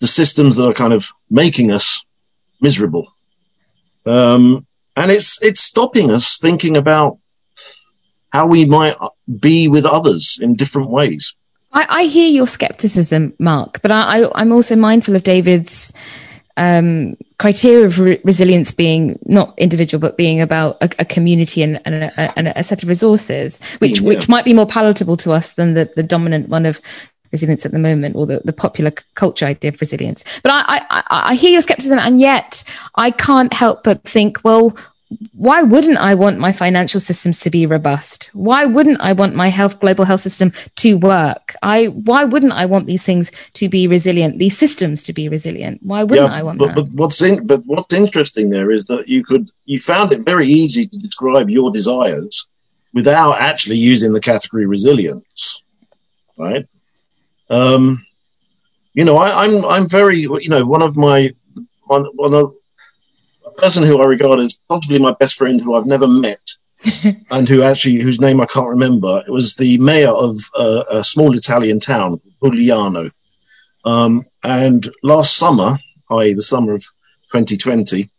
the 0.00 0.06
systems 0.06 0.56
that 0.56 0.68
are 0.68 0.74
kind 0.74 0.92
of 0.92 1.10
making 1.28 1.70
us 1.70 2.04
miserable. 2.60 3.14
Um, 4.06 4.66
and 4.96 5.10
it's 5.10 5.42
it's 5.42 5.60
stopping 5.60 6.10
us 6.10 6.38
thinking 6.38 6.76
about 6.76 7.18
how 8.32 8.46
we 8.46 8.64
might 8.64 8.96
be 9.38 9.68
with 9.68 9.84
others 9.84 10.38
in 10.40 10.54
different 10.54 10.90
ways. 10.90 11.34
I, 11.72 11.86
I 11.88 12.04
hear 12.04 12.28
your 12.28 12.46
skepticism, 12.46 13.34
Mark, 13.38 13.80
but 13.82 13.90
I, 13.90 14.28
am 14.40 14.52
also 14.52 14.74
mindful 14.74 15.14
of 15.14 15.22
David's 15.22 15.92
um, 16.56 17.16
criteria 17.38 17.86
of 17.86 17.98
re- 17.98 18.20
resilience 18.24 18.72
being 18.72 19.18
not 19.24 19.56
individual, 19.56 20.00
but 20.00 20.16
being 20.16 20.40
about 20.40 20.76
a, 20.82 20.90
a 20.98 21.04
community 21.04 21.62
and, 21.62 21.80
and, 21.84 21.94
a, 22.04 22.38
and, 22.38 22.48
a, 22.48 22.64
set 22.64 22.82
of 22.82 22.88
resources, 22.88 23.60
which 23.78 24.00
yeah. 24.00 24.08
which 24.08 24.28
might 24.28 24.44
be 24.44 24.52
more 24.52 24.66
palatable 24.66 25.16
to 25.18 25.32
us 25.32 25.54
than 25.54 25.74
the, 25.74 25.90
the 25.96 26.02
dominant 26.02 26.48
one 26.48 26.66
of 26.66 26.80
resilience 27.32 27.64
at 27.64 27.72
the 27.72 27.78
moment 27.78 28.16
or 28.16 28.26
the, 28.26 28.40
the 28.44 28.52
popular 28.52 28.90
culture 29.14 29.46
idea 29.46 29.70
of 29.70 29.80
resilience. 29.80 30.24
But 30.42 30.52
I, 30.52 30.84
I, 30.90 31.02
I 31.30 31.34
hear 31.34 31.52
your 31.52 31.62
skepticism, 31.62 31.98
and 31.98 32.20
yet 32.20 32.64
I 32.96 33.10
can't 33.10 33.52
help 33.52 33.84
but 33.84 34.02
think, 34.02 34.40
well, 34.44 34.76
why 35.32 35.62
wouldn't 35.62 35.98
I 35.98 36.14
want 36.14 36.38
my 36.38 36.52
financial 36.52 37.00
systems 37.00 37.40
to 37.40 37.50
be 37.50 37.66
robust? 37.66 38.30
Why 38.32 38.64
wouldn't 38.64 39.00
I 39.00 39.12
want 39.12 39.34
my 39.34 39.48
health, 39.48 39.80
global 39.80 40.04
health 40.04 40.22
system 40.22 40.52
to 40.76 40.98
work? 40.98 41.56
I, 41.62 41.86
why 41.86 42.24
wouldn't 42.24 42.52
I 42.52 42.66
want 42.66 42.86
these 42.86 43.02
things 43.02 43.32
to 43.54 43.68
be 43.68 43.88
resilient, 43.88 44.38
these 44.38 44.56
systems 44.56 45.02
to 45.04 45.12
be 45.12 45.28
resilient? 45.28 45.80
Why 45.82 46.04
wouldn't 46.04 46.30
yeah, 46.30 46.38
I 46.38 46.42
want 46.44 46.58
but, 46.58 46.74
that? 46.74 46.74
But 46.74 46.92
what's 46.92 47.22
in, 47.22 47.44
but 47.44 47.62
what's 47.66 47.92
interesting 47.92 48.50
there 48.50 48.70
is 48.70 48.84
that 48.86 49.08
you 49.08 49.24
could, 49.24 49.50
you 49.64 49.80
found 49.80 50.12
it 50.12 50.20
very 50.20 50.46
easy 50.46 50.86
to 50.86 50.98
describe 50.98 51.50
your 51.50 51.72
desires 51.72 52.46
without 52.92 53.40
actually 53.40 53.78
using 53.78 54.12
the 54.12 54.20
category 54.20 54.66
resilience, 54.66 55.62
right? 56.36 56.68
Um, 57.48 58.06
you 58.94 59.04
know, 59.04 59.16
I, 59.16 59.44
I'm, 59.44 59.64
I'm 59.64 59.88
very, 59.88 60.20
you 60.20 60.48
know, 60.48 60.64
one 60.64 60.82
of 60.82 60.96
my, 60.96 61.32
one, 61.86 62.06
one 62.14 62.34
of, 62.34 62.54
person 63.56 63.82
who 63.82 64.00
I 64.00 64.06
regard 64.06 64.40
as 64.40 64.58
possibly 64.68 64.98
my 64.98 65.12
best 65.12 65.36
friend 65.36 65.60
who 65.60 65.74
I've 65.74 65.86
never 65.86 66.08
met 66.08 66.40
and 67.30 67.48
who 67.48 67.62
actually 67.62 67.96
whose 67.96 68.20
name 68.20 68.40
I 68.40 68.46
can't 68.46 68.68
remember. 68.68 69.22
It 69.26 69.30
was 69.30 69.54
the 69.54 69.78
mayor 69.78 70.10
of 70.10 70.38
uh, 70.56 70.84
a 70.90 71.04
small 71.04 71.36
Italian 71.36 71.80
town, 71.80 72.20
Bugliano. 72.42 73.10
Um, 73.84 74.24
and 74.42 74.90
last 75.02 75.36
summer, 75.36 75.78
i.e., 76.10 76.34
the 76.34 76.42
summer 76.42 76.74
of 76.74 76.82
2020, 77.32 78.10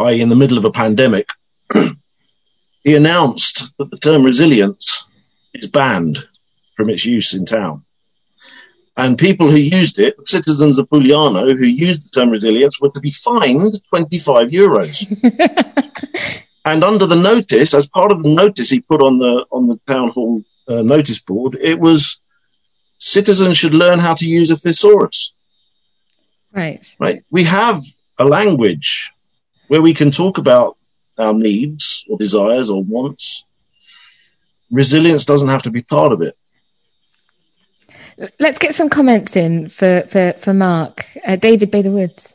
i.e., 0.00 0.20
in 0.20 0.28
the 0.28 0.36
middle 0.36 0.58
of 0.58 0.64
a 0.64 0.70
pandemic, 0.70 1.28
he 2.84 2.94
announced 2.94 3.76
that 3.78 3.90
the 3.90 3.98
term 3.98 4.24
resilience 4.24 5.04
is 5.54 5.70
banned 5.70 6.26
from 6.74 6.90
its 6.90 7.04
use 7.04 7.34
in 7.34 7.44
town. 7.44 7.84
And 8.98 9.16
people 9.16 9.48
who 9.48 9.56
used 9.56 10.00
it, 10.00 10.26
citizens 10.26 10.76
of 10.76 10.88
Bugliano 10.90 11.56
who 11.56 11.66
used 11.66 12.04
the 12.04 12.10
term 12.10 12.30
resilience, 12.30 12.80
were 12.80 12.90
to 12.90 12.98
be 12.98 13.12
fined 13.12 13.80
25 13.90 14.48
euros. 14.48 15.06
and 16.64 16.82
under 16.82 17.06
the 17.06 17.14
notice, 17.14 17.74
as 17.74 17.88
part 17.88 18.10
of 18.10 18.24
the 18.24 18.28
notice 18.28 18.70
he 18.70 18.80
put 18.80 19.00
on 19.00 19.20
the 19.20 19.46
on 19.52 19.68
the 19.68 19.78
town 19.86 20.08
hall 20.08 20.42
uh, 20.66 20.82
notice 20.82 21.20
board, 21.20 21.56
it 21.60 21.78
was 21.78 22.20
citizens 22.98 23.56
should 23.56 23.72
learn 23.72 24.00
how 24.00 24.14
to 24.14 24.26
use 24.26 24.50
a 24.50 24.56
thesaurus. 24.56 25.32
Right. 26.52 26.84
Right. 26.98 27.22
We 27.30 27.44
have 27.44 27.80
a 28.18 28.24
language 28.24 29.12
where 29.68 29.80
we 29.80 29.94
can 29.94 30.10
talk 30.10 30.38
about 30.38 30.76
our 31.18 31.34
needs 31.34 32.04
or 32.10 32.18
desires 32.18 32.68
or 32.68 32.82
wants. 32.82 33.44
Resilience 34.72 35.24
doesn't 35.24 35.48
have 35.48 35.62
to 35.62 35.70
be 35.70 35.82
part 35.82 36.10
of 36.10 36.20
it. 36.20 36.34
Let's 38.40 38.58
get 38.58 38.74
some 38.74 38.88
comments 38.88 39.36
in 39.36 39.68
for 39.68 40.02
for 40.08 40.32
for 40.38 40.54
Mark. 40.54 41.06
Uh, 41.24 41.36
David 41.36 41.70
Bather 41.70 41.90
Woods. 41.90 42.34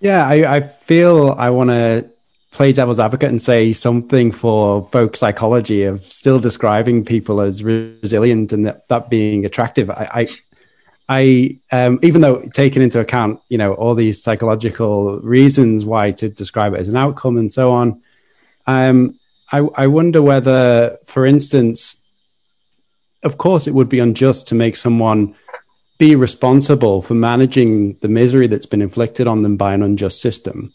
Yeah, 0.00 0.26
I, 0.26 0.56
I 0.56 0.60
feel 0.60 1.34
I 1.38 1.50
want 1.50 1.70
to 1.70 2.10
play 2.50 2.72
devil's 2.72 3.00
advocate 3.00 3.28
and 3.28 3.40
say 3.40 3.72
something 3.72 4.32
for 4.32 4.88
folk 4.90 5.16
psychology 5.16 5.84
of 5.84 6.04
still 6.06 6.38
describing 6.38 7.04
people 7.04 7.40
as 7.40 7.62
resilient 7.62 8.52
and 8.52 8.66
that, 8.66 8.88
that 8.88 9.10
being 9.10 9.44
attractive. 9.44 9.90
I, 9.90 10.08
I, 10.14 10.26
I 11.08 11.58
um, 11.70 11.98
even 12.02 12.20
though 12.20 12.42
taking 12.54 12.82
into 12.82 13.00
account, 13.00 13.40
you 13.48 13.58
know, 13.58 13.74
all 13.74 13.94
these 13.94 14.22
psychological 14.22 15.18
reasons 15.20 15.84
why 15.84 16.12
to 16.12 16.28
describe 16.28 16.74
it 16.74 16.80
as 16.80 16.88
an 16.88 16.96
outcome 16.96 17.36
and 17.36 17.52
so 17.52 17.72
on, 17.72 18.02
um, 18.66 19.18
I, 19.52 19.58
I 19.58 19.86
wonder 19.86 20.22
whether, 20.22 20.98
for 21.06 21.24
instance, 21.26 21.96
of 23.22 23.38
course, 23.38 23.66
it 23.66 23.74
would 23.74 23.88
be 23.88 23.98
unjust 23.98 24.48
to 24.48 24.54
make 24.54 24.76
someone 24.76 25.34
be 25.98 26.14
responsible 26.14 27.02
for 27.02 27.14
managing 27.14 27.96
the 28.00 28.08
misery 28.08 28.46
that's 28.46 28.66
been 28.66 28.82
inflicted 28.82 29.26
on 29.26 29.42
them 29.42 29.56
by 29.56 29.72
an 29.72 29.82
unjust 29.82 30.20
system. 30.20 30.72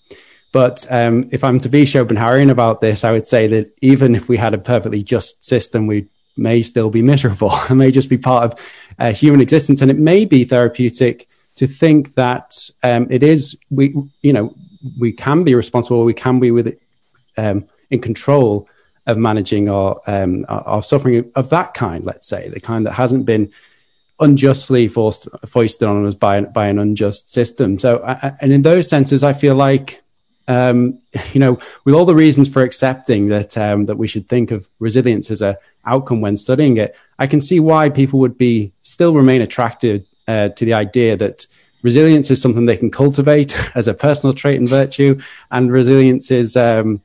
But 0.51 0.85
um, 0.89 1.29
if 1.31 1.43
I'm 1.43 1.59
to 1.59 1.69
be 1.69 1.85
Schopenhauerian 1.85 2.49
about 2.49 2.81
this, 2.81 3.03
I 3.03 3.11
would 3.11 3.27
say 3.27 3.47
that 3.47 3.73
even 3.81 4.15
if 4.15 4.27
we 4.27 4.37
had 4.37 4.53
a 4.53 4.57
perfectly 4.57 5.03
just 5.03 5.45
system, 5.45 5.87
we 5.87 6.07
may 6.35 6.61
still 6.61 6.89
be 6.89 7.01
miserable. 7.01 7.51
it 7.69 7.75
may 7.75 7.91
just 7.91 8.09
be 8.09 8.17
part 8.17 8.45
of 8.51 8.59
uh, 8.99 9.13
human 9.13 9.41
existence, 9.41 9.81
and 9.81 9.91
it 9.91 9.97
may 9.97 10.25
be 10.25 10.43
therapeutic 10.43 11.27
to 11.55 11.67
think 11.67 12.15
that 12.15 12.69
um, 12.83 13.07
it 13.09 13.23
is 13.23 13.57
we, 13.69 13.93
you 14.21 14.33
know, 14.33 14.55
we 14.99 15.11
can 15.11 15.43
be 15.43 15.53
responsible, 15.53 16.03
we 16.03 16.13
can 16.13 16.39
be 16.39 16.51
with 16.51 16.67
it 16.67 16.81
um, 17.37 17.65
in 17.89 18.01
control 18.01 18.67
of 19.07 19.17
managing 19.17 19.69
our, 19.69 19.99
um, 20.07 20.45
our 20.47 20.83
suffering 20.83 21.31
of 21.35 21.49
that 21.49 21.73
kind, 21.73 22.05
let's 22.05 22.27
say, 22.27 22.49
the 22.49 22.59
kind 22.59 22.85
that 22.85 22.93
hasn't 22.93 23.25
been 23.25 23.51
unjustly 24.19 24.87
forced, 24.87 25.27
foisted 25.47 25.87
on 25.87 26.05
us 26.05 26.15
by, 26.15 26.41
by 26.41 26.67
an 26.67 26.79
unjust 26.79 27.29
system. 27.29 27.79
So, 27.79 28.03
and 28.39 28.53
in 28.53 28.61
those 28.61 28.87
senses, 28.87 29.23
I 29.23 29.33
feel 29.33 29.55
like, 29.55 30.01
um, 30.47 30.99
you 31.33 31.39
know, 31.39 31.59
with 31.83 31.95
all 31.95 32.05
the 32.05 32.15
reasons 32.15 32.47
for 32.47 32.61
accepting 32.61 33.29
that, 33.29 33.57
um, 33.57 33.83
that 33.83 33.97
we 33.97 34.07
should 34.07 34.29
think 34.29 34.51
of 34.51 34.69
resilience 34.79 35.31
as 35.31 35.41
a 35.41 35.57
outcome 35.85 36.21
when 36.21 36.37
studying 36.37 36.77
it, 36.77 36.95
I 37.17 37.27
can 37.27 37.41
see 37.41 37.59
why 37.59 37.89
people 37.89 38.19
would 38.19 38.37
be 38.37 38.71
still 38.83 39.13
remain 39.13 39.41
attracted 39.41 40.05
uh, 40.27 40.49
to 40.49 40.65
the 40.65 40.75
idea 40.75 41.17
that 41.17 41.47
resilience 41.81 42.29
is 42.29 42.41
something 42.41 42.65
they 42.65 42.77
can 42.77 42.91
cultivate 42.91 43.57
as 43.75 43.87
a 43.87 43.93
personal 43.93 44.35
trait 44.35 44.59
and 44.59 44.69
virtue, 44.69 45.19
and 45.49 45.71
resilience 45.71 46.29
is 46.31 46.55
um, 46.55 47.01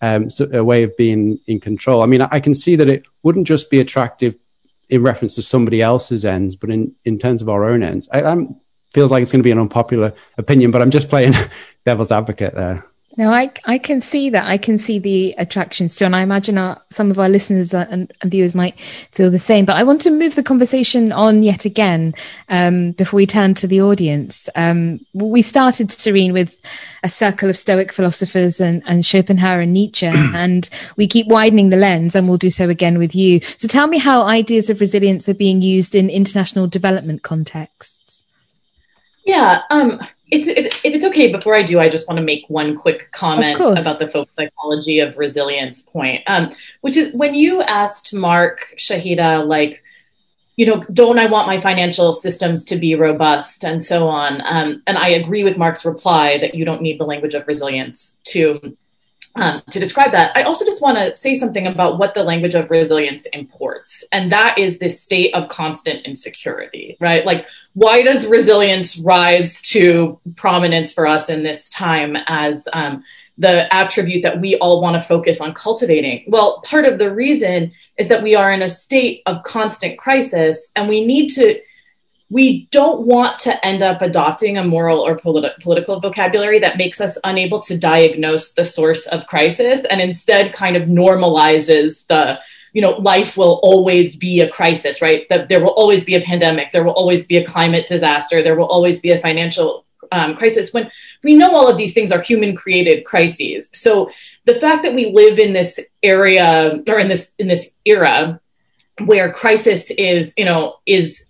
um, 0.00 0.30
so 0.30 0.48
a 0.52 0.62
way 0.64 0.82
of 0.82 0.96
being 0.96 1.38
in 1.46 1.60
control. 1.60 2.02
I 2.02 2.06
mean, 2.06 2.22
I 2.22 2.40
can 2.40 2.54
see 2.54 2.76
that 2.76 2.88
it 2.88 3.04
wouldn't 3.22 3.46
just 3.46 3.70
be 3.70 3.80
attractive 3.80 4.36
in 4.88 5.02
reference 5.02 5.34
to 5.34 5.42
somebody 5.42 5.82
else's 5.82 6.24
ends, 6.24 6.56
but 6.56 6.70
in, 6.70 6.94
in 7.04 7.18
terms 7.18 7.42
of 7.42 7.48
our 7.48 7.64
own 7.64 7.82
ends. 7.82 8.08
I, 8.12 8.22
I'm, 8.22 8.56
feels 8.92 9.12
like 9.12 9.22
it's 9.22 9.32
going 9.32 9.40
to 9.40 9.44
be 9.44 9.50
an 9.50 9.58
unpopular 9.58 10.14
opinion, 10.38 10.70
but 10.70 10.80
I'm 10.80 10.90
just 10.90 11.08
playing 11.08 11.34
devil's 11.84 12.12
advocate 12.12 12.54
there. 12.54 12.86
No, 13.18 13.32
I, 13.32 13.50
I 13.64 13.78
can 13.78 14.00
see 14.00 14.30
that. 14.30 14.46
I 14.46 14.58
can 14.58 14.78
see 14.78 15.00
the 15.00 15.34
attractions 15.38 15.96
too. 15.96 16.04
And 16.04 16.14
I 16.14 16.22
imagine 16.22 16.56
our, 16.56 16.80
some 16.90 17.10
of 17.10 17.18
our 17.18 17.28
listeners 17.28 17.74
and, 17.74 18.12
and, 18.20 18.30
viewers 18.30 18.54
might 18.54 18.78
feel 19.10 19.28
the 19.28 19.40
same. 19.40 19.64
But 19.64 19.74
I 19.74 19.82
want 19.82 20.00
to 20.02 20.12
move 20.12 20.36
the 20.36 20.42
conversation 20.44 21.10
on 21.10 21.42
yet 21.42 21.64
again 21.64 22.14
um, 22.48 22.92
before 22.92 23.16
we 23.16 23.26
turn 23.26 23.54
to 23.54 23.66
the 23.66 23.82
audience. 23.82 24.48
Um, 24.54 25.00
we 25.14 25.42
started, 25.42 25.90
Serene, 25.90 26.32
with 26.32 26.56
a 27.02 27.08
circle 27.08 27.50
of 27.50 27.58
Stoic 27.58 27.92
philosophers 27.92 28.60
and, 28.60 28.84
and 28.86 29.04
Schopenhauer 29.04 29.62
and 29.62 29.74
Nietzsche. 29.74 30.06
and 30.14 30.70
we 30.96 31.08
keep 31.08 31.26
widening 31.26 31.70
the 31.70 31.76
lens 31.76 32.14
and 32.14 32.28
we'll 32.28 32.38
do 32.38 32.50
so 32.50 32.68
again 32.68 32.98
with 32.98 33.16
you. 33.16 33.40
So 33.56 33.66
tell 33.66 33.88
me 33.88 33.98
how 33.98 34.22
ideas 34.22 34.70
of 34.70 34.80
resilience 34.80 35.28
are 35.28 35.34
being 35.34 35.60
used 35.60 35.96
in 35.96 36.08
international 36.08 36.68
development 36.68 37.24
contexts. 37.24 38.22
Yeah. 39.24 39.62
Um, 39.70 40.00
it's, 40.30 40.48
if, 40.48 40.80
it's 40.84 41.04
okay, 41.06 41.32
before 41.32 41.54
I 41.54 41.62
do, 41.62 41.78
I 41.80 41.88
just 41.88 42.06
want 42.08 42.18
to 42.18 42.24
make 42.24 42.44
one 42.48 42.76
quick 42.76 43.10
comment 43.12 43.60
about 43.60 43.98
the 43.98 44.08
folk 44.08 44.28
psychology 44.32 45.00
of 45.00 45.16
resilience 45.16 45.82
point, 45.82 46.22
um, 46.26 46.50
which 46.82 46.96
is 46.96 47.12
when 47.14 47.34
you 47.34 47.62
asked 47.62 48.12
Mark 48.12 48.74
Shahidha, 48.76 49.46
like, 49.46 49.82
you 50.56 50.66
know, 50.66 50.84
don't 50.92 51.18
I 51.18 51.26
want 51.26 51.46
my 51.46 51.60
financial 51.60 52.12
systems 52.12 52.64
to 52.64 52.76
be 52.76 52.94
robust? 52.94 53.64
and 53.64 53.82
so 53.82 54.08
on? 54.08 54.42
Um, 54.44 54.82
and 54.86 54.98
I 54.98 55.08
agree 55.10 55.44
with 55.44 55.56
Mark's 55.56 55.84
reply 55.84 56.38
that 56.38 56.54
you 56.54 56.64
don't 56.64 56.82
need 56.82 56.98
the 56.98 57.04
language 57.04 57.34
of 57.34 57.46
resilience 57.46 58.18
to 58.24 58.76
um, 59.38 59.62
to 59.70 59.78
describe 59.78 60.10
that. 60.12 60.36
I 60.36 60.42
also 60.42 60.64
just 60.64 60.82
want 60.82 60.98
to 60.98 61.14
say 61.14 61.34
something 61.34 61.66
about 61.66 61.98
what 61.98 62.14
the 62.14 62.22
language 62.22 62.54
of 62.54 62.70
resilience 62.70 63.26
imports, 63.32 64.04
and 64.12 64.32
that 64.32 64.58
is 64.58 64.78
this 64.78 65.00
state 65.00 65.34
of 65.34 65.48
constant 65.48 66.04
insecurity, 66.04 66.96
right? 67.00 67.24
Like, 67.24 67.46
why 67.74 68.02
does 68.02 68.26
resilience 68.26 68.98
rise 68.98 69.60
to 69.62 70.18
prominence 70.36 70.92
for 70.92 71.06
us 71.06 71.30
in 71.30 71.42
this 71.42 71.68
time 71.68 72.16
as 72.26 72.66
um, 72.72 73.04
the 73.38 73.72
attribute 73.72 74.22
that 74.24 74.40
we 74.40 74.56
all 74.56 74.82
want 74.82 75.00
to 75.00 75.08
focus 75.08 75.40
on 75.40 75.54
cultivating? 75.54 76.24
Well, 76.26 76.60
part 76.62 76.84
of 76.84 76.98
the 76.98 77.14
reason 77.14 77.72
is 77.96 78.08
that 78.08 78.22
we 78.22 78.34
are 78.34 78.50
in 78.50 78.62
a 78.62 78.68
state 78.68 79.22
of 79.26 79.44
constant 79.44 79.98
crisis, 79.98 80.70
and 80.74 80.88
we 80.88 81.04
need 81.04 81.28
to 81.30 81.60
we 82.30 82.66
don't 82.66 83.06
want 83.06 83.38
to 83.38 83.66
end 83.66 83.82
up 83.82 84.02
adopting 84.02 84.58
a 84.58 84.64
moral 84.64 85.00
or 85.00 85.16
politi- 85.16 85.58
political 85.60 85.98
vocabulary 86.00 86.58
that 86.58 86.76
makes 86.76 87.00
us 87.00 87.16
unable 87.24 87.60
to 87.60 87.78
diagnose 87.78 88.52
the 88.52 88.64
source 88.64 89.06
of 89.06 89.26
crisis 89.26 89.84
and 89.88 90.00
instead 90.00 90.52
kind 90.52 90.76
of 90.76 90.88
normalizes 90.88 92.06
the 92.08 92.38
you 92.74 92.82
know 92.82 92.92
life 92.98 93.36
will 93.36 93.60
always 93.62 94.14
be 94.14 94.40
a 94.40 94.48
crisis 94.48 95.00
right? 95.00 95.28
That 95.30 95.48
there 95.48 95.62
will 95.62 95.74
always 95.74 96.04
be 96.04 96.14
a 96.16 96.20
pandemic 96.20 96.72
there 96.72 96.84
will 96.84 96.92
always 96.92 97.24
be 97.24 97.38
a 97.38 97.46
climate 97.46 97.86
disaster 97.86 98.42
there 98.42 98.56
will 98.56 98.66
always 98.66 98.98
be 98.98 99.10
a 99.10 99.20
financial 99.20 99.84
um, 100.12 100.36
crisis 100.36 100.72
when 100.72 100.90
we 101.22 101.34
know 101.34 101.54
all 101.54 101.68
of 101.68 101.76
these 101.76 101.92
things 101.92 102.12
are 102.12 102.20
human 102.20 102.54
created 102.54 103.04
crises. 103.04 103.70
So 103.72 104.10
the 104.44 104.60
fact 104.60 104.82
that 104.84 104.94
we 104.94 105.10
live 105.12 105.38
in 105.38 105.52
this 105.52 105.80
area 106.02 106.82
or 106.88 106.98
in 106.98 107.08
this 107.08 107.32
in 107.38 107.48
this 107.48 107.74
era 107.84 108.40
where 109.04 109.32
crisis 109.32 109.90
is 109.92 110.34
you 110.36 110.44
know 110.44 110.76
is 110.86 111.24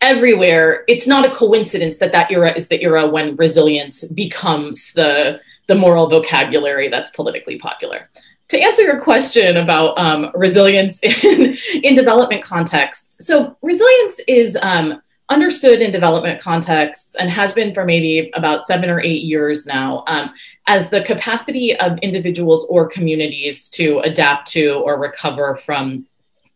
everywhere 0.00 0.84
it's 0.86 1.06
not 1.06 1.26
a 1.26 1.30
coincidence 1.30 1.98
that 1.98 2.12
that 2.12 2.30
era 2.30 2.52
is 2.54 2.68
the 2.68 2.80
era 2.82 3.08
when 3.08 3.34
resilience 3.36 4.04
becomes 4.04 4.92
the 4.92 5.40
the 5.66 5.74
moral 5.74 6.08
vocabulary 6.08 6.88
that's 6.88 7.10
politically 7.10 7.58
popular 7.58 8.08
to 8.48 8.58
answer 8.58 8.82
your 8.82 9.00
question 9.00 9.58
about 9.58 9.98
um, 9.98 10.30
resilience 10.34 11.00
in, 11.24 11.54
in 11.82 11.94
development 11.94 12.42
contexts 12.42 13.26
so 13.26 13.56
resilience 13.62 14.20
is 14.28 14.56
um, 14.62 15.02
understood 15.30 15.82
in 15.82 15.90
development 15.90 16.40
contexts 16.40 17.14
and 17.16 17.30
has 17.30 17.52
been 17.52 17.74
for 17.74 17.84
maybe 17.84 18.30
about 18.34 18.66
seven 18.66 18.88
or 18.88 19.00
eight 19.00 19.22
years 19.22 19.66
now 19.66 20.04
um, 20.06 20.32
as 20.66 20.88
the 20.88 21.02
capacity 21.02 21.76
of 21.76 21.98
individuals 21.98 22.66
or 22.70 22.88
communities 22.88 23.68
to 23.68 23.98
adapt 24.00 24.48
to 24.48 24.74
or 24.84 24.98
recover 24.98 25.56
from 25.56 26.06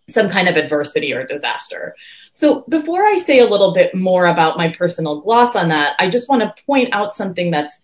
some 0.09 0.29
kind 0.29 0.49
of 0.49 0.57
adversity 0.57 1.13
or 1.13 1.27
disaster. 1.27 1.95
So, 2.35 2.65
before 2.69 3.05
I 3.05 3.17
say 3.17 3.41
a 3.41 3.49
little 3.49 3.75
bit 3.75 3.95
more 3.95 4.27
about 4.27 4.57
my 4.57 4.69
personal 4.69 5.21
gloss 5.21 5.55
on 5.55 5.69
that, 5.69 5.97
I 5.99 6.09
just 6.09 6.29
want 6.29 6.43
to 6.43 6.63
point 6.65 6.93
out 6.93 7.13
something 7.13 7.51
that's 7.51 7.81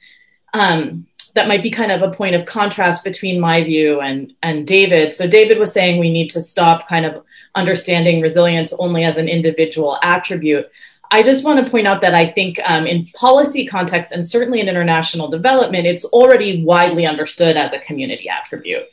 um, 0.54 1.06
that 1.34 1.48
might 1.48 1.62
be 1.62 1.70
kind 1.70 1.92
of 1.92 2.02
a 2.02 2.14
point 2.14 2.34
of 2.34 2.46
contrast 2.46 3.04
between 3.04 3.40
my 3.40 3.62
view 3.62 4.00
and 4.00 4.32
and 4.42 4.66
David. 4.66 5.12
So, 5.12 5.26
David 5.26 5.58
was 5.58 5.72
saying 5.72 6.00
we 6.00 6.10
need 6.10 6.30
to 6.30 6.40
stop 6.40 6.88
kind 6.88 7.04
of 7.04 7.24
understanding 7.54 8.22
resilience 8.22 8.72
only 8.78 9.04
as 9.04 9.18
an 9.18 9.28
individual 9.28 9.98
attribute. 10.02 10.70
I 11.10 11.22
just 11.22 11.44
want 11.44 11.64
to 11.64 11.70
point 11.70 11.86
out 11.86 12.00
that 12.02 12.14
I 12.14 12.26
think 12.26 12.60
um, 12.64 12.86
in 12.86 13.06
policy 13.14 13.66
context 13.66 14.12
and 14.12 14.26
certainly 14.26 14.60
in 14.60 14.68
international 14.68 15.28
development, 15.28 15.86
it's 15.86 16.04
already 16.06 16.62
widely 16.62 17.06
understood 17.06 17.56
as 17.56 17.72
a 17.72 17.78
community 17.78 18.28
attribute. 18.28 18.84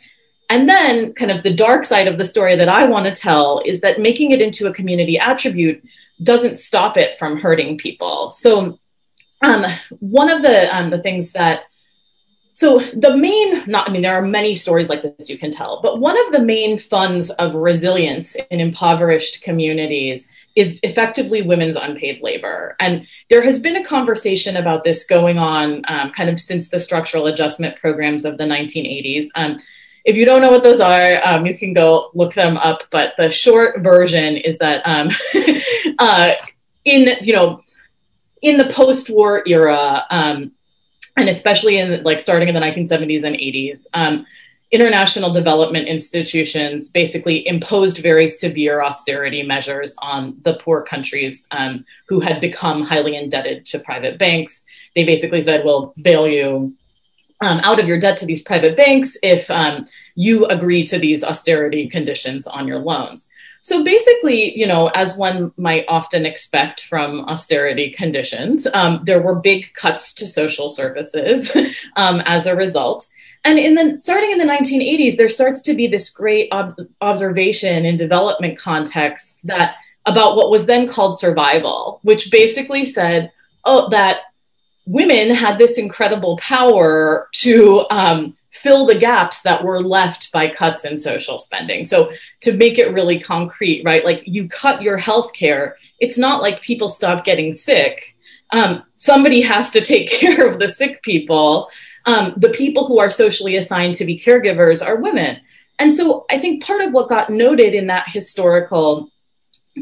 And 0.50 0.70
then, 0.70 1.14
kind 1.14 1.32
of 1.32 1.44
the 1.44 1.54
dark 1.54 1.86
side 1.86 2.08
of 2.08 2.18
the 2.18 2.26
story 2.26 2.56
that 2.56 2.70
I 2.70 2.86
want 2.86 3.06
to 3.06 3.12
tell 3.12 3.62
is 3.66 3.82
that 3.82 4.00
making 4.00 4.32
it 4.32 4.42
into 4.42 4.68
a 4.68 4.74
community 4.74 5.18
attribute 5.18 5.84
doesn't 6.22 6.60
stop 6.60 6.98
it 6.98 7.16
from 7.16 7.38
hurting 7.38 7.78
people. 7.78 8.30
So, 8.30 8.80
um, 9.42 9.66
one 10.00 10.30
of 10.30 10.44
the 10.44 10.76
um, 10.76 10.90
the 10.90 11.02
things 11.02 11.32
that 11.34 11.64
so 12.54 12.80
the 12.80 13.18
main 13.18 13.64
not 13.68 13.90
I 13.90 13.92
mean 13.92 14.02
there 14.02 14.16
are 14.16 14.22
many 14.22 14.56
stories 14.56 14.88
like 14.88 15.02
this 15.02 15.30
you 15.30 15.38
can 15.38 15.52
tell, 15.52 15.82
but 15.82 16.00
one 16.00 16.18
of 16.26 16.32
the 16.32 16.42
main 16.42 16.78
funds 16.78 17.30
of 17.32 17.54
resilience 17.54 18.38
in 18.50 18.62
impoverished 18.62 19.44
communities 19.44 20.28
is 20.56 20.80
effectively 20.82 21.42
women's 21.42 21.76
unpaid 21.76 22.22
labor. 22.22 22.78
And 22.80 23.06
there 23.30 23.42
has 23.42 23.60
been 23.60 23.76
a 23.76 23.84
conversation 23.84 24.56
about 24.56 24.86
this 24.86 25.06
going 25.06 25.38
on 25.38 25.82
um, 25.90 26.12
kind 26.12 26.30
of 26.30 26.40
since 26.40 26.70
the 26.70 26.80
structural 26.80 27.28
adjustment 27.28 27.76
programs 27.76 28.24
of 28.24 28.38
the 28.38 28.46
1980s. 28.46 29.26
Um, 29.36 29.60
if 30.06 30.16
you 30.16 30.24
don't 30.24 30.42
know 30.42 30.52
what 30.52 30.64
those 30.64 30.80
are, 30.80 31.20
um, 31.24 31.46
you 31.46 31.58
can 31.58 31.74
go 31.74 32.12
look 32.14 32.34
them 32.36 32.58
up. 32.58 32.84
But 32.92 33.16
the 33.18 33.32
short 33.32 33.82
version 33.82 34.38
is 34.38 34.60
that 34.60 34.84
um, 34.86 35.10
uh, 36.00 36.34
in 36.86 37.18
you 37.24 37.34
know 37.34 37.62
in 38.42 38.58
the 38.58 38.70
post-war 38.70 39.44
era, 39.48 40.06
um, 40.12 40.52
and 41.18 41.28
especially 41.28 41.80
in 41.80 42.04
like 42.04 42.22
starting 42.22 42.48
in 42.48 42.54
the 42.54 42.62
1970s 42.62 43.24
and 43.24 43.36
80s, 43.36 43.86
um, 43.96 44.26
international 44.72 45.34
development 45.34 45.88
institutions 45.88 46.88
basically 46.88 47.48
imposed 47.48 47.98
very 47.98 48.28
severe 48.28 48.84
austerity 48.84 49.42
measures 49.42 49.96
on 50.00 50.38
the 50.44 50.54
poor 50.56 50.84
countries 50.84 51.48
um, 51.50 51.84
who 52.08 52.20
had 52.20 52.40
become 52.40 52.84
highly 52.84 53.16
indebted 53.16 53.66
to 53.66 53.80
private 53.80 54.20
banks. 54.20 54.64
They 54.96 55.04
basically 55.04 55.42
said, 55.42 55.66
"We'll 55.66 55.96
bail 56.00 56.28
you." 56.28 56.76
Um, 57.42 57.60
out 57.60 57.80
of 57.80 57.88
your 57.88 58.00
debt 58.00 58.18
to 58.18 58.26
these 58.26 58.42
private 58.42 58.78
banks 58.78 59.18
if 59.22 59.50
um, 59.52 59.86
you 60.16 60.46
agree 60.46 60.86
to 60.88 60.98
these 60.98 61.24
austerity 61.24 61.88
conditions 61.90 62.48
on 62.48 62.68
your 62.68 62.80
loans. 62.80 63.30
So 63.62 63.84
basically, 63.84 64.58
you 64.58 64.68
know, 64.68 64.92
as 64.94 65.18
one 65.18 65.52
might 65.58 65.86
often 65.88 66.24
expect 66.24 66.82
from 66.82 67.22
austerity 67.22 67.90
conditions, 67.90 68.68
um, 68.74 69.02
there 69.06 69.22
were 69.22 69.36
big 69.36 69.74
cuts 69.74 70.14
to 70.16 70.28
social 70.28 70.70
services 70.70 71.52
um, 71.96 72.22
as 72.26 72.46
a 72.46 72.56
result. 72.56 73.08
And 73.44 73.58
in 73.58 73.76
the 73.76 74.00
starting 74.00 74.32
in 74.32 74.38
the 74.38 74.46
1980s, 74.46 75.18
there 75.18 75.30
starts 75.30 75.62
to 75.64 75.74
be 75.74 75.88
this 75.88 76.10
great 76.12 76.52
ob- 76.52 76.80
observation 77.02 77.86
in 77.86 77.98
development 77.98 78.58
contexts 78.58 79.32
that 79.44 79.76
about 80.06 80.36
what 80.36 80.52
was 80.52 80.68
then 80.68 80.88
called 80.88 81.20
survival, 81.20 82.00
which 82.04 82.32
basically 82.32 82.86
said, 82.86 83.32
oh, 83.64 83.90
that 83.90 84.22
women 84.86 85.32
had 85.32 85.58
this 85.58 85.78
incredible 85.78 86.38
power 86.38 87.28
to 87.34 87.86
um, 87.90 88.36
fill 88.52 88.86
the 88.86 88.98
gaps 88.98 89.42
that 89.42 89.64
were 89.64 89.82
left 89.82 90.32
by 90.32 90.48
cuts 90.48 90.86
in 90.86 90.98
social 90.98 91.40
spending. 91.40 91.84
So 91.84 92.12
to 92.42 92.54
make 92.54 92.78
it 92.78 92.94
really 92.94 93.20
concrete, 93.20 93.84
right? 93.84 94.06
Like 94.06 94.24
you 94.26 94.48
cut 94.48 94.82
your 94.82 94.98
health 94.98 95.34
care, 95.34 95.78
it's 96.00 96.18
not 96.18 96.42
like 96.42 96.62
people 96.62 96.88
stop 96.88 97.26
getting 97.26 97.54
sick. 97.54 98.16
Um, 98.52 98.84
somebody 98.96 99.42
has 99.42 99.72
to 99.72 99.82
take 99.82 100.10
care 100.22 100.48
of 100.48 100.60
the 100.60 100.68
sick 100.68 101.02
people. 101.02 101.70
Um, 102.06 102.34
the 102.38 102.50
people 102.50 102.86
who 102.86 103.00
are 103.00 103.10
socially 103.10 103.58
assigned 103.58 103.96
to 103.96 104.06
be 104.06 104.18
caregivers 104.18 104.86
are 104.86 105.02
women. 105.02 105.42
And 105.80 105.92
so 105.92 106.26
I 106.30 106.40
think 106.40 106.64
part 106.64 106.82
of 106.82 106.94
what 106.94 107.10
got 107.10 107.30
noted 107.30 107.74
in 107.74 107.88
that 107.88 108.08
historical 108.08 109.12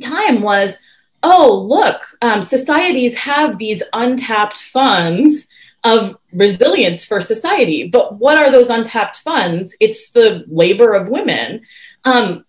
time 0.01 0.41
was 0.41 0.77
oh, 1.23 1.55
look, 1.55 2.01
um, 2.21 2.41
societies 2.41 3.15
have 3.15 3.57
these 3.57 3.81
untapped 3.93 4.61
funds 4.61 5.47
of 5.83 6.17
resilience 6.31 7.03
for 7.03 7.19
society. 7.21 7.87
But 7.87 8.17
what 8.19 8.37
are 8.37 8.51
those 8.51 8.69
untapped 8.69 9.17
funds? 9.19 9.75
It's 9.79 10.11
the 10.11 10.45
labor 10.47 10.93
of 10.93 11.09
women. 11.09 11.61
Um, 12.05 12.45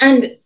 and 0.00 0.36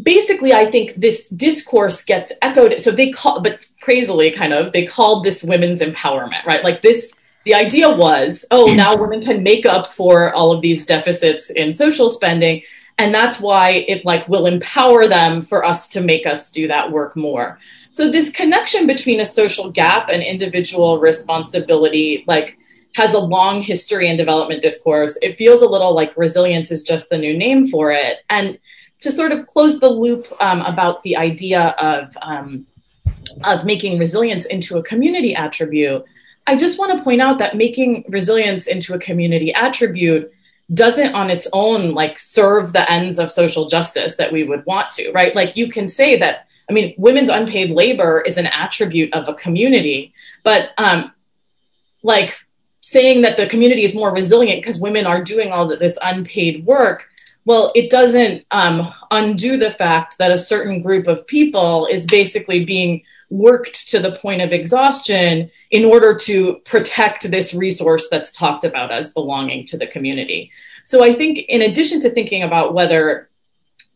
basically, 0.00 0.52
I 0.52 0.64
think 0.64 0.94
this 0.94 1.28
discourse 1.28 2.02
gets 2.04 2.32
echoed. 2.40 2.80
So 2.80 2.90
they 2.90 3.10
call, 3.10 3.40
but 3.40 3.60
crazily, 3.80 4.30
kind 4.30 4.52
of, 4.52 4.72
they 4.72 4.86
called 4.86 5.24
this 5.24 5.44
women's 5.44 5.80
empowerment, 5.80 6.44
right? 6.46 6.64
Like 6.64 6.82
this. 6.82 7.12
The 7.44 7.54
idea 7.54 7.90
was, 7.90 8.44
oh, 8.52 8.72
now 8.76 8.96
women 8.96 9.20
can 9.20 9.42
make 9.42 9.66
up 9.66 9.88
for 9.88 10.32
all 10.32 10.52
of 10.52 10.62
these 10.62 10.86
deficits 10.86 11.50
in 11.50 11.72
social 11.72 12.08
spending 12.08 12.62
and 12.98 13.14
that's 13.14 13.40
why 13.40 13.70
it 13.70 14.04
like 14.04 14.28
will 14.28 14.46
empower 14.46 15.08
them 15.08 15.42
for 15.42 15.64
us 15.64 15.88
to 15.88 16.00
make 16.00 16.26
us 16.26 16.50
do 16.50 16.68
that 16.68 16.90
work 16.90 17.16
more. 17.16 17.58
So 17.90 18.10
this 18.10 18.30
connection 18.30 18.86
between 18.86 19.20
a 19.20 19.26
social 19.26 19.70
gap 19.70 20.08
and 20.08 20.22
individual 20.22 21.00
responsibility 21.00 22.24
like 22.26 22.58
has 22.94 23.14
a 23.14 23.18
long 23.18 23.62
history 23.62 24.08
in 24.08 24.16
development 24.16 24.62
discourse. 24.62 25.18
It 25.22 25.38
feels 25.38 25.62
a 25.62 25.66
little 25.66 25.94
like 25.94 26.16
resilience 26.16 26.70
is 26.70 26.82
just 26.82 27.08
the 27.08 27.18
new 27.18 27.36
name 27.36 27.66
for 27.66 27.90
it. 27.92 28.18
And 28.28 28.58
to 29.00 29.10
sort 29.10 29.32
of 29.32 29.46
close 29.46 29.80
the 29.80 29.88
loop 29.88 30.26
um, 30.40 30.60
about 30.62 31.02
the 31.02 31.16
idea 31.16 31.74
of 31.78 32.16
um, 32.22 32.66
of 33.44 33.64
making 33.64 33.98
resilience 33.98 34.46
into 34.46 34.78
a 34.78 34.82
community 34.82 35.34
attribute 35.34 36.04
i 36.46 36.56
just 36.56 36.78
want 36.78 36.96
to 36.96 37.02
point 37.02 37.20
out 37.20 37.38
that 37.38 37.56
making 37.56 38.04
resilience 38.08 38.66
into 38.66 38.94
a 38.94 38.98
community 38.98 39.52
attribute 39.54 40.32
doesn't 40.74 41.14
on 41.14 41.30
its 41.30 41.46
own 41.52 41.92
like 41.92 42.18
serve 42.18 42.72
the 42.72 42.90
ends 42.90 43.18
of 43.18 43.30
social 43.30 43.68
justice 43.68 44.16
that 44.16 44.32
we 44.32 44.44
would 44.44 44.64
want 44.66 44.92
to, 44.92 45.10
right? 45.12 45.34
Like 45.34 45.56
you 45.56 45.70
can 45.70 45.88
say 45.88 46.16
that, 46.18 46.46
I 46.68 46.72
mean, 46.72 46.94
women's 46.96 47.28
unpaid 47.28 47.70
labor 47.70 48.20
is 48.20 48.36
an 48.36 48.46
attribute 48.46 49.12
of 49.12 49.28
a 49.28 49.34
community, 49.34 50.14
but 50.42 50.70
um, 50.78 51.12
like 52.02 52.38
saying 52.80 53.22
that 53.22 53.36
the 53.36 53.48
community 53.48 53.84
is 53.84 53.94
more 53.94 54.12
resilient 54.12 54.62
because 54.62 54.80
women 54.80 55.06
are 55.06 55.22
doing 55.22 55.52
all 55.52 55.68
this 55.68 55.98
unpaid 56.02 56.64
work, 56.64 57.08
well, 57.44 57.72
it 57.74 57.90
doesn't 57.90 58.44
um, 58.50 58.92
undo 59.10 59.56
the 59.56 59.72
fact 59.72 60.18
that 60.18 60.30
a 60.30 60.38
certain 60.38 60.80
group 60.80 61.06
of 61.06 61.26
people 61.26 61.86
is 61.86 62.06
basically 62.06 62.64
being 62.64 63.02
worked 63.32 63.88
to 63.88 63.98
the 63.98 64.12
point 64.12 64.42
of 64.42 64.52
exhaustion 64.52 65.50
in 65.70 65.86
order 65.86 66.14
to 66.14 66.60
protect 66.66 67.30
this 67.30 67.54
resource 67.54 68.06
that's 68.10 68.30
talked 68.30 68.62
about 68.62 68.92
as 68.92 69.08
belonging 69.08 69.64
to 69.66 69.78
the 69.78 69.86
community. 69.86 70.52
So 70.84 71.02
I 71.02 71.14
think, 71.14 71.38
in 71.48 71.62
addition 71.62 71.98
to 72.00 72.10
thinking 72.10 72.42
about 72.42 72.74
whether 72.74 73.30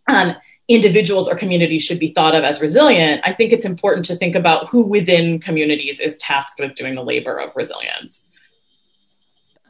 um, 0.08 0.34
individuals 0.68 1.28
or 1.28 1.36
communities 1.36 1.84
should 1.84 1.98
be 1.98 2.08
thought 2.08 2.34
of 2.34 2.44
as 2.44 2.62
resilient, 2.62 3.20
I 3.24 3.34
think 3.34 3.52
it's 3.52 3.66
important 3.66 4.06
to 4.06 4.16
think 4.16 4.34
about 4.34 4.68
who 4.68 4.82
within 4.82 5.38
communities 5.38 6.00
is 6.00 6.16
tasked 6.16 6.58
with 6.58 6.74
doing 6.74 6.94
the 6.94 7.04
labor 7.04 7.38
of 7.38 7.54
resilience. 7.54 8.26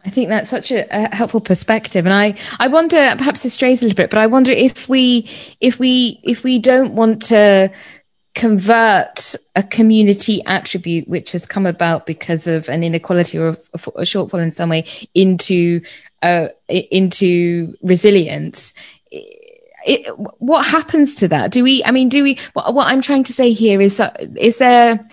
I 0.05 0.11
think 0.11 0.29
that's 0.29 0.49
such 0.49 0.71
a, 0.71 0.87
a, 0.93 1.13
helpful 1.15 1.41
perspective, 1.41 2.07
and 2.07 2.15
I, 2.15 2.37
I 2.61 2.69
wonder 2.69 3.17
perhaps 3.19 3.43
this 3.43 3.55
strays 3.55 3.83
a 3.83 3.87
little 3.87 3.97
bit, 3.97 4.09
but 4.09 4.21
I 4.21 4.29
wonder 4.29 4.53
if 4.53 4.89
we 4.89 5.29
if 5.61 5.81
we 5.81 6.21
if 6.23 6.45
we 6.45 6.61
don't 6.61 6.95
want 6.95 7.23
to 7.23 7.73
convert 8.37 9.35
a 9.57 9.63
community 9.63 10.43
attribute 10.45 11.09
which 11.09 11.33
has 11.33 11.47
come 11.47 11.65
about 11.65 12.05
because 12.05 12.47
of 12.47 12.69
an 12.69 12.85
inequality 12.85 13.39
or 13.39 13.49
a, 13.49 13.53
a 13.75 14.03
shortfall 14.03 14.43
in 14.43 14.53
some 14.53 14.69
way 14.69 14.85
into 15.15 15.81
uh, 16.23 16.49
into 16.69 17.75
resilience. 17.83 18.75
It, 19.11 20.07
what 20.39 20.67
happens 20.67 21.15
to 21.17 21.29
that? 21.29 21.51
Do 21.51 21.65
we 21.65 21.83
i 21.85 21.91
mean 21.91 22.09
do 22.09 22.23
we 22.23 22.39
what, 22.53 22.75
what 22.75 22.89
i'm 22.89 23.01
trying 23.01 23.25
to 23.25 23.33
say 23.33 23.53
here 23.53 23.81
is: 23.81 24.01
is 24.37 24.59
there 24.59 25.09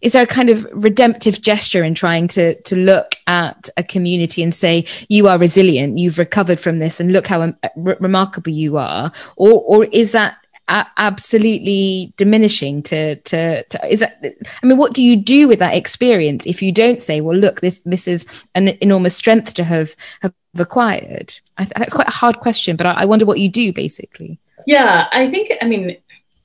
is 0.00 0.12
there 0.12 0.22
a 0.22 0.26
kind 0.26 0.48
of 0.48 0.64
redemptive 0.72 1.40
gesture 1.40 1.82
in 1.82 1.94
trying 1.94 2.28
to 2.28 2.54
to 2.62 2.76
look 2.76 3.16
at 3.26 3.68
a 3.76 3.82
community 3.82 4.42
and 4.42 4.54
say 4.54 4.84
you 5.08 5.26
are 5.26 5.38
resilient 5.38 5.98
you've 5.98 6.18
recovered 6.18 6.60
from 6.60 6.78
this 6.78 7.00
and 7.00 7.12
look 7.12 7.26
how 7.26 7.42
um, 7.42 7.56
re- 7.74 7.96
remarkable 7.98 8.52
you 8.52 8.76
are 8.76 9.10
or 9.36 9.62
or 9.62 9.84
is 9.86 10.12
that 10.12 10.36
absolutely 10.68 12.12
diminishing 12.16 12.82
to, 12.82 13.16
to, 13.16 13.62
to 13.64 13.92
is 13.92 14.00
that 14.00 14.22
i 14.62 14.66
mean 14.66 14.76
what 14.76 14.92
do 14.92 15.02
you 15.02 15.16
do 15.16 15.48
with 15.48 15.58
that 15.58 15.74
experience 15.74 16.44
if 16.46 16.60
you 16.60 16.70
don't 16.70 17.00
say 17.00 17.20
well 17.20 17.36
look 17.36 17.60
this 17.60 17.80
this 17.86 18.06
is 18.06 18.26
an 18.54 18.68
enormous 18.82 19.16
strength 19.16 19.54
to 19.54 19.64
have 19.64 19.96
have 20.20 20.32
acquired? 20.58 21.34
I, 21.56 21.68
it's 21.76 21.94
quite 21.94 22.08
a 22.08 22.12
hard 22.12 22.38
question 22.40 22.76
but 22.76 22.86
I, 22.86 22.90
I 22.98 23.04
wonder 23.06 23.24
what 23.24 23.38
you 23.38 23.48
do 23.48 23.72
basically. 23.72 24.38
Yeah 24.66 25.08
i 25.12 25.28
think 25.28 25.52
i 25.62 25.66
mean 25.66 25.96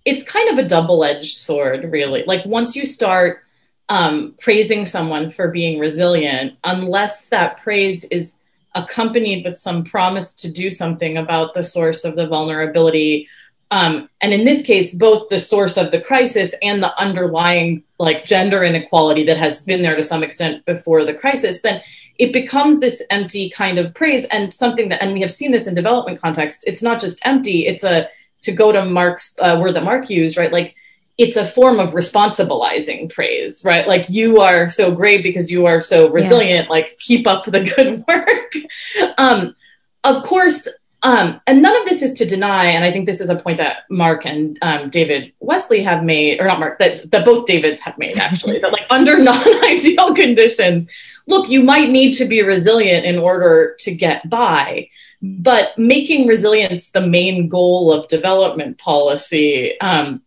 it's 0.06 0.24
kind 0.24 0.50
of 0.50 0.64
a 0.64 0.68
double-edged 0.68 1.38
sword 1.38 1.92
really. 1.92 2.24
Like 2.26 2.46
once 2.46 2.76
you 2.76 2.86
start 2.86 3.44
um, 3.90 4.36
praising 4.40 4.86
someone 4.86 5.30
for 5.30 5.50
being 5.50 5.80
resilient 5.80 6.58
unless 6.64 7.28
that 7.28 7.58
praise 7.62 8.06
is 8.06 8.34
accompanied 8.76 9.46
with 9.46 9.58
some 9.58 9.84
promise 9.84 10.34
to 10.36 10.52
do 10.52 10.72
something 10.72 11.18
about 11.18 11.54
the 11.54 11.64
source 11.64 12.06
of 12.06 12.16
the 12.16 12.28
vulnerability 12.28 13.28
and 13.74 14.34
in 14.34 14.46
this 14.46 14.62
case, 14.62 14.94
both 14.94 15.30
the 15.30 15.40
source 15.40 15.78
of 15.78 15.92
the 15.92 16.02
crisis 16.02 16.54
and 16.62 16.84
the 16.84 16.96
underlying 17.00 17.84
like 17.98 18.26
gender 18.26 18.62
inequality 18.62 19.24
that 19.26 19.38
has 19.38 19.64
been 19.64 19.82
there 19.82 19.96
to 19.96 20.04
some 20.04 20.22
extent 20.22 20.66
before 20.66 21.04
the 21.06 21.14
crisis, 21.14 21.62
then 21.62 21.82
it 22.20 22.32
becomes 22.34 22.80
this 22.80 23.02
empty 23.10 23.50
kind 23.50 23.80
of 23.80 23.94
praise 23.94 24.26
and 24.26 24.54
something 24.54 24.90
that, 24.90 25.02
and 25.02 25.14
we 25.14 25.22
have 25.22 25.32
seen 25.32 25.52
this 25.52 25.66
in 25.66 25.74
development 25.74 26.22
context. 26.22 26.64
It's 26.68 26.84
not 26.84 27.02
just 27.02 27.20
empty. 27.26 27.66
It's 27.66 27.84
a 27.84 28.10
to 28.44 28.52
go 28.52 28.72
to 28.72 28.86
Mark's 28.86 29.34
uh, 29.40 29.58
word 29.62 29.74
that 29.74 29.84
Mark 29.84 30.10
used, 30.10 30.38
right? 30.38 30.52
Like 30.52 30.76
it's 31.18 31.38
a 31.38 31.46
form 31.46 31.80
of 31.80 31.94
responsibilizing 31.94 33.12
praise, 33.12 33.64
right? 33.66 33.88
Like 33.88 34.10
you 34.10 34.40
are 34.42 34.68
so 34.68 34.94
great 34.94 35.24
because 35.24 35.50
you 35.50 35.66
are 35.66 35.82
so 35.82 36.10
resilient. 36.10 36.66
Yeah. 36.66 36.72
Like 36.72 36.98
keep 37.00 37.26
up 37.26 37.46
the 37.46 37.62
good 37.62 38.04
work. 38.08 39.14
um, 39.18 39.56
of 40.04 40.24
course, 40.24 40.68
um, 41.04 41.42
and 41.46 41.62
none 41.62 41.76
of 41.76 41.88
this 41.88 42.02
is 42.02 42.18
to 42.20 42.26
deny, 42.26 42.68
and 42.68 42.86
I 42.86 42.92
think 42.92 43.06
this 43.06 43.20
is 43.20 43.30
a 43.30 43.36
point 43.36 43.58
that 43.58 43.84
Mark 43.90 44.26
and 44.26 44.58
um, 44.62 44.90
David 44.90 45.34
Westley 45.42 45.84
have 45.84 46.02
made, 46.02 46.40
or 46.40 46.48
not 46.48 46.60
Mark, 46.60 46.80
that, 46.80 47.12
that 47.12 47.26
both 47.26 47.46
Davids 47.46 47.82
have 47.82 47.98
made 47.98 48.18
actually, 48.18 48.60
that 48.60 48.72
like 48.72 48.88
under 48.90 49.20
non 49.24 49.64
ideal 49.66 50.16
conditions, 50.16 50.90
look, 51.28 51.50
you 51.50 51.62
might 51.62 51.90
need 51.90 52.14
to 52.14 52.26
be 52.26 52.42
resilient 52.42 53.06
in 53.06 53.20
order 53.20 53.76
to 53.80 53.94
get 53.94 54.30
by. 54.30 54.88
But 55.22 55.78
making 55.78 56.28
resilience 56.28 56.90
the 56.90 57.06
main 57.06 57.48
goal 57.48 57.94
of 57.94 58.08
development 58.08 58.78
policy 58.78 59.80
um, 59.80 60.22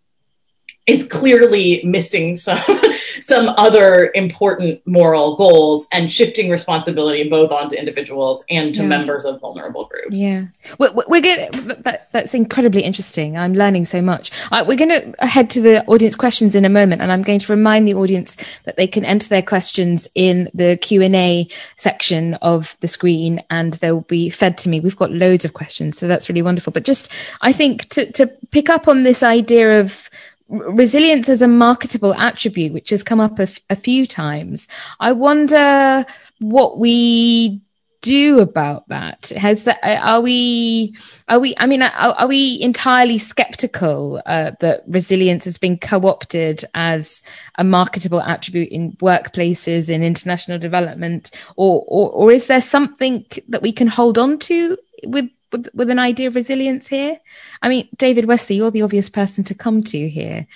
is 0.86 1.04
clearly 1.04 1.80
missing 1.84 2.36
some 2.36 2.60
some 3.20 3.48
other 3.56 4.12
important 4.14 4.80
moral 4.86 5.36
goals 5.36 5.88
and 5.92 6.10
shifting 6.10 6.48
responsibility 6.50 7.28
both 7.28 7.50
onto 7.50 7.74
individuals 7.74 8.44
and 8.50 8.74
to 8.74 8.82
yeah. 8.82 8.88
members 8.88 9.24
of 9.24 9.40
vulnerable 9.40 9.86
groups. 9.86 10.14
Yeah, 10.14 10.46
we're, 10.78 10.92
we're 11.08 11.20
going 11.20 11.50
that, 11.82 12.08
that's 12.12 12.34
incredibly 12.34 12.82
interesting. 12.82 13.36
I'm 13.36 13.54
learning 13.54 13.86
so 13.86 14.00
much. 14.00 14.30
Uh, 14.52 14.64
we're 14.66 14.76
going 14.76 14.90
to 14.90 15.26
head 15.26 15.50
to 15.50 15.60
the 15.60 15.84
audience 15.86 16.14
questions 16.14 16.54
in 16.54 16.64
a 16.64 16.68
moment, 16.68 17.02
and 17.02 17.10
I'm 17.10 17.22
going 17.22 17.40
to 17.40 17.52
remind 17.52 17.88
the 17.88 17.94
audience 17.94 18.36
that 18.64 18.76
they 18.76 18.86
can 18.86 19.04
enter 19.04 19.28
their 19.28 19.42
questions 19.42 20.06
in 20.14 20.48
the 20.54 20.78
Q 20.80 21.02
and 21.02 21.16
A 21.16 21.48
section 21.76 22.34
of 22.34 22.76
the 22.80 22.88
screen, 22.88 23.42
and 23.50 23.74
they'll 23.74 24.02
be 24.02 24.30
fed 24.30 24.56
to 24.58 24.68
me. 24.68 24.78
We've 24.80 24.96
got 24.96 25.10
loads 25.10 25.44
of 25.44 25.54
questions, 25.54 25.98
so 25.98 26.06
that's 26.06 26.28
really 26.28 26.42
wonderful. 26.42 26.72
But 26.72 26.84
just, 26.84 27.10
I 27.40 27.52
think 27.52 27.88
to 27.90 28.10
to 28.12 28.28
pick 28.50 28.70
up 28.70 28.86
on 28.86 29.02
this 29.02 29.22
idea 29.22 29.80
of 29.80 30.08
resilience 30.48 31.28
as 31.28 31.42
a 31.42 31.48
marketable 31.48 32.14
attribute, 32.14 32.72
which 32.72 32.90
has 32.90 33.02
come 33.02 33.20
up 33.20 33.38
a, 33.38 33.44
f- 33.44 33.60
a 33.70 33.76
few 33.76 34.06
times. 34.06 34.68
I 35.00 35.12
wonder 35.12 36.06
what 36.38 36.78
we 36.78 37.60
do 38.02 38.38
about 38.38 38.86
that 38.88 39.30
has 39.30 39.66
are 39.82 40.20
we 40.20 40.96
are 41.28 41.40
we 41.40 41.54
i 41.58 41.66
mean 41.66 41.82
are, 41.82 41.90
are 41.92 42.28
we 42.28 42.60
entirely 42.62 43.18
skeptical 43.18 44.22
uh, 44.26 44.52
that 44.60 44.84
resilience 44.86 45.44
has 45.44 45.58
been 45.58 45.76
co-opted 45.76 46.64
as 46.74 47.20
a 47.56 47.64
marketable 47.64 48.20
attribute 48.20 48.68
in 48.68 48.92
workplaces 48.98 49.88
in 49.88 50.04
international 50.04 50.58
development 50.58 51.32
or, 51.56 51.84
or 51.88 52.10
or 52.10 52.30
is 52.30 52.46
there 52.46 52.60
something 52.60 53.24
that 53.48 53.62
we 53.62 53.72
can 53.72 53.88
hold 53.88 54.18
on 54.18 54.38
to 54.38 54.76
with 55.04 55.28
with, 55.52 55.68
with 55.74 55.90
an 55.90 55.98
idea 55.98 56.28
of 56.28 56.34
resilience 56.34 56.86
here? 56.86 57.20
I 57.62 57.68
mean, 57.68 57.88
David 57.96 58.26
Westley, 58.26 58.56
you're 58.56 58.70
the 58.70 58.82
obvious 58.82 59.08
person 59.08 59.44
to 59.44 59.54
come 59.54 59.82
to 59.84 60.08
here 60.08 60.46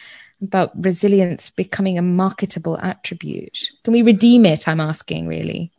about 0.42 0.72
resilience 0.82 1.50
becoming 1.50 1.98
a 1.98 2.02
marketable 2.02 2.78
attribute. 2.78 3.70
Can 3.84 3.92
we 3.92 4.02
redeem 4.02 4.46
it? 4.46 4.66
I'm 4.66 4.80
asking, 4.80 5.26
really. 5.26 5.70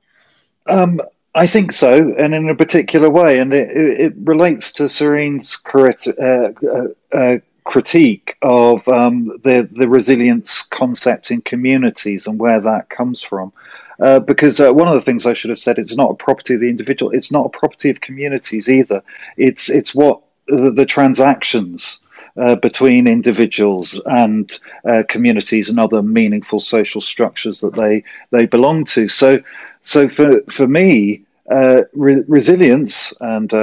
Um, 0.67 1.01
I 1.33 1.47
think 1.47 1.71
so, 1.71 2.13
and 2.17 2.35
in 2.35 2.49
a 2.49 2.55
particular 2.55 3.09
way, 3.09 3.39
and 3.39 3.53
it, 3.53 3.69
it 3.75 4.13
relates 4.17 4.73
to 4.73 4.89
Serene's 4.89 5.57
uh, 5.73 5.93
uh, 6.19 6.87
uh, 7.11 7.37
critique 7.63 8.35
of 8.41 8.85
um, 8.87 9.25
the 9.25 9.67
the 9.71 9.87
resilience 9.87 10.63
concept 10.63 11.31
in 11.31 11.41
communities 11.41 12.27
and 12.27 12.37
where 12.37 12.59
that 12.59 12.89
comes 12.89 13.21
from. 13.21 13.53
Uh, 14.01 14.19
because 14.19 14.59
uh, 14.59 14.73
one 14.73 14.87
of 14.87 14.95
the 14.95 15.01
things 15.01 15.27
I 15.27 15.33
should 15.33 15.49
have 15.49 15.59
said, 15.59 15.77
it's 15.77 15.95
not 15.95 16.09
a 16.09 16.15
property 16.15 16.55
of 16.55 16.59
the 16.59 16.69
individual. 16.69 17.11
It's 17.11 17.31
not 17.31 17.45
a 17.45 17.49
property 17.49 17.91
of 17.91 18.01
communities 18.01 18.67
either. 18.67 19.03
It's 19.37 19.69
it's 19.69 19.93
what 19.93 20.21
the, 20.47 20.71
the 20.71 20.87
transactions 20.87 21.99
uh, 22.35 22.55
between 22.55 23.07
individuals 23.07 24.01
and 24.05 24.59
uh, 24.89 25.03
communities 25.07 25.69
and 25.69 25.79
other 25.79 26.01
meaningful 26.01 26.59
social 26.59 26.99
structures 26.99 27.61
that 27.61 27.75
they 27.75 28.03
they 28.31 28.47
belong 28.47 28.85
to. 28.85 29.07
So 29.07 29.41
so 29.81 30.09
for 30.09 30.41
for 30.49 30.67
me, 30.67 31.21
uh, 31.51 31.83
re- 31.93 32.23
resilience 32.27 33.13
and 33.21 33.53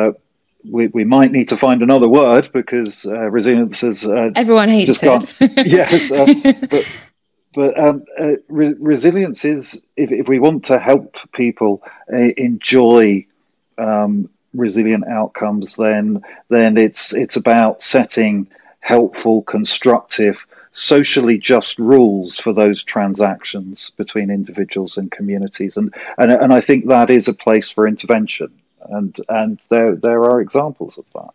we, 0.70 0.86
we 0.88 1.04
might 1.04 1.32
need 1.32 1.48
to 1.48 1.56
find 1.56 1.82
another 1.82 2.08
word 2.08 2.50
because 2.52 3.06
resilience 3.06 3.82
is 3.82 4.06
everyone 4.06 4.68
hates 4.68 4.86
just 4.86 5.02
it. 5.02 5.06
Gone. 5.06 5.26
yes, 5.66 6.10
but 6.70 6.86
but 7.54 7.78
um, 7.78 8.04
uh, 8.18 8.32
re- 8.48 8.74
resilience 8.78 9.44
is 9.44 9.82
if, 9.96 10.12
if, 10.12 10.28
we 10.28 10.38
want 10.38 10.66
to 10.66 10.78
help 10.78 11.16
people 11.32 11.82
uh, 12.12 12.16
enjoy 12.16 13.26
um, 13.78 14.28
resilient 14.54 15.06
outcomes, 15.06 15.76
then 15.76 16.22
then 16.48 16.76
it's 16.76 17.14
it's 17.14 17.36
about 17.36 17.82
setting 17.82 18.48
helpful, 18.80 19.42
constructive, 19.42 20.46
socially 20.72 21.38
just 21.38 21.78
rules 21.78 22.38
for 22.38 22.52
those 22.52 22.82
transactions 22.82 23.90
between 23.96 24.30
individuals 24.30 24.96
and 24.96 25.10
communities, 25.10 25.76
and 25.76 25.94
and 26.18 26.32
and 26.32 26.52
I 26.52 26.60
think 26.60 26.86
that 26.86 27.10
is 27.10 27.28
a 27.28 27.34
place 27.34 27.70
for 27.70 27.88
intervention, 27.88 28.52
and 28.80 29.16
and 29.28 29.60
there 29.70 29.96
there 29.96 30.24
are 30.24 30.40
examples 30.40 30.98
of 30.98 31.06
that. 31.14 31.30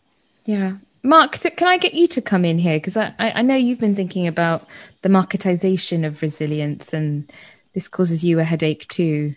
Yeah, 0.45 0.73
Mark, 1.03 1.33
can 1.33 1.67
I 1.67 1.77
get 1.77 1.93
you 1.93 2.07
to 2.07 2.21
come 2.21 2.45
in 2.45 2.57
here? 2.57 2.77
Because 2.77 2.95
I, 2.95 3.13
I 3.19 3.41
know 3.41 3.55
you've 3.55 3.79
been 3.79 3.95
thinking 3.95 4.25
about 4.25 4.67
the 5.01 5.09
marketization 5.09 6.05
of 6.05 6.21
resilience, 6.21 6.93
and 6.93 7.29
this 7.73 7.89
causes 7.89 8.23
you 8.23 8.39
a 8.39 8.43
headache 8.43 8.87
too. 8.87 9.35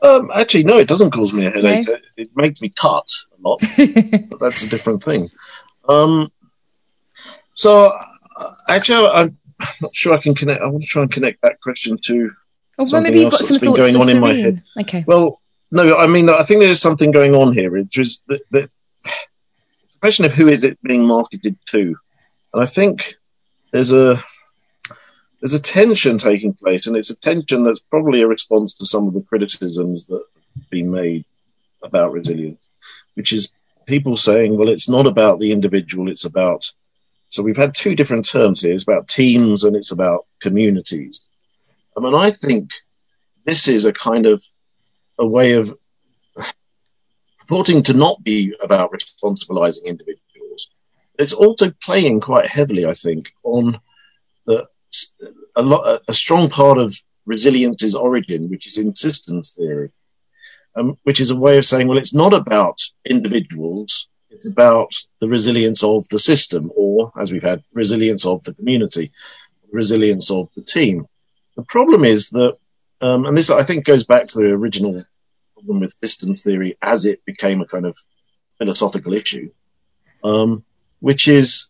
Um, 0.00 0.30
actually, 0.34 0.64
no, 0.64 0.78
it 0.78 0.88
doesn't 0.88 1.10
cause 1.10 1.34
me 1.34 1.46
a 1.46 1.50
headache. 1.50 1.86
No? 1.86 1.96
It 2.16 2.30
makes 2.34 2.62
me 2.62 2.70
tut 2.70 3.10
a 3.38 3.48
lot, 3.48 3.60
but 4.30 4.40
that's 4.40 4.62
a 4.62 4.68
different 4.68 5.02
thing. 5.02 5.30
Um, 5.86 6.32
so, 7.54 7.96
uh, 8.36 8.54
actually, 8.66 9.06
I'm 9.08 9.36
not 9.82 9.94
sure 9.94 10.14
I 10.14 10.18
can 10.18 10.34
connect. 10.34 10.62
I 10.62 10.66
want 10.66 10.82
to 10.82 10.88
try 10.88 11.02
and 11.02 11.12
connect 11.12 11.42
that 11.42 11.60
question 11.60 11.98
to 12.04 12.30
oh, 12.78 12.86
well, 12.90 13.02
maybe 13.02 13.20
you've 13.20 13.32
got 13.32 13.40
some 13.40 13.58
thoughts 13.58 13.78
going 13.78 13.96
on 13.96 14.06
Serene. 14.06 14.16
in 14.16 14.20
my 14.20 14.32
head. 14.32 14.62
Okay. 14.80 15.04
Well, 15.06 15.42
no, 15.70 15.96
I 15.96 16.06
mean, 16.06 16.30
I 16.30 16.42
think 16.42 16.60
there 16.60 16.70
is 16.70 16.80
something 16.80 17.10
going 17.10 17.34
on 17.34 17.52
here. 17.52 17.76
It's 17.76 17.90
just 17.90 18.26
that, 18.28 18.40
that 18.52 18.70
question 20.04 20.26
of 20.26 20.34
who 20.34 20.48
is 20.48 20.64
it 20.64 20.78
being 20.82 21.06
marketed 21.06 21.56
to, 21.64 21.96
and 22.52 22.62
I 22.62 22.66
think 22.66 23.14
there's 23.72 23.90
a 23.90 24.22
there's 25.40 25.54
a 25.54 25.62
tension 25.62 26.18
taking 26.18 26.52
place, 26.52 26.86
and 26.86 26.94
it's 26.94 27.08
a 27.08 27.16
tension 27.16 27.62
that's 27.62 27.78
probably 27.78 28.20
a 28.20 28.26
response 28.26 28.74
to 28.74 28.84
some 28.84 29.08
of 29.08 29.14
the 29.14 29.22
criticisms 29.22 30.06
that 30.08 30.22
have 30.56 30.68
been 30.68 30.90
made 30.90 31.24
about 31.82 32.12
resilience, 32.12 32.68
which 33.14 33.32
is 33.32 33.54
people 33.86 34.14
saying, 34.14 34.58
well, 34.58 34.68
it's 34.68 34.90
not 34.90 35.06
about 35.06 35.38
the 35.38 35.52
individual, 35.52 36.10
it's 36.10 36.26
about. 36.26 36.70
So 37.30 37.42
we've 37.42 37.56
had 37.56 37.74
two 37.74 37.94
different 37.94 38.28
terms 38.28 38.60
here. 38.60 38.74
It's 38.74 38.82
about 38.82 39.08
teams 39.08 39.64
and 39.64 39.74
it's 39.74 39.90
about 39.90 40.26
communities. 40.38 41.22
I 41.96 42.00
mean, 42.00 42.14
I 42.14 42.30
think 42.30 42.68
this 43.46 43.68
is 43.68 43.86
a 43.86 43.92
kind 43.94 44.26
of 44.26 44.44
a 45.18 45.26
way 45.26 45.54
of 45.54 45.72
purporting 47.46 47.82
to 47.84 47.94
not 47.94 48.22
be 48.24 48.54
about 48.62 48.92
responsibilizing 48.92 49.84
individuals. 49.84 50.70
It's 51.18 51.32
also 51.32 51.70
playing 51.82 52.20
quite 52.20 52.46
heavily, 52.48 52.86
I 52.86 52.94
think, 52.94 53.32
on 53.42 53.80
that 54.46 54.66
a 55.56 56.00
a 56.08 56.14
strong 56.14 56.48
part 56.48 56.78
of 56.78 56.96
resilience's 57.26 57.94
origin, 57.94 58.48
which 58.50 58.66
is 58.66 58.78
in 58.78 58.94
systems 58.94 59.54
theory, 59.54 59.90
um, 60.76 60.96
which 61.04 61.20
is 61.20 61.30
a 61.30 61.36
way 61.38 61.58
of 61.58 61.64
saying, 61.64 61.88
well, 61.88 61.98
it's 61.98 62.14
not 62.14 62.34
about 62.34 62.80
individuals, 63.04 64.08
it's 64.30 64.50
about 64.50 64.92
the 65.20 65.28
resilience 65.28 65.82
of 65.82 66.08
the 66.08 66.18
system, 66.18 66.70
or 66.74 67.12
as 67.18 67.32
we've 67.32 67.42
had, 67.42 67.62
resilience 67.72 68.26
of 68.26 68.42
the 68.44 68.54
community, 68.54 69.12
resilience 69.70 70.30
of 70.30 70.48
the 70.54 70.62
team. 70.62 71.06
The 71.56 71.64
problem 71.64 72.04
is 72.04 72.30
that, 72.30 72.56
um, 73.00 73.26
and 73.26 73.36
this 73.36 73.50
I 73.50 73.62
think 73.62 73.84
goes 73.84 74.04
back 74.04 74.28
to 74.28 74.38
the 74.38 74.50
original 74.50 75.04
problem 75.64 75.80
with 75.80 75.94
systems 76.02 76.42
theory 76.42 76.76
as 76.82 77.06
it 77.06 77.24
became 77.24 77.60
a 77.60 77.66
kind 77.66 77.86
of 77.86 77.96
philosophical 78.58 79.12
issue, 79.12 79.50
um, 80.22 80.64
which 81.00 81.28
is, 81.28 81.68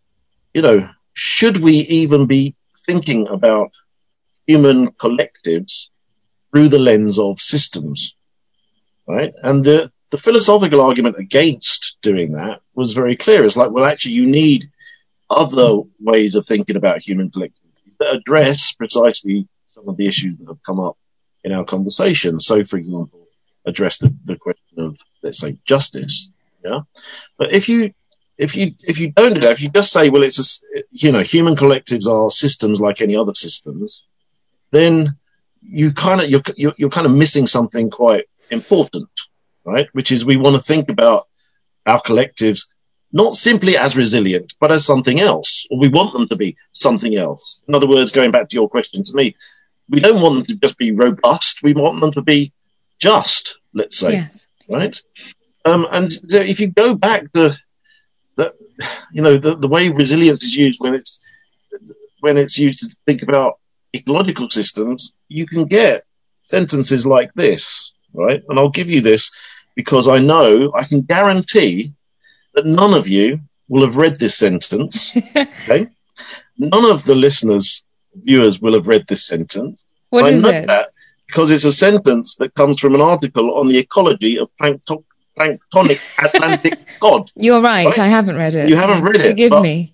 you 0.53 0.62
know, 0.62 0.88
should 1.12 1.59
we 1.59 1.74
even 2.03 2.26
be 2.26 2.55
thinking 2.86 3.28
about 3.28 3.72
human 4.47 4.90
collectives 4.92 5.88
through 6.51 6.68
the 6.68 6.78
lens 6.78 7.18
of 7.18 7.40
systems? 7.40 8.16
Right. 9.07 9.32
And 9.42 9.64
the, 9.64 9.92
the 10.11 10.18
philosophical 10.18 10.80
argument 10.80 11.16
against 11.18 11.99
doing 12.03 12.32
that 12.32 12.61
was 12.74 12.95
very 12.95 13.16
clear. 13.16 13.45
It's 13.45 13.57
like, 13.57 13.70
well, 13.70 13.84
actually, 13.84 14.12
you 14.12 14.26
need 14.26 14.70
other 15.30 15.82
ways 16.01 16.34
of 16.34 16.47
thinking 16.47 16.76
about 16.76 17.03
human 17.03 17.30
collectives 17.30 17.97
that 18.01 18.14
address 18.14 18.72
precisely 18.72 19.47
some 19.66 19.88
of 19.88 19.97
the 19.97 20.07
issues 20.07 20.36
that 20.38 20.49
have 20.49 20.62
come 20.62 20.80
up 20.80 20.97
in 21.42 21.53
our 21.53 21.64
conversation. 21.64 22.40
So, 22.40 22.64
for 22.64 22.78
example, 22.78 23.23
address 23.66 23.98
the, 23.98 24.14
the 24.24 24.36
question 24.36 24.78
of, 24.78 24.98
let's 25.22 25.38
say, 25.38 25.58
justice. 25.64 26.30
Yeah. 26.64 26.80
But 27.36 27.52
if 27.52 27.68
you 27.68 27.92
if 28.36 28.56
you 28.56 28.74
if 28.86 28.98
you 28.98 29.12
don't 29.12 29.34
do 29.34 29.40
that, 29.40 29.52
if 29.52 29.62
you 29.62 29.68
just 29.68 29.92
say, 29.92 30.08
well, 30.08 30.22
it's 30.22 30.62
a, 30.74 30.82
you 30.90 31.12
know, 31.12 31.22
human 31.22 31.56
collectives 31.56 32.06
are 32.06 32.30
systems 32.30 32.80
like 32.80 33.00
any 33.00 33.16
other 33.16 33.34
systems, 33.34 34.04
then 34.70 35.16
you 35.62 35.92
kind 35.92 36.20
of 36.20 36.28
you're, 36.28 36.74
you're, 36.76 36.90
kind 36.90 37.06
of 37.06 37.14
missing 37.14 37.46
something 37.46 37.90
quite 37.90 38.24
important, 38.50 39.08
right? 39.64 39.88
Which 39.92 40.12
is 40.12 40.24
we 40.24 40.36
want 40.36 40.56
to 40.56 40.62
think 40.62 40.90
about 40.90 41.28
our 41.86 42.00
collectives 42.00 42.66
not 43.12 43.34
simply 43.34 43.76
as 43.76 43.96
resilient, 43.96 44.54
but 44.58 44.72
as 44.72 44.84
something 44.84 45.20
else, 45.20 45.66
or 45.70 45.78
we 45.78 45.88
want 45.88 46.12
them 46.12 46.26
to 46.28 46.36
be 46.36 46.56
something 46.72 47.14
else. 47.14 47.62
In 47.68 47.74
other 47.74 47.86
words, 47.86 48.10
going 48.10 48.32
back 48.32 48.48
to 48.48 48.56
your 48.56 48.68
question 48.68 49.04
to 49.04 49.14
me, 49.14 49.36
we 49.88 50.00
don't 50.00 50.20
want 50.20 50.34
them 50.34 50.44
to 50.46 50.56
just 50.56 50.76
be 50.76 50.90
robust. 50.90 51.62
We 51.62 51.74
want 51.74 52.00
them 52.00 52.10
to 52.12 52.22
be 52.22 52.52
just, 52.99 53.59
let's 53.72 53.99
say, 53.99 54.12
yes. 54.12 54.47
right? 54.68 55.01
Um, 55.64 55.86
and 55.90 56.12
so 56.12 56.38
if 56.38 56.61
you 56.61 56.68
go 56.68 56.95
back 56.95 57.32
to 57.32 57.57
the, 58.36 58.53
you 59.12 59.22
know, 59.22 59.38
the, 59.38 59.57
the 59.57 59.68
way 59.68 59.88
resilience 59.88 60.42
is 60.42 60.57
used 60.57 60.80
when 60.80 60.95
it's 60.95 61.20
when 62.20 62.38
it's 62.38 62.59
used 62.59 62.80
to 62.80 62.97
think 63.07 63.22
about 63.22 63.59
ecological 63.95 64.49
systems, 64.49 65.12
you 65.28 65.47
can 65.47 65.66
get 65.66 66.05
sentences 66.45 67.07
like 67.07 67.32
this, 67.34 67.92
right? 68.14 68.42
And 68.49 68.59
I'll 68.59 68.70
give 68.70 68.88
you 68.88 69.03
this 69.03 69.30
because 69.74 70.09
I 70.09 70.18
know 70.18 70.72
I 70.74 70.84
can 70.84 71.03
guarantee 71.03 71.92
that 72.55 72.66
none 72.66 72.95
of 72.95 73.09
you 73.09 73.40
will 73.68 73.82
have 73.82 73.97
read 73.97 74.16
this 74.18 74.36
sentence. 74.36 75.14
okay, 75.36 75.88
none 76.59 76.84
of 76.90 77.05
the 77.05 77.14
listeners, 77.14 77.84
viewers, 78.14 78.61
will 78.61 78.74
have 78.74 78.88
read 78.88 79.07
this 79.07 79.26
sentence. 79.26 79.84
What 80.11 80.24
I 80.24 80.28
is 80.30 80.42
know 80.42 80.49
it? 80.49 80.66
that 80.66 80.93
because 81.35 81.51
it's 81.51 81.64
a 81.64 81.72
sentence 81.72 82.37
that 82.37 82.55
comes 82.55 82.78
from 82.78 82.95
an 82.95 83.01
article 83.01 83.55
on 83.57 83.66
the 83.66 83.76
ecology 83.76 84.39
of 84.39 84.49
plankton, 84.57 85.05
planktonic 85.37 86.01
Atlantic 86.22 86.78
cod. 87.01 87.28
You're 87.35 87.61
right, 87.61 87.87
right, 87.87 87.99
I 87.99 88.07
haven't 88.07 88.37
read 88.37 88.55
it. 88.55 88.68
You 88.68 88.76
haven't 88.76 89.03
read 89.03 89.16
it. 89.16 89.30
Forgive 89.30 89.61
me. 89.61 89.93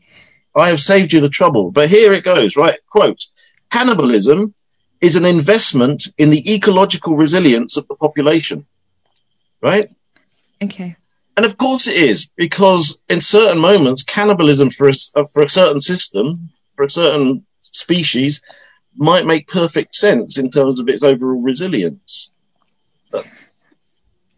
I 0.54 0.68
have 0.68 0.80
saved 0.80 1.14
you 1.14 1.20
the 1.20 1.30
trouble. 1.30 1.70
But 1.70 1.88
here 1.88 2.12
it 2.12 2.24
goes, 2.24 2.58
right? 2.58 2.78
Quote 2.90 3.24
Cannibalism 3.70 4.52
is 5.00 5.16
an 5.16 5.24
investment 5.24 6.08
in 6.18 6.28
the 6.28 6.54
ecological 6.54 7.16
resilience 7.16 7.78
of 7.78 7.88
the 7.88 7.94
population. 7.94 8.66
Right? 9.62 9.86
Okay. 10.62 10.94
And 11.38 11.46
of 11.46 11.56
course 11.56 11.88
it 11.88 11.96
is, 11.96 12.28
because 12.36 13.00
in 13.08 13.22
certain 13.22 13.58
moments, 13.58 14.02
cannibalism 14.02 14.68
for 14.68 14.90
a, 14.90 14.94
uh, 15.16 15.24
for 15.32 15.40
a 15.40 15.48
certain 15.48 15.80
system, 15.80 16.50
for 16.76 16.84
a 16.84 16.90
certain 16.90 17.46
species, 17.62 18.42
might 18.96 19.26
make 19.26 19.48
perfect 19.48 19.94
sense 19.94 20.38
in 20.38 20.50
terms 20.50 20.80
of 20.80 20.88
its 20.88 21.02
overall 21.02 21.40
resilience. 21.40 22.30
But 23.10 23.26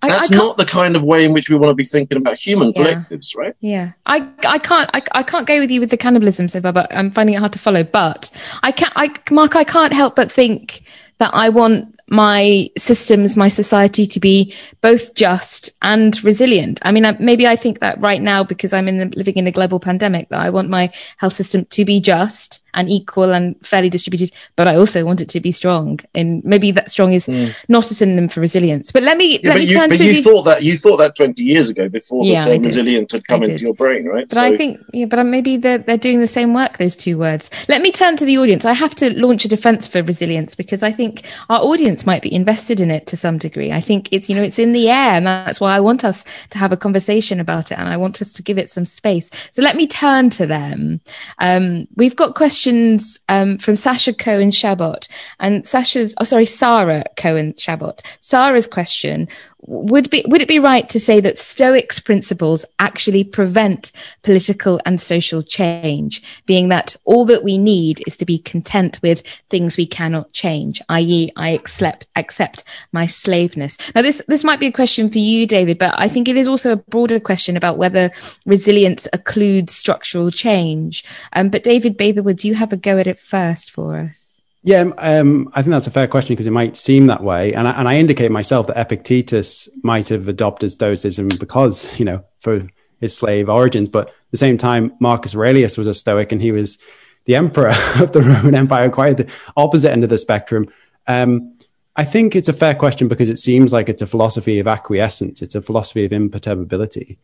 that's 0.03 0.31
I, 0.31 0.35
I 0.35 0.39
not 0.39 0.57
the 0.57 0.65
kind 0.65 0.97
of 0.97 1.05
way 1.05 1.25
in 1.25 1.33
which 1.33 1.49
we 1.49 1.57
want 1.57 1.71
to 1.71 1.75
be 1.75 1.85
thinking 1.85 2.19
about 2.19 2.39
human 2.39 2.73
yeah. 2.75 2.83
collectives, 2.83 3.37
right? 3.37 3.55
Yeah, 3.61 3.93
I, 4.07 4.29
I 4.47 4.59
can't 4.59 4.91
I, 4.95 5.03
I 5.13 5.23
can't 5.23 5.47
go 5.47 5.61
with 5.61 5.71
you 5.71 5.81
with 5.81 5.91
the 5.91 5.97
cannibalism 5.97 6.49
so 6.49 6.61
far, 6.61 6.73
but 6.73 6.95
I'm 6.95 7.11
finding 7.11 7.35
it 7.35 7.39
hard 7.39 7.53
to 7.53 7.59
follow. 7.59 7.85
But 7.85 8.31
I 8.63 8.73
can't, 8.73 8.93
I 8.97 9.11
Mark, 9.31 9.57
I 9.57 9.65
can't 9.65 9.93
help 9.93 10.17
but 10.17 10.31
think 10.31 10.83
that 11.19 11.31
I 11.33 11.49
want 11.49 12.01
my 12.09 12.71
systems, 12.77 13.37
my 13.37 13.49
society 13.49 14.07
to 14.07 14.21
be 14.21 14.55
both 14.81 15.15
just 15.15 15.71
and 15.83 16.23
resilient. 16.25 16.79
I 16.83 16.93
mean, 16.93 17.05
maybe 17.21 17.47
I 17.47 17.57
think 17.57 17.81
that 17.81 18.01
right 18.01 18.21
now 18.21 18.45
because 18.45 18.73
I'm 18.73 18.89
in 18.89 18.99
the, 18.99 19.17
living 19.17 19.37
in 19.37 19.47
a 19.47 19.53
global 19.53 19.81
pandemic 19.81 20.29
that 20.29 20.41
I 20.41 20.51
want 20.51 20.69
my 20.69 20.93
health 21.17 21.37
system 21.37 21.65
to 21.67 21.85
be 21.85 22.01
just 22.01 22.61
and 22.75 22.89
equal 22.89 23.35
and 23.35 23.55
fairly 23.67 23.91
distributed, 23.91 24.33
but 24.57 24.67
I 24.67 24.77
also 24.77 25.05
want 25.05 25.21
it 25.21 25.29
to 25.31 25.41
be 25.41 25.53
strong. 25.53 26.01
And 26.15 26.43
maybe 26.43 26.71
that 26.73 26.91
strong 26.91 27.13
is 27.13 27.27
mm. 27.27 27.55
not 27.69 27.91
a 27.91 27.95
synonym 27.95 28.29
for 28.31 28.41
resilience. 28.41 28.91
But 28.91 29.03
let 29.03 29.19
me 29.19 29.41
yeah, 29.41 29.51
let 29.51 29.59
me 29.59 29.65
you, 29.65 29.77
turn 29.77 29.91
but 29.91 29.99
to 29.99 30.05
you 30.05 30.15
the... 30.15 30.23
thought 30.23 30.43
that 30.45 30.63
you 30.63 30.79
thought 30.79 30.97
that 30.97 31.15
twenty 31.15 31.43
years 31.43 31.69
ago 31.69 31.91
before 31.91 32.25
yeah, 32.25 32.43
the 32.43 32.55
term 32.55 32.63
resilient 32.63 33.13
had 33.13 33.27
come 33.27 33.43
into 33.43 33.65
your 33.65 33.75
brain, 33.75 34.07
right? 34.07 34.27
But 34.27 34.37
so... 34.37 34.45
I 34.45 34.57
think 34.57 34.81
yeah, 34.95 35.05
but 35.05 35.23
maybe 35.25 35.59
they're 35.59 35.79
they're 35.79 35.99
doing 35.99 36.21
the 36.21 36.27
same 36.27 36.55
work. 36.55 36.79
Those 36.79 36.97
two 36.97 37.19
words. 37.19 37.51
Let 37.69 37.83
me 37.83 37.93
turn 37.93 38.17
to 38.17 38.25
the 38.25 38.39
audience. 38.39 38.65
I 38.65 38.73
have 38.73 38.95
to 38.97 39.13
launch 39.19 39.45
a 39.45 39.49
defence 39.49 39.87
for 39.87 40.03
resilience 40.03 40.55
because 40.55 40.83
I 40.83 40.93
think 40.93 41.25
our 41.51 41.61
audience 41.61 41.92
might 42.07 42.23
be 42.23 42.33
invested 42.33 42.81
in 42.81 42.91
it 42.91 43.07
to 43.07 43.17
some 43.17 43.39
degree. 43.39 43.73
I 43.73 43.81
think 43.81 44.09
it's 44.13 44.29
you 44.29 44.35
know 44.35 44.43
it's 44.43 44.59
in 44.59 44.73
the 44.73 44.91
air, 44.91 45.15
and 45.15 45.27
that's 45.27 45.61
why 45.61 45.77
I 45.77 45.81
want 45.81 46.05
us 46.05 46.25
to 46.51 46.59
have 46.59 46.73
a 46.73 46.77
conversation 46.77 47.41
about 47.41 47.71
it, 47.71 47.79
and 47.79 47.89
I 47.89 47.97
want 47.97 48.21
us 48.21 48.33
to 48.33 48.43
give 48.43 48.59
it 48.59 48.71
some 48.71 48.87
space. 48.87 49.31
So 49.53 49.63
let 49.63 49.77
me 49.77 49.87
turn 49.87 50.31
to 50.31 50.47
them. 50.47 51.01
Um, 51.39 51.87
we've 51.97 52.17
got 52.17 52.35
questions. 52.35 53.19
Um, 53.29 53.59
from 53.59 53.77
Sasha 53.77 54.13
Cohen 54.13 54.51
Shabot. 54.51 55.09
And 55.41 55.67
Sasha's, 55.67 56.15
oh, 56.19 56.25
sorry, 56.25 56.47
Sarah 56.47 57.05
Cohen 57.17 57.55
Shabot. 57.55 58.03
Sarah's 58.21 58.67
question 58.67 59.29
would 59.63 60.11
be 60.11 60.25
would 60.27 60.43
it 60.43 60.49
be 60.49 60.59
right 60.59 60.89
to 60.89 60.99
say 60.99 61.21
that 61.21 61.39
stoics 61.39 62.01
principles 62.01 62.65
actually 62.81 63.23
prevent 63.23 63.93
political 64.23 64.81
and 64.85 65.01
social 65.01 65.43
change 65.43 66.23
being 66.47 66.69
that 66.69 66.97
all 67.05 67.25
that 67.25 67.45
we 67.45 67.57
need 67.57 68.03
is 68.07 68.17
to 68.17 68.25
be 68.25 68.39
content 68.39 69.01
with 69.03 69.23
things 69.51 69.77
we 69.77 69.87
cannot 69.87 70.33
change 70.33 70.83
i.e 70.89 71.31
i 71.37 71.51
accept 71.51 72.07
accept 72.17 72.65
my 72.93 73.07
slaveness? 73.07 73.79
Now 73.95 74.03
this 74.03 74.21
this 74.27 74.45
might 74.45 74.61
be 74.61 74.67
a 74.67 74.73
question 74.73 75.09
for 75.09 75.19
you 75.19 75.47
david 75.47 75.79
but 75.79 75.95
i 75.97 76.09
think 76.09 76.29
it 76.29 76.37
is 76.37 76.49
also 76.49 76.73
a 76.73 76.77
broader 76.77 77.21
question 77.21 77.57
about 77.57 77.79
whether 77.79 78.11
resilience 78.47 79.07
occludes 79.13 79.71
structural 79.71 80.31
change. 80.31 81.05
Um, 81.35 81.51
but 81.51 81.63
david 81.63 81.97
Bather 81.97 82.23
Woods, 82.23 82.43
do 82.43 82.49
you 82.49 82.55
have 82.55 82.73
a 82.73 82.77
go 82.77 82.99
at 82.99 83.07
it 83.07 83.21
first 83.21 83.71
for 83.71 83.97
us 83.97 84.32
yeah, 84.65 84.85
um, 84.99 85.51
I 85.55 85.63
think 85.63 85.73
that's 85.73 85.89
a 85.89 85.93
fair 85.93 86.07
question 86.07 86.35
because 86.35 86.47
it 86.47 86.53
might 86.53 86.77
seem 86.77 87.07
that 87.07 87.23
way. 87.23 87.53
And 87.53 87.67
I, 87.67 87.73
and 87.73 87.89
I 87.89 87.97
indicate 87.97 88.31
myself 88.31 88.69
that 88.69 88.79
Epictetus 88.79 89.69
might 89.83 90.09
have 90.09 90.29
adopted 90.29 90.71
Stoicism 90.71 91.29
because, 91.29 91.99
you 91.99 92.05
know, 92.05 92.25
for 92.39 92.69
his 93.01 93.17
slave 93.17 93.49
origins. 93.49 93.89
But 93.89 94.09
at 94.09 94.15
the 94.31 94.37
same 94.37 94.57
time, 94.57 94.93
Marcus 95.01 95.35
Aurelius 95.35 95.77
was 95.77 95.89
a 95.89 95.95
Stoic 95.95 96.31
and 96.31 96.41
he 96.41 96.53
was 96.53 96.79
the 97.25 97.35
emperor 97.35 97.73
of 97.97 98.13
the 98.13 98.23
Roman 98.23 98.55
Empire, 98.55 98.89
quite 98.89 99.17
the 99.17 99.33
opposite 99.57 99.91
end 99.91 100.05
of 100.05 100.11
the 100.11 100.19
spectrum. 100.19 100.69
Um, 101.09 101.57
I 101.97 102.05
think 102.05 102.37
it's 102.37 102.49
a 102.49 102.55
fair 102.55 102.75
question 102.75 103.09
because 103.09 103.29
it 103.29 103.41
seems 103.41 103.73
like 103.73 103.89
it's 103.89 104.01
a 104.01 104.07
philosophy 104.07 104.61
of 104.61 104.69
acquiescence. 104.69 105.43
It's 105.43 105.57
a 105.57 105.61
philosophy 105.61 106.05
of 106.05 106.13
imperturbability. 106.13 107.19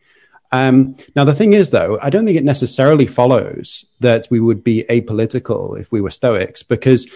Um, 0.51 0.95
now, 1.15 1.25
the 1.25 1.35
thing 1.35 1.53
is, 1.53 1.69
though, 1.69 1.99
I 2.01 2.09
don't 2.09 2.25
think 2.25 2.37
it 2.37 2.43
necessarily 2.43 3.05
follows 3.05 3.85
that 3.99 4.27
we 4.31 4.39
would 4.39 4.63
be 4.63 4.83
apolitical 4.89 5.79
if 5.79 5.91
we 5.91 6.01
were 6.01 6.09
Stoics, 6.09 6.63
because 6.63 7.07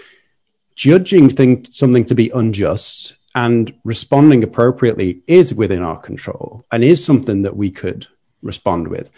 judging 0.76 1.30
thing, 1.30 1.66
something 1.66 2.06
to 2.06 2.16
be 2.16 2.30
unjust 2.30 3.16
and 3.36 3.74
responding 3.84 4.44
appropriately 4.44 5.22
is 5.28 5.54
within 5.54 5.82
our 5.82 6.00
control 6.00 6.66
and 6.72 6.84
is 6.84 7.04
something 7.04 7.42
that 7.42 7.56
we 7.56 7.72
could 7.72 8.08
respond 8.42 8.88
with. 8.88 9.12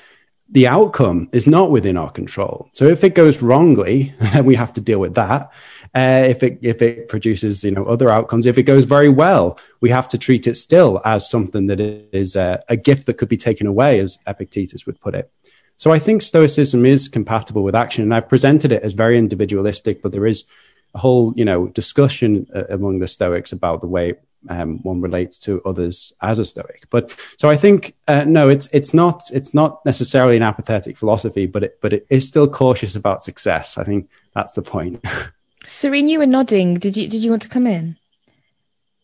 The 0.50 0.68
outcome 0.68 1.30
is 1.32 1.48
not 1.48 1.72
within 1.72 1.98
our 1.98 2.12
control. 2.12 2.70
So 2.74 2.86
if 2.86 3.04
it 3.04 3.16
goes 3.16 3.42
wrongly, 3.42 4.14
then 4.20 4.46
we 4.46 4.56
have 4.56 4.74
to 4.74 4.82
deal 4.82 5.00
with 5.00 5.16
that. 5.16 5.52
Uh, 5.94 6.26
if 6.28 6.44
it 6.44 6.60
if 6.62 6.82
it 6.82 7.08
produces 7.10 7.64
you 7.64 7.72
know 7.72 7.86
other 7.86 8.10
outcomes, 8.10 8.46
if 8.46 8.58
it 8.58 8.64
goes 8.64 8.84
very 8.84 9.10
well, 9.10 9.60
we 9.82 9.90
have 9.90 10.10
to 10.10 10.18
treat 10.18 10.48
it 10.48 10.56
still 10.56 11.02
as 11.06 11.30
something 11.30 11.68
that 11.68 11.80
is 11.80 12.36
a, 12.36 12.64
a 12.70 12.76
gift 12.76 13.06
that 13.06 13.18
could 13.18 13.30
be 13.30 13.38
taken 13.38 13.68
away, 13.68 14.00
as 14.00 14.20
Epictetus 14.28 14.86
would 14.86 15.00
put 15.00 15.16
it. 15.16 15.32
So 15.78 15.92
I 15.92 16.00
think 16.00 16.22
Stoicism 16.22 16.86
is 16.86 17.08
compatible 17.08 17.64
with 17.64 17.76
action, 17.76 18.04
and 18.04 18.14
I've 18.14 18.30
presented 18.30 18.72
it 18.72 18.84
as 18.84 18.94
very 18.94 19.18
individualistic, 19.18 20.02
but 20.02 20.12
there 20.12 20.26
is 20.26 20.46
a 20.94 21.00
whole 21.00 21.34
you 21.36 21.46
know 21.46 21.68
discussion 21.68 22.48
uh, 22.56 22.64
among 22.70 23.00
the 23.00 23.08
Stoics 23.08 23.52
about 23.52 23.82
the 23.82 23.88
way 23.88 24.16
um, 24.50 24.82
one 24.84 25.02
relates 25.02 25.38
to 25.40 25.62
others 25.66 26.14
as 26.22 26.40
a 26.40 26.46
Stoic. 26.46 26.88
But 26.90 27.16
so 27.38 27.50
I 27.50 27.58
think 27.58 27.96
uh, 28.08 28.26
no, 28.26 28.50
it's 28.50 28.68
it's 28.72 28.94
not 28.94 29.24
it's 29.34 29.54
not 29.54 29.86
necessarily 29.86 30.38
an 30.38 30.44
apathetic 30.44 30.98
philosophy, 30.98 31.46
but 31.46 31.64
it 31.64 31.80
but 31.82 31.94
it 31.94 32.06
is 32.10 32.28
still 32.28 32.48
cautious 32.48 32.96
about 32.96 33.24
success. 33.24 33.78
I 33.78 33.84
think 33.84 34.10
that's 34.34 34.54
the 34.54 34.62
point. 34.62 35.04
Serene, 35.66 36.08
you 36.08 36.20
were 36.20 36.26
nodding. 36.26 36.76
Did 36.76 36.98
you 36.98 37.08
did 37.08 37.24
you 37.24 37.30
want 37.30 37.42
to 37.44 37.50
come 37.50 37.68
in? 37.68 37.98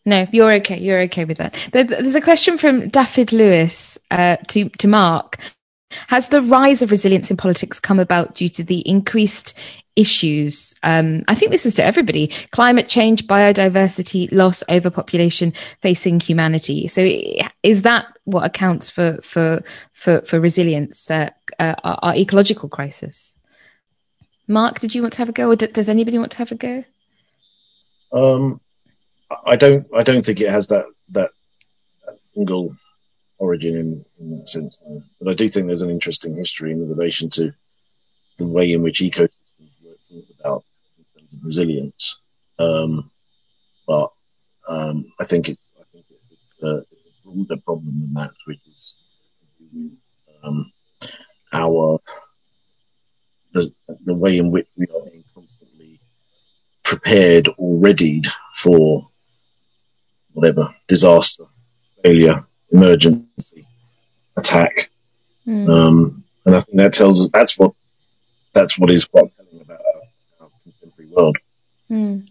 No, 0.04 0.26
you're 0.32 0.52
okay. 0.54 0.78
You're 0.78 1.02
okay 1.02 1.24
with 1.24 1.38
that. 1.38 1.54
There's 1.72 2.14
a 2.14 2.20
question 2.20 2.58
from 2.58 2.88
David 2.88 3.32
Lewis 3.32 3.98
uh, 4.10 4.36
to 4.48 4.68
to 4.68 4.88
Mark. 4.88 5.38
Has 6.08 6.28
the 6.28 6.42
rise 6.42 6.80
of 6.82 6.90
resilience 6.90 7.30
in 7.30 7.36
politics 7.36 7.78
come 7.78 8.00
about 8.00 8.34
due 8.34 8.48
to 8.50 8.64
the 8.64 8.80
increased 8.88 9.54
issues? 9.94 10.74
Um, 10.82 11.22
I 11.28 11.34
think 11.34 11.50
this 11.50 11.66
is 11.66 11.74
to 11.74 11.84
everybody: 11.84 12.28
climate 12.50 12.88
change, 12.88 13.26
biodiversity 13.26 14.28
loss, 14.32 14.64
overpopulation 14.68 15.52
facing 15.82 16.18
humanity. 16.18 16.88
So, 16.88 17.02
is 17.62 17.82
that 17.82 18.06
what 18.24 18.44
accounts 18.44 18.88
for 18.88 19.18
for 19.22 19.62
for, 19.92 20.22
for 20.22 20.40
resilience? 20.40 21.10
Uh, 21.10 21.30
uh, 21.58 21.74
our, 21.84 21.98
our, 22.02 22.16
ecological 22.16 22.68
crisis. 22.68 23.34
Mark, 24.48 24.80
did 24.80 24.94
you 24.94 25.02
want 25.02 25.14
to 25.14 25.18
have 25.18 25.28
a 25.28 25.32
go, 25.32 25.50
or 25.50 25.56
does 25.56 25.88
anybody 25.88 26.18
want 26.18 26.32
to 26.32 26.38
have 26.38 26.52
a 26.52 26.56
go? 26.56 26.84
Um, 28.12 28.60
I 29.46 29.56
don't. 29.56 29.84
I 29.94 30.02
don't 30.02 30.24
think 30.24 30.40
it 30.40 30.50
has 30.50 30.68
that 30.68 30.84
that, 31.10 31.30
that 32.06 32.18
single 32.34 32.76
origin 33.38 33.76
in, 33.76 34.04
in 34.20 34.38
that 34.38 34.48
sense. 34.48 34.80
But 35.20 35.30
I 35.30 35.34
do 35.34 35.48
think 35.48 35.66
there's 35.66 35.82
an 35.82 35.90
interesting 35.90 36.36
history 36.36 36.72
in 36.72 36.88
relation 36.88 37.30
to 37.30 37.52
the 38.38 38.46
way 38.46 38.72
in 38.72 38.82
which 38.82 39.00
ecosystems 39.00 39.72
work 39.84 39.98
thought 40.08 40.24
about 40.38 40.64
in 40.98 41.04
terms 41.14 41.32
of 41.32 41.44
resilience. 41.44 42.16
Um, 42.58 43.10
but 43.86 44.10
um, 44.68 45.12
I 45.18 45.24
think 45.24 45.48
it's, 45.48 45.60
I 45.80 45.84
think 45.92 46.04
it's, 46.10 46.62
uh, 46.62 46.82
it's, 46.92 47.04
a 47.04 47.28
broader 47.28 47.60
problem 47.60 48.00
than 48.00 48.14
that, 48.14 48.30
which 48.46 48.60
is 48.68 48.94
um, 50.44 50.72
our 51.52 52.00
the 53.52 53.72
the 54.04 54.14
way 54.14 54.38
in 54.38 54.50
which 54.50 54.68
we 54.76 54.86
are 54.86 55.10
being 55.10 55.24
constantly 55.34 56.00
prepared 56.82 57.48
or 57.56 57.78
readied 57.78 58.26
for 58.54 59.08
whatever 60.32 60.74
disaster, 60.88 61.44
failure, 62.02 62.44
emergency, 62.70 63.66
attack. 64.36 64.90
Mm. 65.46 65.68
Um, 65.68 66.24
and 66.44 66.56
I 66.56 66.60
think 66.60 66.78
that 66.78 66.92
tells 66.92 67.20
us 67.20 67.30
that's 67.32 67.58
what 67.58 67.72
that's 68.52 68.78
what 68.78 68.90
is 68.90 69.04
quite 69.04 69.30
telling 69.36 69.60
about 69.62 69.80
our, 69.94 70.44
our 70.44 70.50
contemporary 70.62 71.10
world. 71.10 71.36
Mm. 71.90 72.28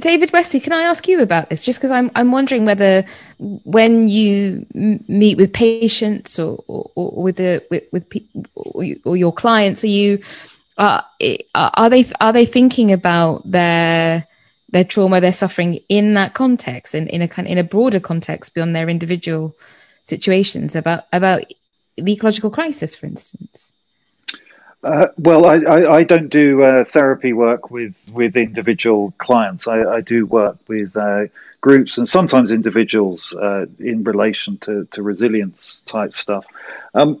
David 0.00 0.32
Westley, 0.32 0.60
can 0.60 0.72
I 0.72 0.82
ask 0.82 1.08
you 1.08 1.20
about 1.20 1.50
this? 1.50 1.64
Just 1.64 1.78
because 1.78 1.90
I'm 1.90 2.10
I'm 2.14 2.32
wondering 2.32 2.64
whether 2.64 3.04
when 3.38 4.08
you 4.08 4.66
m- 4.74 5.04
meet 5.08 5.36
with 5.36 5.52
patients 5.52 6.38
or, 6.38 6.62
or, 6.68 6.90
or 6.94 7.22
with 7.22 7.36
the 7.36 7.64
with, 7.70 7.84
with 7.92 8.08
pe- 8.10 8.26
or, 8.54 9.16
your 9.16 9.32
clients, 9.32 9.82
are 9.84 9.88
you 9.88 10.20
uh, 10.78 11.00
are 11.54 11.90
they 11.90 12.04
are 12.20 12.32
they 12.32 12.46
thinking 12.46 12.92
about 12.92 13.50
their 13.50 14.26
their 14.70 14.84
trauma, 14.84 15.20
their 15.20 15.32
suffering 15.32 15.80
in 15.88 16.14
that 16.14 16.34
context 16.34 16.94
and 16.94 17.08
in 17.08 17.22
a 17.22 17.28
kind 17.28 17.48
in 17.48 17.58
a 17.58 17.64
broader 17.64 18.00
context 18.00 18.54
beyond 18.54 18.74
their 18.74 18.88
individual 18.88 19.56
situations 20.02 20.76
about 20.76 21.04
about 21.12 21.44
the 21.96 22.12
ecological 22.12 22.50
crisis, 22.50 22.94
for 22.94 23.06
instance? 23.06 23.72
Uh, 24.82 25.08
well, 25.16 25.46
I, 25.46 25.56
I, 25.56 25.96
I, 25.96 26.04
don't 26.04 26.28
do 26.28 26.62
uh, 26.62 26.84
therapy 26.84 27.32
work 27.32 27.70
with, 27.70 28.10
with 28.12 28.36
individual 28.36 29.12
clients. 29.18 29.66
I, 29.66 29.82
I 29.82 30.00
do 30.00 30.26
work 30.26 30.58
with 30.68 30.96
uh, 30.96 31.26
groups 31.60 31.98
and 31.98 32.08
sometimes 32.08 32.50
individuals 32.50 33.32
uh, 33.32 33.66
in 33.80 34.04
relation 34.04 34.58
to, 34.58 34.84
to 34.92 35.02
resilience 35.02 35.80
type 35.80 36.14
stuff. 36.14 36.46
Um, 36.94 37.20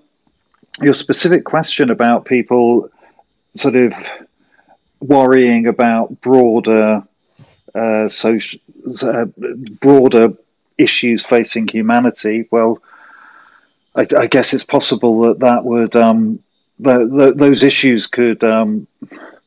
your 0.80 0.94
specific 0.94 1.44
question 1.44 1.90
about 1.90 2.26
people 2.26 2.90
sort 3.54 3.74
of 3.74 3.94
worrying 5.00 5.66
about 5.66 6.20
broader 6.20 7.02
uh, 7.74 8.08
social, 8.08 8.60
uh, 9.02 9.26
broader 9.80 10.34
issues 10.78 11.24
facing 11.24 11.68
humanity, 11.68 12.46
well, 12.50 12.82
I, 13.94 14.06
I, 14.16 14.26
guess 14.26 14.54
it's 14.54 14.64
possible 14.64 15.20
that 15.22 15.40
that 15.40 15.64
would 15.64 15.96
um, 15.96 16.42
the, 16.78 17.06
the, 17.06 17.32
those 17.34 17.62
issues 17.62 18.06
could 18.06 18.44
um, 18.44 18.86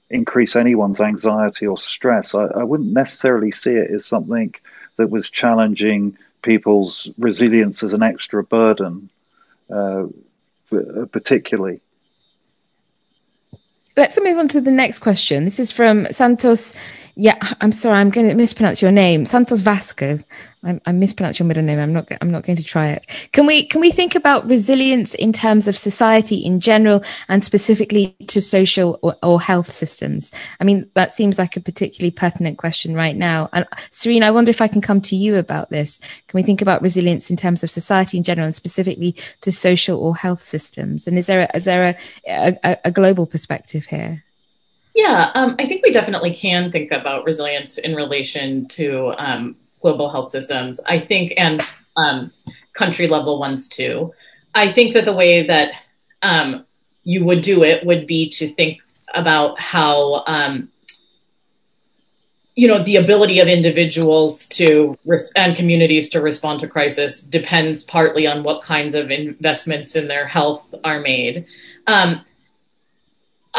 increase 0.10 0.56
anyone's 0.56 1.00
anxiety 1.00 1.68
or 1.68 1.78
stress. 1.78 2.34
I, 2.34 2.46
I, 2.46 2.64
wouldn't 2.64 2.92
necessarily 2.92 3.52
see 3.52 3.72
it 3.72 3.92
as 3.92 4.06
something 4.06 4.56
that 4.98 5.10
was 5.10 5.30
challenging 5.30 6.18
people's 6.42 7.10
resilience 7.18 7.84
as 7.84 7.94
an 7.94 8.04
extra 8.04 8.44
burden, 8.44 9.10
uh, 9.70 10.08
particularly. 11.12 11.82
Let's 13.96 14.20
move 14.22 14.38
on 14.38 14.48
to 14.50 14.62
the 14.62 14.72
next 14.72 15.00
question. 15.00 15.46
This 15.46 15.60
is 15.60 15.72
from 15.72 16.08
Santos 16.12 16.74
yeah, 17.20 17.36
I'm 17.60 17.74
sorry, 17.74 17.98
I'm 17.98 18.12
going 18.12 18.30
to 18.30 18.34
mispronounce 18.34 18.82
your 18.82 18.94
name, 18.94 19.26
Santos 19.26 19.60
Vasco. 19.60 20.20
I, 20.64 20.80
I 20.86 20.94
mispronounced 20.94 21.38
your 21.38 21.48
middle 21.48 21.64
name. 21.64 21.78
I'm 21.78 21.92
not. 21.92 22.10
I'm 22.22 22.32
not 22.32 22.44
going 22.44 22.56
to 22.56 22.64
try 22.64 22.88
it. 22.88 23.06
Can 23.34 23.46
we? 23.46 23.68
Can 23.68 23.82
we 23.82 23.92
think 23.92 24.16
about 24.16 24.48
resilience 24.48 25.16
in 25.16 25.34
terms 25.34 25.68
of 25.68 25.78
society 25.78 26.38
in 26.38 26.62
general, 26.62 27.04
and 27.28 27.44
specifically 27.44 28.16
to 28.28 28.42
social 28.42 29.00
or, 29.02 29.18
or 29.22 29.42
health 29.42 29.74
systems? 29.74 30.32
I 30.62 30.64
mean, 30.64 30.90
that 30.94 31.12
seems 31.12 31.38
like 31.38 31.58
a 31.58 31.62
particularly 31.62 32.12
pertinent 32.12 32.58
question 32.58 32.96
right 32.96 33.18
now. 33.18 33.50
And 33.52 33.68
Serene, 33.92 34.24
I 34.24 34.32
wonder 34.32 34.50
if 34.50 34.62
I 34.62 34.70
can 34.70 34.80
come 34.80 35.02
to 35.02 35.18
you 35.18 35.36
about 35.36 35.70
this. 35.72 36.00
Can 36.30 36.38
we 36.38 36.44
think 36.44 36.62
about 36.62 36.82
resilience 36.82 37.30
in 37.30 37.36
terms 37.36 37.66
of 37.66 37.70
society 37.70 38.16
in 38.18 38.24
general, 38.24 38.46
and 38.46 38.56
specifically 38.56 39.14
to 39.42 39.52
social 39.52 40.00
or 40.00 40.16
health 40.16 40.46
systems? 40.46 41.06
And 41.06 41.18
is 41.18 41.26
there 41.26 41.42
a, 41.42 41.58
is 41.58 41.66
there 41.66 41.98
a, 42.26 42.58
a, 42.64 42.78
a 42.86 42.92
global 42.92 43.26
perspective 43.26 43.88
here? 43.88 44.24
Yeah, 44.96 45.32
um, 45.36 45.56
I 45.60 45.68
think 45.68 45.84
we 45.84 45.92
definitely 45.92 46.34
can 46.34 46.72
think 46.72 46.92
about 46.92 47.26
resilience 47.26 47.78
in 47.78 47.96
relation 47.96 48.68
to 48.70 49.14
um, 49.18 49.56
global 49.82 50.10
health 50.10 50.32
systems. 50.32 50.80
I 50.86 51.00
think, 51.00 51.34
and 51.38 51.62
um, 51.96 52.32
country 52.74 53.08
level 53.08 53.40
ones 53.40 53.68
too. 53.68 54.14
I 54.56 54.72
think 54.72 54.94
that 54.94 55.06
the 55.06 55.14
way 55.14 55.46
that 55.48 55.72
um, 56.22 56.66
you 57.04 57.24
would 57.26 57.42
do 57.42 57.64
it 57.64 57.86
would 57.86 58.08
be 58.08 58.30
to 58.32 58.48
think 58.48 58.80
about 59.14 59.60
how 59.60 60.24
um, 60.28 60.70
you 62.56 62.68
know 62.68 62.84
the 62.84 62.98
ability 62.98 63.40
of 63.40 63.48
individuals 63.48 64.48
to 64.48 64.98
res- 65.06 65.32
and 65.36 65.56
communities 65.56 66.10
to 66.10 66.22
respond 66.22 66.60
to 66.60 66.68
crisis 66.68 67.22
depends 67.22 67.84
partly 67.84 68.28
on 68.28 68.44
what 68.44 68.62
kinds 68.62 68.96
of 68.96 69.12
investments 69.12 69.96
in 69.96 70.08
their 70.08 70.28
health 70.28 70.76
are 70.84 71.00
made 71.00 71.46
um, 71.88 72.22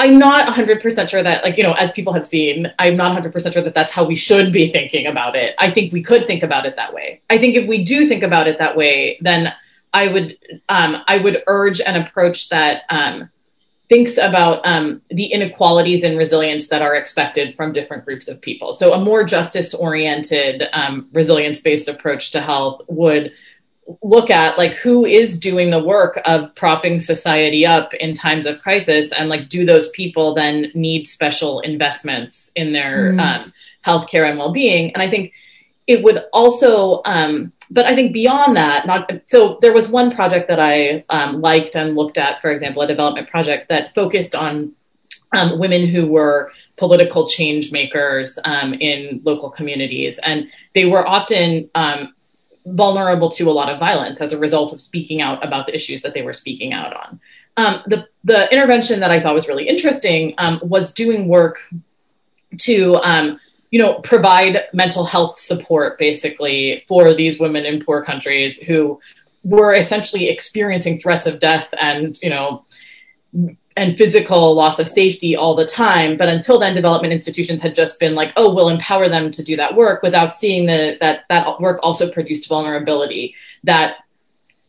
I'm 0.00 0.18
not 0.18 0.48
100% 0.48 1.10
sure 1.10 1.22
that, 1.22 1.44
like, 1.44 1.58
you 1.58 1.62
know, 1.62 1.74
as 1.74 1.92
people 1.92 2.14
have 2.14 2.24
seen, 2.24 2.72
I'm 2.78 2.96
not 2.96 3.22
100% 3.22 3.52
sure 3.52 3.60
that 3.60 3.74
that's 3.74 3.92
how 3.92 4.02
we 4.02 4.16
should 4.16 4.50
be 4.50 4.72
thinking 4.72 5.06
about 5.06 5.36
it. 5.36 5.54
I 5.58 5.70
think 5.70 5.92
we 5.92 6.02
could 6.02 6.26
think 6.26 6.42
about 6.42 6.64
it 6.64 6.76
that 6.76 6.94
way. 6.94 7.20
I 7.28 7.36
think 7.36 7.54
if 7.54 7.68
we 7.68 7.84
do 7.84 8.08
think 8.08 8.22
about 8.22 8.48
it 8.48 8.56
that 8.60 8.78
way, 8.78 9.18
then 9.20 9.52
I 9.92 10.08
would, 10.08 10.38
um, 10.70 11.02
I 11.06 11.18
would 11.18 11.42
urge 11.46 11.82
an 11.82 11.96
approach 11.96 12.48
that 12.48 12.84
um, 12.88 13.28
thinks 13.90 14.16
about 14.16 14.64
um, 14.64 15.02
the 15.10 15.26
inequalities 15.26 16.02
and 16.02 16.16
resilience 16.16 16.68
that 16.68 16.80
are 16.80 16.94
expected 16.94 17.54
from 17.54 17.74
different 17.74 18.06
groups 18.06 18.26
of 18.26 18.40
people. 18.40 18.72
So 18.72 18.94
a 18.94 19.04
more 19.04 19.22
justice 19.22 19.74
oriented, 19.74 20.62
um, 20.72 21.10
resilience 21.12 21.60
based 21.60 21.88
approach 21.88 22.30
to 22.30 22.40
health 22.40 22.80
would 22.88 23.32
look 24.02 24.30
at 24.30 24.58
like 24.58 24.72
who 24.72 25.04
is 25.04 25.38
doing 25.38 25.70
the 25.70 25.82
work 25.82 26.20
of 26.24 26.54
propping 26.54 26.98
society 26.98 27.66
up 27.66 27.94
in 27.94 28.14
times 28.14 28.46
of 28.46 28.60
crisis 28.60 29.12
and 29.12 29.28
like 29.28 29.48
do 29.48 29.64
those 29.64 29.90
people 29.90 30.34
then 30.34 30.70
need 30.74 31.06
special 31.08 31.60
investments 31.60 32.50
in 32.54 32.72
their 32.72 33.12
mm. 33.12 33.20
um, 33.20 33.52
healthcare 33.84 34.28
and 34.28 34.38
well-being 34.38 34.92
and 34.92 35.02
i 35.02 35.08
think 35.08 35.32
it 35.86 36.02
would 36.02 36.24
also 36.32 37.02
um, 37.04 37.52
but 37.70 37.86
i 37.86 37.94
think 37.94 38.12
beyond 38.12 38.56
that 38.56 38.86
not 38.86 39.10
so 39.26 39.58
there 39.60 39.72
was 39.72 39.88
one 39.88 40.10
project 40.10 40.48
that 40.48 40.60
i 40.60 41.04
um, 41.10 41.40
liked 41.40 41.74
and 41.76 41.96
looked 41.96 42.18
at 42.18 42.40
for 42.40 42.50
example 42.50 42.82
a 42.82 42.86
development 42.86 43.28
project 43.28 43.68
that 43.68 43.94
focused 43.94 44.34
on 44.34 44.72
um, 45.32 45.58
women 45.58 45.86
who 45.86 46.06
were 46.06 46.50
political 46.76 47.28
change 47.28 47.70
makers 47.72 48.38
um, 48.44 48.74
in 48.74 49.20
local 49.24 49.50
communities 49.50 50.18
and 50.22 50.48
they 50.74 50.86
were 50.86 51.06
often 51.06 51.68
um, 51.74 52.14
vulnerable 52.70 53.30
to 53.30 53.48
a 53.48 53.52
lot 53.52 53.68
of 53.68 53.78
violence 53.78 54.20
as 54.20 54.32
a 54.32 54.38
result 54.38 54.72
of 54.72 54.80
speaking 54.80 55.20
out 55.20 55.44
about 55.44 55.66
the 55.66 55.74
issues 55.74 56.02
that 56.02 56.14
they 56.14 56.22
were 56.22 56.32
speaking 56.32 56.72
out 56.72 56.94
on. 56.94 57.20
Um, 57.56 57.82
the 57.86 58.06
the 58.24 58.50
intervention 58.52 59.00
that 59.00 59.10
I 59.10 59.20
thought 59.20 59.34
was 59.34 59.48
really 59.48 59.68
interesting 59.68 60.34
um, 60.38 60.60
was 60.62 60.92
doing 60.92 61.28
work 61.28 61.58
to 62.58 62.96
um, 62.96 63.40
you 63.70 63.78
know 63.78 63.94
provide 64.00 64.64
mental 64.72 65.04
health 65.04 65.38
support 65.38 65.98
basically 65.98 66.84
for 66.88 67.14
these 67.14 67.38
women 67.38 67.64
in 67.64 67.80
poor 67.80 68.04
countries 68.04 68.60
who 68.60 69.00
were 69.42 69.74
essentially 69.74 70.28
experiencing 70.28 70.98
threats 70.98 71.26
of 71.26 71.38
death 71.38 71.72
and 71.80 72.18
you 72.22 72.30
know 72.30 72.64
and 73.76 73.96
physical 73.96 74.54
loss 74.54 74.78
of 74.78 74.88
safety 74.88 75.36
all 75.36 75.54
the 75.54 75.66
time. 75.66 76.16
But 76.16 76.28
until 76.28 76.58
then, 76.58 76.74
development 76.74 77.12
institutions 77.12 77.62
had 77.62 77.74
just 77.74 78.00
been 78.00 78.14
like, 78.14 78.32
oh, 78.36 78.52
we'll 78.52 78.68
empower 78.68 79.08
them 79.08 79.30
to 79.30 79.42
do 79.42 79.56
that 79.56 79.76
work 79.76 80.02
without 80.02 80.34
seeing 80.34 80.66
the, 80.66 80.96
that 81.00 81.24
that 81.28 81.60
work 81.60 81.78
also 81.82 82.10
produced 82.10 82.48
vulnerability 82.48 83.34
that 83.64 83.98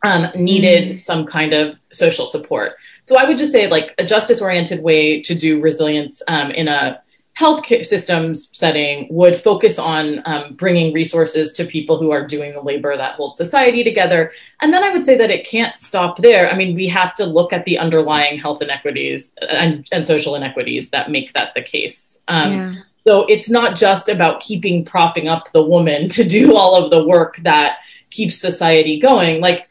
um, 0.03 0.27
needed 0.35 0.95
mm. 0.95 0.99
some 0.99 1.25
kind 1.25 1.53
of 1.53 1.77
social 1.91 2.25
support. 2.25 2.73
So 3.03 3.17
I 3.17 3.25
would 3.25 3.37
just 3.37 3.51
say 3.51 3.67
like 3.67 3.93
a 3.97 4.05
justice 4.05 4.41
oriented 4.41 4.81
way 4.81 5.21
to 5.21 5.35
do 5.35 5.61
resilience 5.61 6.21
um, 6.27 6.51
in 6.51 6.67
a 6.67 7.01
health 7.33 7.65
systems 7.65 8.49
setting 8.51 9.07
would 9.09 9.41
focus 9.41 9.79
on 9.79 10.21
um, 10.25 10.53
bringing 10.53 10.93
resources 10.93 11.53
to 11.53 11.65
people 11.65 11.97
who 11.97 12.11
are 12.11 12.25
doing 12.27 12.53
the 12.53 12.61
labor 12.61 12.95
that 12.95 13.15
holds 13.15 13.37
society 13.37 13.83
together. 13.83 14.31
And 14.61 14.73
then 14.73 14.83
I 14.83 14.91
would 14.91 15.05
say 15.05 15.17
that 15.17 15.31
it 15.31 15.47
can't 15.47 15.77
stop 15.77 16.17
there. 16.17 16.49
I 16.49 16.55
mean, 16.55 16.75
we 16.75 16.87
have 16.89 17.15
to 17.15 17.25
look 17.25 17.53
at 17.53 17.65
the 17.65 17.77
underlying 17.77 18.37
health 18.37 18.61
inequities 18.61 19.31
and, 19.41 19.87
and 19.91 20.05
social 20.05 20.35
inequities 20.35 20.89
that 20.89 21.09
make 21.09 21.33
that 21.33 21.53
the 21.53 21.61
case. 21.61 22.19
Um, 22.27 22.53
yeah. 22.53 22.75
So 23.07 23.25
it's 23.25 23.49
not 23.49 23.77
just 23.77 24.09
about 24.09 24.41
keeping 24.41 24.85
propping 24.85 25.27
up 25.27 25.51
the 25.53 25.63
woman 25.63 26.09
to 26.09 26.23
do 26.23 26.55
all 26.55 26.75
of 26.75 26.91
the 26.91 27.07
work 27.07 27.37
that 27.43 27.77
keeps 28.09 28.37
society 28.37 28.99
going. 28.99 29.41
Like 29.41 29.69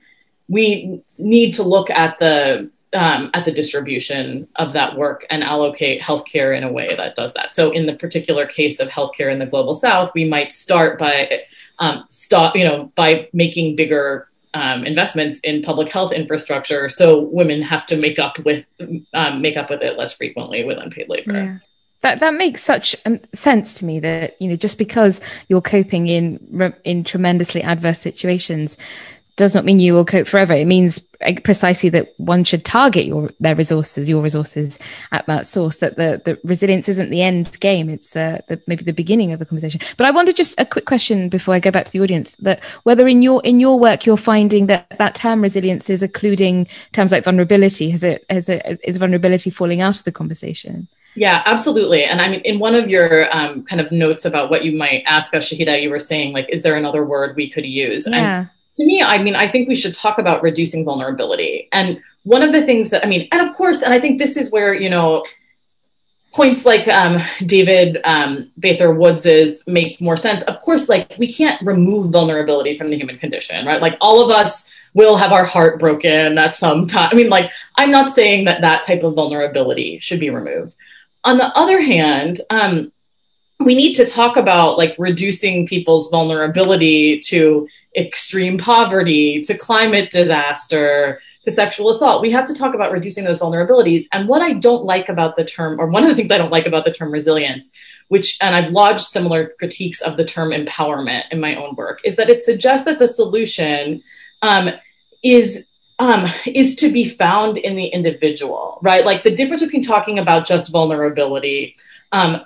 we 0.49 1.03
need 1.19 1.53
to 1.55 1.63
look 1.63 1.91
at 1.91 2.19
the 2.19 2.71
um, 2.93 3.31
at 3.35 3.45
the 3.45 3.53
distribution 3.53 4.49
of 4.57 4.73
that 4.73 4.97
work 4.97 5.27
and 5.31 5.45
allocate 5.45 6.01
healthcare 6.01 6.57
in 6.57 6.65
a 6.65 6.73
way 6.73 6.95
that 6.95 7.15
does 7.15 7.33
that. 7.35 7.55
So, 7.55 7.71
in 7.71 7.87
the 7.87 7.95
particular 7.95 8.47
case 8.47 8.81
of 8.81 8.89
healthcare 8.89 9.33
in 9.33 9.39
the 9.39 9.47
global 9.47 9.75
south, 9.75 10.13
we 10.15 10.25
might 10.25 10.53
start 10.53 10.99
by 10.99 11.43
um, 11.79 12.05
stop, 12.09 12.57
you 12.57 12.65
know, 12.65 12.93
by 12.97 13.29
making 13.33 13.77
bigger 13.77 14.31
um, 14.55 14.85
investments 14.85 15.41
in 15.41 15.63
public 15.63 15.91
health 15.91 16.13
infrastructure, 16.13 16.89
so 16.89 17.21
women 17.21 17.63
have 17.63 17.87
to 17.87 17.97
make 17.97 18.19
up 18.19 18.39
with 18.41 18.67
um, 19.15 19.41
make 19.41 19.57
up 19.57 19.71
with 19.71 19.83
it 19.83 19.97
less 19.97 20.13
frequently 20.13 20.65
with 20.65 20.79
unpaid 20.79 21.09
labor. 21.09 21.33
Yeah. 21.33 21.59
That 22.03 22.21
that 22.21 22.35
makes 22.35 22.63
such 22.63 22.97
sense 23.35 23.75
to 23.75 23.85
me 23.85 24.01
that 24.01 24.37
you 24.41 24.49
know 24.49 24.57
just 24.57 24.79
because 24.79 25.21
you're 25.49 25.61
coping 25.61 26.07
in 26.07 26.75
in 26.85 27.05
tremendously 27.05 27.63
adverse 27.63 28.01
situations 28.01 28.77
does 29.41 29.55
not 29.55 29.65
mean 29.65 29.79
you 29.79 29.95
will 29.95 30.05
cope 30.05 30.27
forever. 30.27 30.53
It 30.53 30.67
means 30.67 31.01
precisely 31.45 31.89
that 31.89 32.13
one 32.19 32.45
should 32.45 32.63
target 32.63 33.07
your 33.07 33.31
their 33.41 33.57
resources, 33.57 34.07
your 34.07 34.23
resources 34.23 34.79
at 35.13 35.27
that 35.29 35.47
source. 35.47 35.79
That 35.79 35.97
the, 35.97 36.21
the 36.27 36.39
resilience 36.45 36.91
isn't 36.91 37.09
the 37.09 37.23
end 37.23 37.59
game; 37.59 37.89
it's 37.89 38.15
uh, 38.15 38.43
the, 38.49 38.61
maybe 38.67 38.85
the 38.85 38.93
beginning 38.93 39.33
of 39.33 39.41
a 39.41 39.47
conversation. 39.47 39.81
But 39.97 40.07
I 40.07 40.11
wonder 40.11 40.33
just 40.33 40.55
a 40.59 40.67
quick 40.67 40.85
question 40.85 41.31
before 41.31 41.55
I 41.55 41.59
go 41.59 41.71
back 41.71 41.87
to 41.87 41.91
the 41.91 42.03
audience: 42.03 42.35
that 42.37 42.63
whether 42.83 43.09
in 43.09 43.23
your 43.23 43.41
in 43.43 43.61
your 43.61 43.81
work 43.81 44.05
you're 44.05 44.19
finding 44.19 44.67
that 44.67 44.87
that 44.99 45.15
term 45.15 45.41
resilience 45.41 45.89
is 45.89 46.03
including 46.03 46.69
terms 46.93 47.11
like 47.11 47.25
vulnerability. 47.25 47.89
Has 47.91 48.05
it 48.05 48.27
has 48.29 48.51
it 48.51 48.79
is 48.85 48.99
vulnerability 48.99 49.49
falling 49.49 49.81
out 49.81 49.97
of 49.97 50.05
the 50.05 50.13
conversation? 50.13 50.87
Yeah, 51.15 51.43
absolutely. 51.47 52.05
And 52.05 52.21
I 52.21 52.29
mean, 52.29 52.41
in 52.41 52.59
one 52.59 52.75
of 52.75 52.89
your 52.91 53.35
um, 53.35 53.65
kind 53.65 53.81
of 53.81 53.91
notes 53.91 54.27
about 54.27 54.51
what 54.51 54.65
you 54.65 54.77
might 54.77 55.03
ask 55.07 55.35
us, 55.35 55.49
Shahidha, 55.49 55.83
you 55.83 55.91
were 55.91 55.99
saying 55.99 56.33
like, 56.35 56.47
is 56.51 56.63
there 56.63 56.77
another 56.77 57.05
word 57.05 57.35
we 57.37 57.51
could 57.51 57.67
use? 57.67 58.07
Yeah. 58.07 58.41
And 58.43 58.51
to 58.81 58.87
me, 58.87 59.03
I 59.03 59.23
mean, 59.23 59.37
I 59.37 59.47
think 59.47 59.69
we 59.69 59.75
should 59.75 59.95
talk 59.95 60.19
about 60.19 60.43
reducing 60.43 60.85
vulnerability. 60.85 61.69
And 61.73 62.01
one 62.25 62.43
of 62.43 62.53
the 62.53 62.63
things 62.63 62.91
that, 62.91 63.05
I 63.05 63.09
mean, 63.09 63.29
and 63.33 63.47
of 63.49 63.55
course, 63.55 63.83
and 63.83 63.93
I 63.93 64.01
think 64.01 64.19
this 64.19 64.37
is 64.37 64.51
where, 64.51 64.75
you 64.75 64.91
know, 64.91 65.25
points 66.33 66.65
like 66.65 66.87
um, 66.89 67.21
David 67.45 67.99
um, 68.05 68.51
Bather 68.57 68.95
Woods's 68.95 69.63
make 69.67 70.01
more 70.01 70.17
sense. 70.17 70.43
Of 70.45 70.61
course, 70.61 70.89
like 70.89 71.13
we 71.19 71.33
can't 71.33 71.61
remove 71.63 72.13
vulnerability 72.13 72.79
from 72.79 72.91
the 72.91 72.97
human 72.97 73.19
condition, 73.19 73.67
right? 73.67 73.81
Like 73.81 73.97
all 74.01 74.23
of 74.23 74.31
us 74.31 74.65
will 74.95 75.17
have 75.17 75.33
our 75.33 75.45
heart 75.45 75.79
broken 75.79 76.39
at 76.39 76.57
some 76.57 76.87
time. 76.87 77.09
I 77.13 77.15
mean, 77.15 77.29
like 77.29 77.51
I'm 77.77 77.91
not 77.91 78.15
saying 78.15 78.45
that 78.45 78.61
that 78.61 78.85
type 78.85 79.03
of 79.03 79.15
vulnerability 79.15 79.99
should 79.99 80.21
be 80.21 80.31
removed. 80.31 80.75
On 81.25 81.37
the 81.37 81.47
other 81.57 81.81
hand, 81.81 82.41
um, 82.51 82.93
we 83.61 83.75
need 83.75 83.95
to 83.95 84.07
talk 84.07 84.37
about 84.37 84.79
like 84.79 84.95
reducing 84.99 85.67
people's 85.67 86.11
vulnerability 86.11 87.19
to 87.19 87.69
extreme 87.97 88.57
poverty 88.57 89.41
to 89.43 89.57
climate 89.57 90.11
disaster 90.11 91.21
to 91.43 91.51
sexual 91.51 91.91
assault. 91.91 92.23
We 92.23 92.31
have 92.31 92.47
to 92.47 92.55
talk 92.55 92.75
about 92.75 92.93
reducing 92.93 93.25
those 93.25 93.41
vulnerabilities. 93.41 94.05
And 94.13 94.29
what 94.29 94.43
I 94.43 94.55
don't 94.55 94.85
like 94.85 95.09
about 95.09 95.37
the 95.37 95.45
term, 95.45 95.81
or 95.81 95.89
one 95.89 96.03
of 96.03 96.09
the 96.09 96.15
things 96.15 96.31
I 96.31 96.39
don't 96.39 96.53
like 96.53 96.67
about 96.67 96.85
the 96.85 96.93
term 96.93 97.13
resilience, 97.13 97.71
which, 98.09 98.39
and 98.41 98.55
I've 98.55 98.73
lodged 98.73 99.07
similar 99.07 99.53
critiques 99.59 100.01
of 100.03 100.17
the 100.17 100.25
term 100.25 100.51
empowerment 100.51 101.25
in 101.31 101.41
my 101.41 101.57
own 101.57 101.75
work, 101.75 102.01
is 102.05 102.17
that 102.17 102.31
it 102.31 102.45
suggests 102.45 102.85
that 102.85 102.99
the 102.99 103.09
solution 103.09 104.03
um, 104.43 104.71
is 105.23 105.67
um, 105.99 106.31
is 106.47 106.77
to 106.77 106.91
be 106.91 107.11
found 107.11 107.59
in 107.59 107.77
the 107.77 107.87
individual, 107.87 108.79
right? 108.81 109.05
Like 109.05 109.23
the 109.23 109.35
difference 109.35 109.63
between 109.63 109.83
talking 109.83 110.19
about 110.19 110.47
just 110.47 110.73
vulnerability, 110.73 111.77
um, 112.13 112.41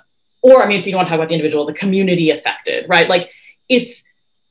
or 0.45 0.63
I 0.63 0.67
mean, 0.67 0.79
if 0.79 0.85
you 0.85 0.91
don't 0.91 0.99
want 0.99 1.07
to 1.07 1.09
talk 1.09 1.17
about 1.17 1.29
the 1.29 1.33
individual, 1.33 1.65
the 1.65 1.73
community 1.73 2.29
affected, 2.29 2.87
right? 2.87 3.09
Like 3.09 3.31
if 3.67 4.03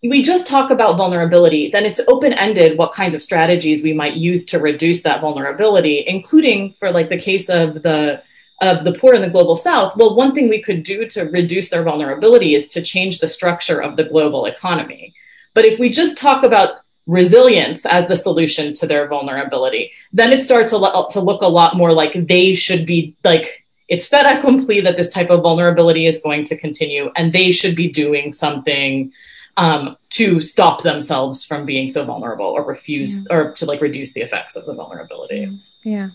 we 0.02 0.24
just 0.24 0.44
talk 0.44 0.72
about 0.72 0.96
vulnerability, 0.96 1.70
then 1.70 1.86
it's 1.86 2.00
open 2.08 2.32
ended 2.32 2.76
what 2.76 2.92
kinds 2.92 3.14
of 3.14 3.22
strategies 3.22 3.80
we 3.80 3.92
might 3.92 4.16
use 4.16 4.44
to 4.46 4.58
reduce 4.58 5.04
that 5.04 5.20
vulnerability, 5.20 6.04
including 6.08 6.72
for 6.72 6.90
like 6.90 7.08
the 7.10 7.16
case 7.16 7.48
of 7.48 7.82
the 7.84 8.20
of 8.60 8.82
the 8.82 8.92
poor 8.92 9.14
in 9.14 9.20
the 9.20 9.30
global 9.30 9.54
south. 9.54 9.96
Well, 9.96 10.16
one 10.16 10.34
thing 10.34 10.48
we 10.48 10.62
could 10.62 10.82
do 10.82 11.06
to 11.10 11.24
reduce 11.24 11.68
their 11.68 11.84
vulnerability 11.84 12.56
is 12.56 12.68
to 12.70 12.82
change 12.82 13.20
the 13.20 13.28
structure 13.28 13.80
of 13.80 13.96
the 13.96 14.04
global 14.04 14.46
economy. 14.46 15.14
But 15.54 15.64
if 15.64 15.78
we 15.78 15.90
just 15.90 16.18
talk 16.18 16.44
about 16.44 16.80
resilience 17.06 17.86
as 17.86 18.08
the 18.08 18.16
solution 18.16 18.72
to 18.72 18.86
their 18.86 19.06
vulnerability, 19.06 19.92
then 20.12 20.32
it 20.32 20.40
starts 20.40 20.70
to 20.72 20.78
look 20.78 21.42
a 21.42 21.48
lot 21.48 21.76
more 21.76 21.92
like 21.92 22.26
they 22.26 22.54
should 22.54 22.84
be 22.84 23.14
like 23.22 23.63
it's 23.88 24.06
fait 24.06 24.24
accompli 24.26 24.80
that 24.80 24.96
this 24.96 25.12
type 25.12 25.30
of 25.30 25.42
vulnerability 25.42 26.06
is 26.06 26.18
going 26.18 26.44
to 26.46 26.56
continue 26.56 27.10
and 27.16 27.32
they 27.32 27.50
should 27.50 27.76
be 27.76 27.88
doing 27.88 28.32
something 28.32 29.12
um, 29.56 29.96
to 30.10 30.40
stop 30.40 30.82
themselves 30.82 31.44
from 31.44 31.64
being 31.64 31.88
so 31.88 32.04
vulnerable 32.04 32.46
or 32.46 32.64
refuse 32.64 33.18
yeah. 33.18 33.36
or 33.36 33.52
to 33.52 33.66
like 33.66 33.80
reduce 33.80 34.12
the 34.12 34.22
effects 34.22 34.56
of 34.56 34.66
the 34.66 34.74
vulnerability. 34.74 35.48
Yeah. 35.84 36.10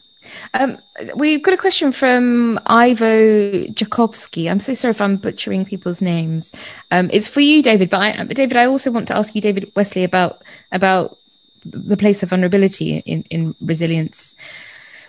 Um, 0.53 0.77
we've 1.15 1.41
got 1.41 1.53
a 1.53 1.57
question 1.57 1.91
from 1.93 2.59
Ivo 2.65 3.67
Jakobski. 3.67 4.51
I'm 4.51 4.59
so 4.59 4.73
sorry 4.73 4.91
if 4.91 4.99
I'm 4.99 5.15
butchering 5.15 5.63
people's 5.63 6.01
names. 6.01 6.51
Um, 6.91 7.09
it's 7.13 7.29
for 7.29 7.39
you, 7.39 7.63
David. 7.63 7.89
But 7.89 7.99
I, 8.01 8.23
David, 8.25 8.57
I 8.57 8.65
also 8.65 8.91
want 8.91 9.07
to 9.07 9.15
ask 9.15 9.33
you, 9.33 9.41
David 9.41 9.71
Westley, 9.75 10.03
about 10.03 10.43
about 10.73 11.17
the 11.65 11.97
place 11.97 12.21
of 12.21 12.29
vulnerability 12.29 12.97
in, 12.97 13.23
in 13.29 13.55
resilience 13.61 14.35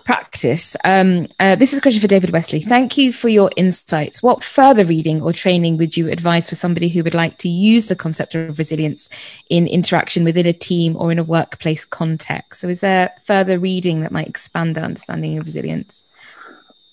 practice. 0.05 0.77
Um, 0.85 1.27
uh, 1.39 1.57
this 1.57 1.73
is 1.73 1.79
a 1.79 1.83
question 1.83 2.01
for 2.01 2.07
David 2.07 2.31
Westley. 2.31 2.61
Thank 2.61 2.97
you 2.97 3.13
for 3.13 3.29
your 3.29 3.51
insights. 3.57 4.23
What 4.23 4.43
further 4.43 4.85
reading 4.85 5.23
or 5.23 5.33
training 5.33 5.77
would 5.79 5.97
you 5.97 6.09
advise 6.09 6.49
for 6.49 6.55
somebody 6.55 6.89
who 6.89 7.03
would 7.05 7.15
like 7.15 7.39
to 7.39 7.49
use 7.49 7.89
the 7.89 7.97
concept 7.97 8.35
of 8.35 8.59
resilience 8.59 9.09
in 9.49 9.67
interaction 9.67 10.25
within 10.25 10.47
a 10.47 10.53
team 10.53 10.97
or 10.97 11.13
in 11.13 11.19
a 11.19 11.25
workplace 11.25 11.85
context? 11.85 12.61
So, 12.61 12.69
is 12.69 12.81
there 12.81 13.13
further 13.25 13.59
reading 13.59 14.01
that 14.01 14.13
might 14.13 14.29
expand 14.29 14.75
their 14.75 14.85
understanding 14.85 15.39
of 15.39 15.47
resilience? 15.47 16.05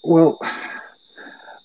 Well, 0.03 0.39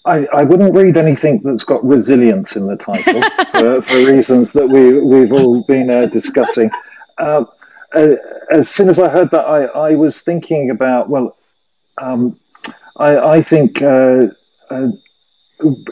I, 0.04 0.26
I, 0.26 0.42
wouldn't 0.42 0.74
read 0.74 0.96
anything 0.96 1.40
that's 1.44 1.62
got 1.62 1.84
resilience 1.84 2.56
in 2.56 2.66
the 2.66 2.76
title 2.76 3.22
for, 3.52 3.82
for, 3.82 3.96
reasons 4.04 4.52
that 4.54 4.66
we, 4.66 4.98
we've 5.00 5.32
all 5.32 5.62
been 5.62 5.90
uh, 5.90 6.06
discussing. 6.06 6.70
Uh, 7.18 7.44
uh, 7.94 8.16
as 8.50 8.68
soon 8.68 8.88
as 8.88 8.98
I 8.98 9.08
heard 9.08 9.30
that, 9.30 9.44
I, 9.44 9.64
I 9.64 9.94
was 9.94 10.22
thinking 10.22 10.70
about 10.70 11.08
well, 11.08 11.36
um, 11.98 12.38
I, 12.96 13.18
I, 13.18 13.42
think 13.42 13.82
uh, 13.82 14.26
uh, 14.70 14.88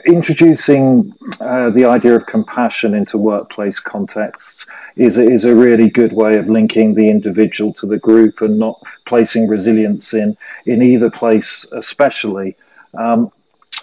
introducing 0.07 1.15
uh, 1.41 1.71
the 1.71 1.85
idea 1.85 2.17
of 2.17 2.27
compassion 2.27 2.95
into 2.95 3.19
workplace 3.19 3.79
contexts 3.81 4.67
is 4.97 5.19
is 5.19 5.45
a 5.45 5.55
really 5.55 5.89
good 5.91 6.13
way 6.13 6.37
of 6.37 6.49
linking 6.49 6.95
the 6.95 7.09
individual 7.09 7.73
to 7.75 7.87
the 7.87 7.99
group 7.99 8.41
and 8.41 8.59
not 8.59 8.81
placing 9.07 9.49
resilience 9.49 10.15
in 10.15 10.37
in 10.67 10.83
either 10.83 11.11
place, 11.11 11.67
especially. 11.73 12.57
Um, 12.95 13.31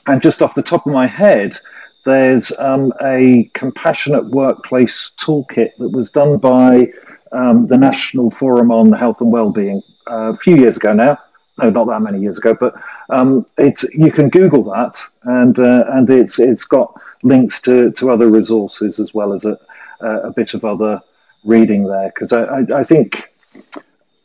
and 0.06 0.22
just 0.22 0.42
off 0.42 0.56
the 0.56 0.62
top 0.62 0.86
of 0.86 0.94
my 0.94 1.08
head, 1.08 1.58
there's 2.06 2.52
um, 2.58 2.94
a 3.04 3.50
compassionate 3.54 4.26
workplace 4.28 5.12
toolkit 5.20 5.72
that 5.78 5.90
was 5.90 6.10
done 6.12 6.38
by 6.38 6.88
um, 7.32 7.68
the 7.68 7.78
National 7.78 8.32
Forum 8.32 8.72
on 8.72 8.92
Health 8.92 9.22
and 9.22 9.32
Wellbeing 9.32 9.82
uh, 10.10 10.34
a 10.34 10.38
few 10.38 10.56
years 10.56 10.78
ago 10.78 10.94
now. 10.94 11.18
No, 11.60 11.72
not 11.72 11.88
that 11.88 12.02
many 12.02 12.20
years 12.20 12.38
ago, 12.38 12.56
but 12.60 12.76
um, 13.10 13.46
it's 13.58 13.84
you 13.92 14.12
can 14.12 14.30
Google 14.30 14.64
that, 14.66 15.02
and 15.24 15.58
uh, 15.58 15.86
and 15.90 16.08
it's 16.10 16.38
it's 16.38 16.64
got 16.64 16.94
links 17.24 17.62
to, 17.62 17.92
to 17.94 18.12
other 18.12 18.30
resources 18.30 19.00
as 19.00 19.14
well 19.14 19.34
as 19.34 19.44
a 19.44 19.58
a 20.02 20.32
bit 20.32 20.54
of 20.54 20.64
other 20.64 21.02
reading 21.44 21.88
there 21.88 22.12
because 22.14 22.32
I, 22.32 22.44
I, 22.44 22.80
I 22.80 22.84
think 22.84 23.24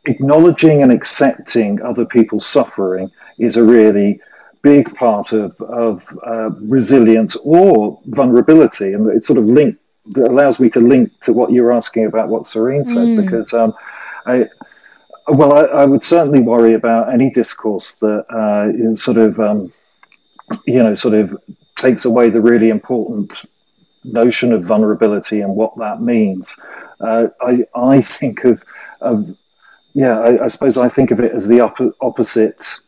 acknowledging 0.05 0.81
and 0.81 0.91
accepting 0.91 1.81
other 1.81 2.05
people's 2.05 2.45
suffering 2.45 3.09
is 3.37 3.57
a 3.57 3.63
really 3.63 4.19
big 4.61 4.93
part 4.95 5.33
of, 5.33 5.59
of 5.61 6.05
uh, 6.25 6.49
resilience 6.61 7.35
or 7.43 7.99
vulnerability, 8.07 8.93
and 8.93 9.09
it's 9.09 9.27
sort 9.27 9.39
of 9.39 9.45
linked 9.45 9.79
that 10.07 10.27
allows 10.27 10.59
me 10.59 10.69
to 10.71 10.79
link 10.79 11.19
to 11.21 11.33
what 11.33 11.51
you're 11.51 11.71
asking 11.71 12.05
about 12.05 12.29
what 12.29 12.47
Serene 12.47 12.85
said, 12.85 13.07
mm. 13.07 13.23
because 13.23 13.53
um, 13.53 13.73
I, 14.25 14.49
well, 15.27 15.53
I, 15.53 15.61
I, 15.61 15.85
would 15.85 16.03
certainly 16.03 16.41
worry 16.41 16.73
about 16.73 17.13
any 17.13 17.29
discourse 17.29 17.95
that 17.95 18.25
uh, 18.29 18.95
sort 18.95 19.17
of, 19.17 19.39
um, 19.39 19.71
you 20.65 20.83
know, 20.83 20.93
sort 20.95 21.13
of 21.13 21.37
takes 21.75 22.05
away 22.05 22.29
the 22.29 22.41
really 22.41 22.69
important 22.69 23.45
notion 24.03 24.51
of 24.51 24.63
vulnerability 24.63 25.41
and 25.41 25.55
what 25.55 25.77
that 25.77 26.01
means. 26.01 26.55
Uh, 26.99 27.27
I, 27.41 27.65
I 27.73 28.01
think 28.01 28.43
of, 28.43 28.61
of 28.99 29.35
yeah, 29.93 30.19
I, 30.19 30.45
I, 30.45 30.47
suppose 30.47 30.77
I 30.77 30.89
think 30.89 31.11
of 31.11 31.19
it 31.19 31.31
as 31.31 31.47
the 31.47 31.61
op- 31.61 31.95
opposite 32.01 32.79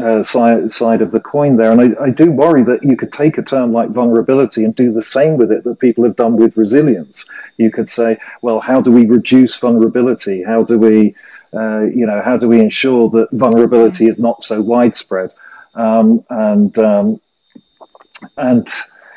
uh, 0.00 0.22
side, 0.22 0.70
side 0.70 1.02
of 1.02 1.10
the 1.12 1.20
coin 1.20 1.56
there. 1.56 1.70
And 1.70 1.80
I, 1.80 2.04
I, 2.04 2.10
do 2.10 2.30
worry 2.30 2.62
that 2.64 2.82
you 2.82 2.96
could 2.96 3.12
take 3.12 3.36
a 3.36 3.42
term 3.42 3.72
like 3.72 3.90
vulnerability 3.90 4.64
and 4.64 4.74
do 4.74 4.90
the 4.90 5.02
same 5.02 5.36
with 5.36 5.52
it 5.52 5.64
that 5.64 5.80
people 5.80 6.04
have 6.04 6.16
done 6.16 6.36
with 6.36 6.56
resilience. 6.56 7.26
You 7.58 7.70
could 7.70 7.90
say, 7.90 8.18
well, 8.40 8.58
how 8.58 8.80
do 8.80 8.90
we 8.90 9.04
reduce 9.04 9.58
vulnerability? 9.58 10.42
How 10.42 10.62
do 10.62 10.78
we, 10.78 11.14
uh, 11.52 11.82
you 11.82 12.06
know, 12.06 12.22
how 12.22 12.38
do 12.38 12.48
we 12.48 12.60
ensure 12.60 13.10
that 13.10 13.28
vulnerability 13.32 14.06
is 14.06 14.18
not 14.18 14.42
so 14.42 14.62
widespread? 14.62 15.30
Um, 15.74 16.24
and 16.30 16.76
um, 16.78 17.20
and 18.38 18.68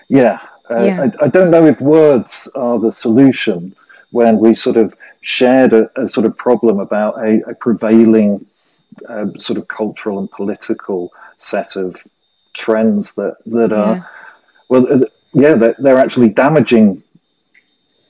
yeah, 0.09 0.39
uh, 0.69 0.83
yeah. 0.83 1.09
I, 1.21 1.25
I, 1.25 1.27
don't 1.27 1.51
know 1.51 1.65
if 1.65 1.79
words 1.79 2.49
are 2.55 2.79
the 2.79 2.91
solution 2.91 3.75
when 4.11 4.39
we 4.39 4.55
sort 4.55 4.77
of 4.77 4.93
shared 5.21 5.73
a, 5.73 5.89
a 5.99 6.07
sort 6.07 6.25
of 6.25 6.37
problem 6.37 6.79
about 6.79 7.19
a, 7.19 7.41
a 7.49 7.55
prevailing 7.55 8.45
uh, 9.07 9.27
sort 9.37 9.57
of 9.57 9.67
cultural 9.67 10.19
and 10.19 10.29
political 10.31 11.11
set 11.37 11.75
of 11.75 12.05
trends 12.53 13.13
that 13.13 13.37
that 13.45 13.71
yeah. 13.71 13.77
are 13.77 14.09
well, 14.69 14.91
uh, 14.91 15.05
yeah, 15.33 15.55
they're, 15.55 15.75
they're 15.79 15.97
actually 15.97 16.29
damaging 16.29 17.03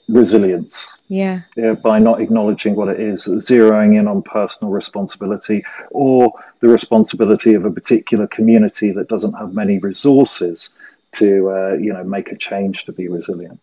resilience. 0.07 0.97
Yeah. 1.07 1.41
yeah. 1.55 1.73
By 1.73 1.99
not 1.99 2.21
acknowledging 2.21 2.75
what 2.75 2.88
it 2.89 2.99
is, 2.99 3.25
zeroing 3.25 3.99
in 3.99 4.07
on 4.07 4.21
personal 4.21 4.71
responsibility 4.71 5.63
or 5.91 6.31
the 6.59 6.67
responsibility 6.67 7.53
of 7.53 7.65
a 7.65 7.71
particular 7.71 8.27
community 8.27 8.91
that 8.91 9.09
doesn't 9.09 9.33
have 9.33 9.53
many 9.53 9.79
resources 9.79 10.69
to 11.13 11.49
uh, 11.49 11.73
you 11.73 11.93
know 11.93 12.03
make 12.03 12.31
a 12.31 12.38
change 12.38 12.86
to 12.86 12.91
be 12.91 13.07
resilient. 13.07 13.59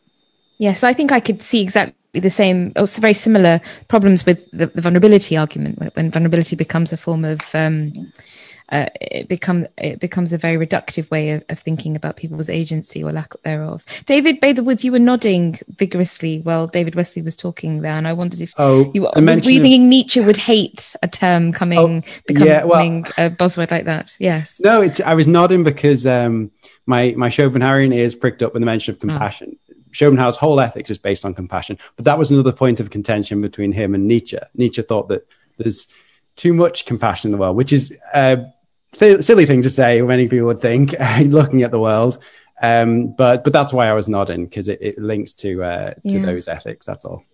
Yes, 0.59 0.83
I 0.83 0.93
think 0.93 1.13
I 1.13 1.21
could 1.21 1.43
see 1.43 1.61
exactly 1.61 1.95
the 2.21 2.31
same, 2.31 2.73
also 2.77 3.01
very 3.01 3.15
similar 3.15 3.61
problems 3.89 4.27
with 4.27 4.51
the, 4.53 4.67
the 4.67 4.81
vulnerability 4.81 5.37
argument 5.37 5.79
when, 5.79 5.91
when, 5.95 6.11
vulnerability 6.11 6.57
becomes 6.57 6.93
a 6.93 6.97
form 6.97 7.25
of 7.25 7.41
um, 7.55 8.13
uh, 8.73 8.87
it 9.01 9.29
becomes 9.29 9.67
it 9.77 10.01
becomes 10.01 10.33
a 10.33 10.39
very 10.39 10.67
reductive 10.67 11.11
way 11.11 11.31
of, 11.31 11.45
of, 11.51 11.59
thinking 11.59 11.95
about 11.95 12.17
people's 12.17 12.49
agency 12.49 13.05
or 13.05 13.13
lack 13.13 13.33
thereof. 13.45 13.85
David 14.07 14.41
Bather 14.41 14.63
Woods, 14.63 14.83
you 14.83 14.93
were 14.93 14.99
nodding 14.99 15.59
vigorously 15.69 16.41
while 16.41 16.67
David 16.67 16.95
Westley 16.95 17.21
was 17.21 17.37
talking 17.37 17.83
there, 17.83 17.93
and 17.93 18.09
I 18.09 18.15
wondered 18.15 18.41
if 18.41 18.55
oh, 18.57 18.91
you 18.95 19.03
were 19.03 19.11
you 19.15 19.43
thinking 19.43 19.91
Nietzsche 19.91 20.21
would 20.21 20.39
hate 20.39 20.97
a 21.03 21.09
term 21.09 21.53
coming 21.53 21.79
oh, 21.79 22.03
becoming 22.27 22.49
yeah, 22.49 22.65
well, 22.65 22.81
a 23.19 23.31
buzzword 23.31 23.71
like 23.71 23.85
that. 23.85 24.17
Yes. 24.19 24.59
No, 24.61 24.81
it's 24.81 25.01
I 25.01 25.15
was 25.15 25.27
nodding 25.27 25.65
because 25.65 26.07
um, 26.07 26.51
my 26.87 27.15
my 27.17 27.29
Schopenhauerian 27.29 27.95
ears 27.95 28.15
pricked 28.15 28.43
up 28.43 28.55
with 28.55 28.63
the 28.63 28.67
mention 28.67 28.93
of 28.93 29.01
compassion. 29.01 29.51
Oh. 29.55 29.62
Schopenhauer's 29.93 30.37
whole 30.37 30.61
ethics 30.61 30.91
is 30.91 30.99
based 30.99 31.25
on 31.25 31.35
compassion, 31.35 31.79
but 31.97 32.05
that 32.05 32.19
was 32.19 32.31
another 32.31 32.53
point 32.53 32.81
of 32.81 32.91
contention 32.91 33.41
between 33.41 33.73
him 33.73 33.95
and 33.95 34.09
Nietzsche. 34.09 34.39
Nietzsche 34.55 34.83
thought 34.83 35.09
that 35.09 35.27
there's 35.59 35.89
too 36.37 36.53
much 36.53 36.87
compassion 36.87 37.29
in 37.29 37.33
the 37.33 37.39
world, 37.39 37.57
which 37.57 37.73
is 37.73 37.97
a 38.15 38.45
th- 38.93 39.23
silly 39.23 39.47
thing 39.47 39.63
to 39.63 39.71
say. 39.71 40.01
Many 40.03 40.29
people 40.29 40.47
would 40.47 40.61
think, 40.61 40.95
looking 41.21 41.63
at 41.63 41.71
the 41.71 41.79
world. 41.79 42.19
Um, 42.63 43.15
but 43.17 43.43
but 43.43 43.53
that's 43.53 43.73
why 43.73 43.89
I 43.89 43.93
was 43.93 44.09
nodding 44.09 44.45
because 44.45 44.69
it, 44.69 44.79
it, 44.81 44.99
links 44.99 45.33
to 45.35 45.65
uh, 45.65 45.95
to 45.95 46.19
yeah. 46.19 46.25
those 46.25 46.47
ethics. 46.47 46.87
That's 46.87 47.05
all. 47.05 47.25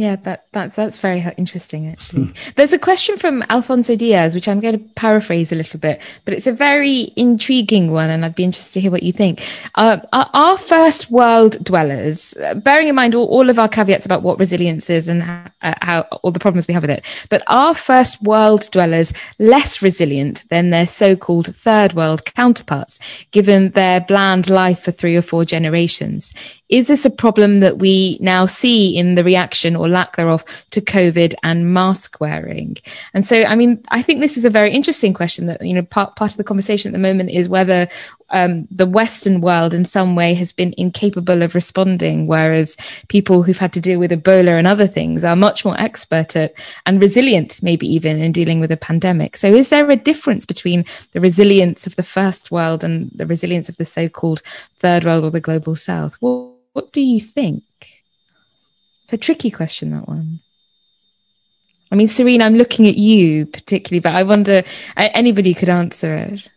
Yeah, 0.00 0.16
that, 0.16 0.46
that's 0.52 0.76
that's 0.76 0.96
very 0.96 1.22
interesting 1.36 1.86
actually. 1.86 2.32
There's 2.56 2.72
a 2.72 2.78
question 2.78 3.18
from 3.18 3.44
Alfonso 3.50 3.96
Diaz, 3.96 4.34
which 4.34 4.48
I'm 4.48 4.58
going 4.58 4.78
to 4.78 4.84
paraphrase 4.94 5.52
a 5.52 5.56
little 5.56 5.78
bit, 5.78 6.00
but 6.24 6.32
it's 6.32 6.46
a 6.46 6.54
very 6.54 7.12
intriguing 7.16 7.90
one, 7.90 8.08
and 8.08 8.24
I'd 8.24 8.34
be 8.34 8.44
interested 8.44 8.72
to 8.72 8.80
hear 8.80 8.90
what 8.90 9.02
you 9.02 9.12
think. 9.12 9.46
Uh, 9.74 9.98
are, 10.14 10.56
first 10.56 11.10
world 11.10 11.62
dwellers, 11.62 12.32
bearing 12.64 12.88
in 12.88 12.94
mind 12.94 13.14
all, 13.14 13.26
all, 13.26 13.50
of 13.50 13.58
our 13.58 13.68
caveats 13.68 14.06
about 14.06 14.22
what 14.22 14.38
resilience 14.38 14.88
is 14.88 15.06
and 15.06 15.22
how, 15.22 15.44
uh, 15.60 15.74
how 15.82 16.00
all 16.22 16.30
the 16.30 16.38
problems 16.38 16.66
we 16.66 16.72
have 16.72 16.82
with 16.82 16.90
it, 16.90 17.04
but 17.28 17.42
are 17.48 17.74
first 17.74 18.22
world 18.22 18.70
dwellers 18.70 19.12
less 19.38 19.82
resilient 19.82 20.46
than 20.48 20.70
their 20.70 20.86
so-called 20.86 21.54
third 21.54 21.92
world 21.92 22.24
counterparts, 22.24 23.00
given 23.32 23.68
their 23.72 24.00
bland 24.00 24.48
life 24.48 24.80
for 24.80 24.92
three 24.92 25.14
or 25.14 25.22
four 25.22 25.44
generations? 25.44 26.32
Is 26.70 26.86
this 26.86 27.04
a 27.04 27.10
problem 27.10 27.60
that 27.60 27.78
we 27.78 28.16
now 28.20 28.46
see 28.46 28.96
in 28.96 29.16
the 29.16 29.24
reaction 29.24 29.74
or 29.74 29.88
lack 29.88 30.14
thereof 30.14 30.44
to 30.70 30.80
COVID 30.80 31.34
and 31.42 31.74
mask 31.74 32.20
wearing? 32.20 32.76
And 33.12 33.26
so, 33.26 33.42
I 33.42 33.56
mean, 33.56 33.82
I 33.88 34.02
think 34.02 34.20
this 34.20 34.36
is 34.36 34.44
a 34.44 34.50
very 34.50 34.70
interesting 34.70 35.12
question 35.12 35.46
that, 35.46 35.60
you 35.66 35.74
know, 35.74 35.82
part, 35.82 36.14
part 36.14 36.30
of 36.30 36.36
the 36.36 36.44
conversation 36.44 36.90
at 36.90 36.92
the 36.92 37.00
moment 37.00 37.30
is 37.30 37.48
whether 37.48 37.88
um, 38.30 38.68
the 38.70 38.86
Western 38.86 39.40
world 39.40 39.74
in 39.74 39.84
some 39.84 40.14
way 40.14 40.34
has 40.34 40.52
been 40.52 40.72
incapable 40.76 41.42
of 41.42 41.56
responding, 41.56 42.28
whereas 42.28 42.76
people 43.08 43.42
who've 43.42 43.58
had 43.58 43.72
to 43.72 43.80
deal 43.80 43.98
with 43.98 44.12
Ebola 44.12 44.56
and 44.56 44.66
other 44.66 44.86
things 44.86 45.24
are 45.24 45.34
much 45.36 45.64
more 45.64 45.78
expert 45.80 46.36
at 46.36 46.54
and 46.86 47.00
resilient, 47.00 47.60
maybe 47.62 47.92
even 47.92 48.22
in 48.22 48.30
dealing 48.30 48.60
with 48.60 48.70
a 48.70 48.76
pandemic. 48.76 49.36
So, 49.36 49.48
is 49.48 49.70
there 49.70 49.90
a 49.90 49.96
difference 49.96 50.46
between 50.46 50.84
the 51.12 51.20
resilience 51.20 51.86
of 51.86 51.96
the 51.96 52.04
first 52.04 52.50
world 52.52 52.84
and 52.84 53.10
the 53.10 53.26
resilience 53.26 53.68
of 53.68 53.76
the 53.76 53.84
so-called 53.84 54.42
third 54.78 55.04
world 55.04 55.24
or 55.24 55.30
the 55.30 55.40
global 55.40 55.74
south? 55.74 56.16
What 56.72 56.92
do 56.92 57.00
you 57.00 57.20
think? 57.20 57.64
It's 59.04 59.12
a 59.12 59.18
tricky 59.18 59.50
question, 59.50 59.90
that 59.90 60.08
one. 60.08 60.40
I 61.92 61.96
mean, 61.96 62.06
Serena, 62.06 62.44
I'm 62.44 62.56
looking 62.56 62.86
at 62.86 62.96
you 62.96 63.46
particularly, 63.46 64.00
but 64.00 64.14
I 64.14 64.22
wonder 64.22 64.62
anybody 64.96 65.54
could 65.54 65.68
answer 65.68 66.14
it. 66.14 66.48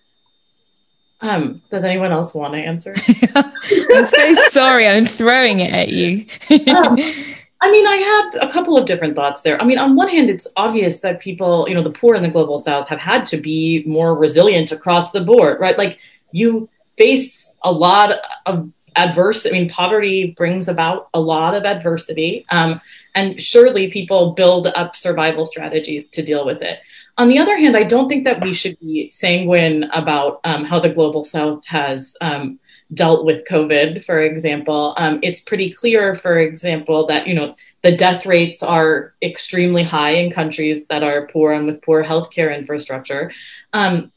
Um, 1.21 1.61
does 1.71 1.85
anyone 1.85 2.11
else 2.11 2.35
want 2.35 2.53
to 2.53 2.59
answer? 2.59 2.93
I'm 3.35 4.05
so 4.05 4.33
sorry. 4.49 4.87
I'm 4.87 5.05
throwing 5.05 5.61
it 5.61 5.73
at 5.73 5.89
you. 5.89 6.25
um, 6.67 6.97
I 7.61 7.71
mean, 7.71 7.87
I 7.87 7.95
had 7.95 8.43
a 8.47 8.51
couple 8.51 8.77
of 8.77 8.85
different 8.85 9.15
thoughts 9.15 9.39
there. 9.39 9.59
I 9.61 9.63
mean, 9.63 9.77
on 9.77 9.95
one 9.95 10.09
hand, 10.09 10.29
it's 10.29 10.47
obvious 10.57 10.99
that 10.99 11.21
people, 11.21 11.65
you 11.69 11.73
know, 11.73 11.81
the 11.81 11.91
poor 11.91 12.13
in 12.13 12.21
the 12.21 12.29
global 12.29 12.57
south 12.57 12.89
have 12.89 12.99
had 12.99 13.25
to 13.27 13.37
be 13.37 13.85
more 13.87 14.17
resilient 14.17 14.73
across 14.73 15.11
the 15.11 15.21
board, 15.21 15.61
right? 15.61 15.77
Like 15.77 15.97
you 16.33 16.67
face 16.97 17.55
a 17.63 17.71
lot 17.71 18.19
of 18.45 18.69
adverse. 18.95 19.45
I 19.45 19.51
mean, 19.51 19.69
poverty 19.69 20.33
brings 20.37 20.67
about 20.67 21.09
a 21.13 21.19
lot 21.19 21.55
of 21.55 21.65
adversity. 21.65 22.45
Um, 22.49 22.81
and 23.15 23.41
surely 23.41 23.91
people 23.91 24.31
build 24.31 24.67
up 24.67 24.95
survival 24.95 25.45
strategies 25.45 26.09
to 26.09 26.23
deal 26.23 26.45
with 26.45 26.61
it. 26.61 26.79
On 27.17 27.29
the 27.29 27.39
other 27.39 27.57
hand, 27.57 27.77
I 27.77 27.83
don't 27.83 28.09
think 28.09 28.23
that 28.23 28.41
we 28.41 28.53
should 28.53 28.79
be 28.79 29.09
sanguine 29.09 29.83
about 29.93 30.39
um, 30.43 30.65
how 30.65 30.79
the 30.79 30.89
global 30.89 31.23
south 31.23 31.65
has 31.67 32.15
um, 32.21 32.59
dealt 32.93 33.25
with 33.25 33.47
COVID, 33.47 34.03
for 34.03 34.19
example. 34.21 34.93
Um, 34.97 35.19
it's 35.21 35.39
pretty 35.39 35.71
clear, 35.71 36.15
for 36.15 36.39
example, 36.39 37.07
that, 37.07 37.27
you 37.27 37.33
know, 37.33 37.55
the 37.83 37.95
death 37.95 38.25
rates 38.25 38.63
are 38.63 39.13
extremely 39.21 39.83
high 39.83 40.11
in 40.11 40.31
countries 40.31 40.85
that 40.87 41.03
are 41.03 41.27
poor 41.27 41.51
and 41.51 41.65
with 41.67 41.81
poor 41.81 42.03
healthcare 42.03 42.55
infrastructure. 42.57 43.31
Um, 43.73 44.11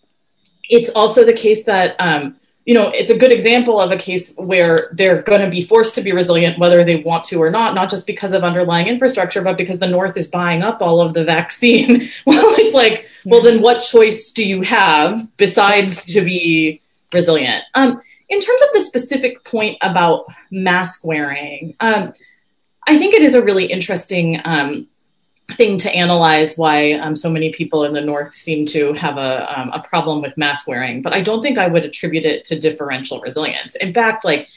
it's 0.68 0.90
also 0.90 1.24
the 1.24 1.32
case 1.32 1.64
that 1.64 1.96
um, 1.98 2.36
you 2.66 2.74
know, 2.74 2.88
it's 2.88 3.12
a 3.12 3.16
good 3.16 3.30
example 3.30 3.80
of 3.80 3.92
a 3.92 3.96
case 3.96 4.34
where 4.34 4.90
they're 4.92 5.22
going 5.22 5.40
to 5.40 5.48
be 5.48 5.64
forced 5.64 5.94
to 5.94 6.02
be 6.02 6.10
resilient, 6.10 6.58
whether 6.58 6.82
they 6.82 6.96
want 6.96 7.22
to 7.22 7.40
or 7.40 7.48
not, 7.48 7.76
not 7.76 7.88
just 7.88 8.08
because 8.08 8.32
of 8.32 8.42
underlying 8.42 8.88
infrastructure, 8.88 9.40
but 9.40 9.56
because 9.56 9.78
the 9.78 9.86
North 9.86 10.16
is 10.16 10.26
buying 10.26 10.62
up 10.62 10.82
all 10.82 11.00
of 11.00 11.14
the 11.14 11.24
vaccine. 11.24 12.00
well, 12.26 12.54
it's 12.58 12.74
like, 12.74 13.08
well, 13.24 13.40
then 13.40 13.62
what 13.62 13.82
choice 13.82 14.32
do 14.32 14.44
you 14.44 14.62
have 14.62 15.28
besides 15.36 16.04
to 16.06 16.22
be 16.22 16.82
resilient? 17.12 17.62
Um, 17.74 18.02
in 18.28 18.40
terms 18.40 18.62
of 18.62 18.68
the 18.74 18.80
specific 18.80 19.44
point 19.44 19.78
about 19.80 20.26
mask 20.50 21.04
wearing, 21.04 21.76
um, 21.78 22.12
I 22.84 22.98
think 22.98 23.14
it 23.14 23.22
is 23.22 23.36
a 23.36 23.44
really 23.44 23.66
interesting 23.66 24.40
um, 24.44 24.88
thing 25.52 25.78
to 25.78 25.90
analyze 25.94 26.56
why 26.56 26.92
um, 26.94 27.14
so 27.14 27.30
many 27.30 27.52
people 27.52 27.84
in 27.84 27.92
the 27.92 28.00
north 28.00 28.34
seem 28.34 28.66
to 28.66 28.92
have 28.94 29.16
a, 29.16 29.58
um, 29.58 29.70
a 29.70 29.80
problem 29.80 30.20
with 30.20 30.36
mask 30.36 30.66
wearing 30.66 31.00
but 31.02 31.12
i 31.12 31.20
don't 31.20 31.42
think 31.42 31.56
i 31.56 31.68
would 31.68 31.84
attribute 31.84 32.24
it 32.24 32.44
to 32.44 32.58
differential 32.58 33.20
resilience. 33.20 33.76
In 33.76 33.94
fact 33.94 34.24
like 34.24 34.48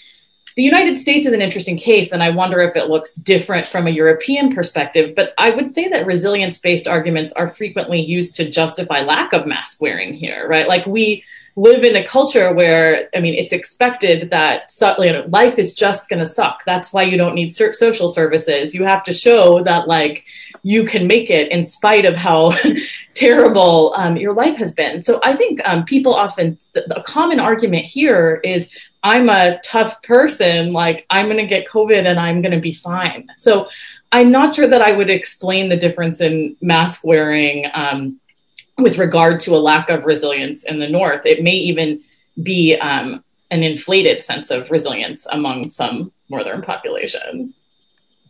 the 0.56 0.64
united 0.64 0.98
states 0.98 1.28
is 1.28 1.34
an 1.34 1.42
interesting 1.42 1.78
case 1.78 2.12
and 2.12 2.24
i 2.24 2.32
wonder 2.32 2.60
if 2.60 2.76
it 2.76 2.90
looks 2.90 3.14
different 3.16 3.68
from 3.68 3.86
a 3.86 3.92
european 3.92 4.54
perspective 4.54 5.14
but 5.16 5.34
i 5.38 5.52
would 5.52 5.76
say 5.76 5.88
that 5.88 6.08
resilience 6.08 6.58
based 6.58 6.88
arguments 6.88 7.32
are 7.34 7.50
frequently 7.50 8.02
used 8.02 8.36
to 8.36 8.50
justify 8.50 9.02
lack 9.02 9.32
of 9.32 9.46
mask 9.46 9.80
wearing 9.82 10.12
here 10.14 10.50
right? 10.50 10.68
Like 10.68 10.86
we 10.86 11.24
live 11.60 11.84
in 11.84 11.98
a 11.98 12.06
culture 12.06 12.54
where 12.54 13.10
I 13.14 13.20
mean 13.20 13.34
it's 13.34 13.52
expected 13.52 14.30
that 14.30 14.72
you 15.00 15.12
know, 15.12 15.26
life 15.28 15.60
is 15.60 15.74
just 15.74 16.08
going 16.08 16.20
to 16.20 16.26
suck. 16.26 16.64
That's 16.66 16.94
why 16.94 17.04
you 17.04 17.18
don't 17.18 17.36
need 17.36 17.54
social 17.54 18.08
services. 18.08 18.74
You 18.74 18.86
have 18.86 19.04
to 19.04 19.14
show 19.14 19.62
that 19.64 19.88
like 19.88 20.26
you 20.64 20.86
can 20.86 21.06
make 21.06 21.30
it 21.30 21.52
in 21.52 21.66
spite 21.66 22.06
of 22.06 22.16
how 22.16 22.54
terrible 23.14 23.94
um, 23.98 24.16
your 24.16 24.34
life 24.34 24.56
has 24.58 24.74
been. 24.74 25.02
So 25.02 25.20
I 25.24 25.36
think 25.36 25.60
um, 25.66 25.84
people 25.84 26.14
often 26.14 26.58
the, 26.74 27.04
common 27.06 27.40
argument 27.40 27.86
here 27.86 28.40
is 28.44 28.70
I'm 29.04 29.30
a 29.30 29.60
tough 29.64 30.02
person. 30.02 30.72
Like 30.72 31.06
I'm 31.10 31.26
going 31.26 31.38
to 31.38 31.46
get 31.46 31.68
COVID 31.68 32.06
and 32.06 32.20
I'm 32.20 32.42
going 32.42 32.54
to 32.54 32.60
be 32.60 32.74
fine. 32.74 33.28
So 33.38 33.68
I'm 34.12 34.32
not 34.32 34.56
sure 34.56 34.68
that 34.68 34.82
I 34.82 34.92
would 34.92 35.10
explain 35.10 35.70
the 35.70 35.78
difference 35.78 36.22
in 36.22 36.56
mask 36.62 37.02
wearing 37.04 37.70
um, 37.74 38.20
with 38.84 38.98
regard 38.98 39.40
to 39.42 39.56
a 39.56 39.58
lack 39.58 39.90
of 39.90 40.06
resilience 40.06 40.64
in 40.64 40.80
the 40.80 40.88
North. 40.88 41.26
It 41.26 41.44
may 41.44 41.56
even 41.56 42.02
be 42.42 42.76
um, 42.76 43.24
an 43.52 43.64
inflated 43.64 44.24
sense 44.24 44.52
of 44.52 44.72
resilience 44.72 45.26
among 45.28 45.70
some 45.70 46.12
Northern 46.30 46.62
populations. 46.62 47.52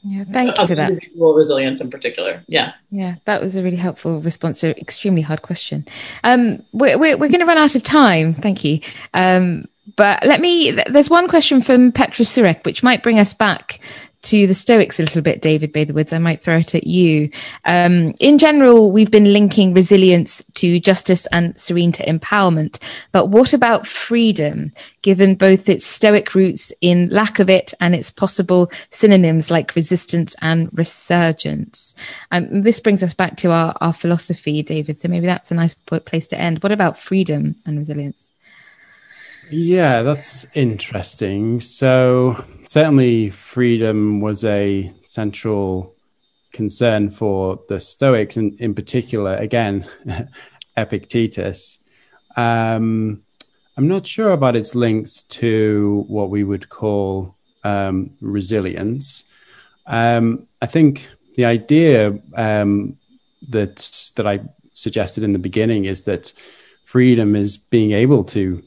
Yeah, 0.03 0.23
thank 0.31 0.57
you 0.57 0.67
for 0.67 0.75
that. 0.75 0.91
Individual 0.91 1.33
resilience 1.33 1.81
in 1.81 1.89
particular. 1.89 2.43
Yeah. 2.47 2.73
Yeah, 2.89 3.15
that 3.25 3.41
was 3.41 3.55
a 3.55 3.63
really 3.63 3.77
helpful 3.77 4.21
response 4.21 4.61
to 4.61 4.67
an 4.67 4.77
extremely 4.77 5.21
hard 5.21 5.41
question. 5.41 5.85
Um, 6.23 6.63
we're, 6.71 6.97
we're, 6.97 7.17
we're 7.17 7.27
going 7.27 7.41
to 7.41 7.45
run 7.45 7.57
out 7.57 7.75
of 7.75 7.83
time. 7.83 8.33
Thank 8.33 8.63
you. 8.63 8.79
Um, 9.13 9.65
but 9.97 10.23
let 10.25 10.39
me, 10.39 10.71
there's 10.89 11.09
one 11.09 11.27
question 11.27 11.61
from 11.61 11.91
Petra 11.91 12.23
Surek, 12.23 12.63
which 12.63 12.83
might 12.83 13.03
bring 13.03 13.19
us 13.19 13.33
back 13.33 13.81
to 14.21 14.47
the 14.47 14.53
Stoics 14.53 14.99
a 14.99 15.03
little 15.03 15.21
bit, 15.21 15.41
David 15.41 15.71
Bather 15.71 15.93
Woods. 15.93 16.13
I 16.13 16.19
might 16.19 16.43
throw 16.43 16.57
it 16.57 16.75
at 16.75 16.85
you. 16.85 17.29
Um, 17.65 18.13
in 18.19 18.37
general, 18.37 18.91
we've 18.91 19.11
been 19.11 19.33
linking 19.33 19.73
resilience 19.73 20.43
to 20.55 20.79
justice 20.79 21.25
and 21.31 21.57
serene 21.59 21.91
to 21.93 22.05
empowerment. 22.05 22.79
But 23.11 23.27
what 23.27 23.53
about 23.53 23.87
freedom, 23.87 24.73
given 25.01 25.35
both 25.35 25.69
its 25.69 25.85
Stoic 25.85 26.35
roots 26.35 26.73
in 26.81 27.09
lack 27.09 27.39
of 27.39 27.49
it 27.49 27.73
and 27.79 27.95
its 27.95 28.11
possible 28.11 28.71
synonyms 28.91 29.49
like 29.49 29.75
resistance 29.75 30.35
and 30.41 30.69
resurgence? 30.73 31.95
Um, 32.31 32.61
this 32.61 32.79
brings 32.79 33.03
us 33.03 33.13
back 33.13 33.37
to 33.37 33.51
our, 33.51 33.75
our 33.81 33.93
philosophy, 33.93 34.63
David. 34.63 34.99
So 34.99 35.07
maybe 35.07 35.27
that's 35.27 35.51
a 35.51 35.55
nice 35.55 35.75
place 35.75 36.27
to 36.29 36.39
end. 36.39 36.61
What 36.61 36.71
about 36.71 36.97
freedom 36.97 37.55
and 37.65 37.77
resilience? 37.77 38.28
Yeah, 39.51 40.03
that's 40.03 40.45
interesting. 40.53 41.59
So, 41.59 42.43
certainly, 42.67 43.31
freedom 43.31 44.21
was 44.21 44.43
a 44.45 44.93
central 45.01 45.95
concern 46.51 47.09
for 47.09 47.59
the 47.67 47.79
Stoics, 47.79 48.37
and 48.37 48.59
in 48.59 48.75
particular, 48.75 49.35
again, 49.37 49.89
Epictetus. 50.77 51.79
Um, 52.35 53.23
I'm 53.75 53.87
not 53.87 54.05
sure 54.05 54.31
about 54.31 54.55
its 54.55 54.75
links 54.75 55.23
to 55.23 56.05
what 56.07 56.29
we 56.29 56.43
would 56.43 56.69
call 56.69 57.35
um, 57.63 58.11
resilience. 58.21 59.23
Um, 59.87 60.47
I 60.61 60.67
think 60.67 61.07
the 61.37 61.45
idea 61.45 62.19
um, 62.35 62.97
that 63.49 64.11
that 64.15 64.27
I 64.27 64.41
suggested 64.73 65.23
in 65.23 65.33
the 65.33 65.39
beginning 65.39 65.85
is 65.85 66.01
that 66.01 66.33
freedom 66.85 67.35
is 67.35 67.57
being 67.57 67.93
able 67.93 68.23
to 68.25 68.63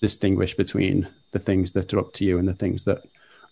distinguish 0.00 0.54
between 0.54 1.08
the 1.32 1.38
things 1.38 1.72
that 1.72 1.92
are 1.92 1.98
up 1.98 2.12
to 2.14 2.24
you 2.24 2.38
and 2.38 2.48
the 2.48 2.54
things 2.54 2.84
that 2.84 3.02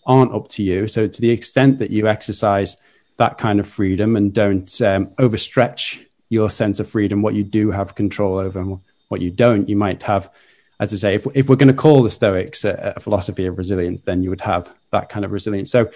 aren't 0.05 0.33
up 0.33 0.47
to 0.49 0.63
you. 0.63 0.87
So, 0.87 1.07
to 1.07 1.21
the 1.21 1.29
extent 1.29 1.79
that 1.79 1.91
you 1.91 2.07
exercise 2.07 2.77
that 3.17 3.37
kind 3.37 3.59
of 3.59 3.67
freedom 3.67 4.15
and 4.15 4.33
don't 4.33 4.81
um, 4.81 5.07
overstretch 5.17 6.05
your 6.29 6.49
sense 6.49 6.79
of 6.79 6.89
freedom, 6.89 7.21
what 7.21 7.35
you 7.35 7.43
do 7.43 7.71
have 7.71 7.95
control 7.95 8.37
over 8.37 8.59
and 8.59 8.79
what 9.09 9.21
you 9.21 9.31
don't, 9.31 9.67
you 9.67 9.75
might 9.75 10.03
have, 10.03 10.31
as 10.79 10.93
I 10.93 10.97
say, 10.97 11.15
if, 11.15 11.27
if 11.33 11.49
we're 11.49 11.55
going 11.55 11.67
to 11.67 11.73
call 11.73 12.03
the 12.03 12.09
Stoics 12.09 12.63
a, 12.63 12.93
a 12.95 12.99
philosophy 12.99 13.45
of 13.45 13.57
resilience, 13.57 14.01
then 14.01 14.23
you 14.23 14.29
would 14.29 14.41
have 14.41 14.73
that 14.91 15.09
kind 15.09 15.25
of 15.25 15.31
resilience. 15.31 15.71
So, 15.71 15.91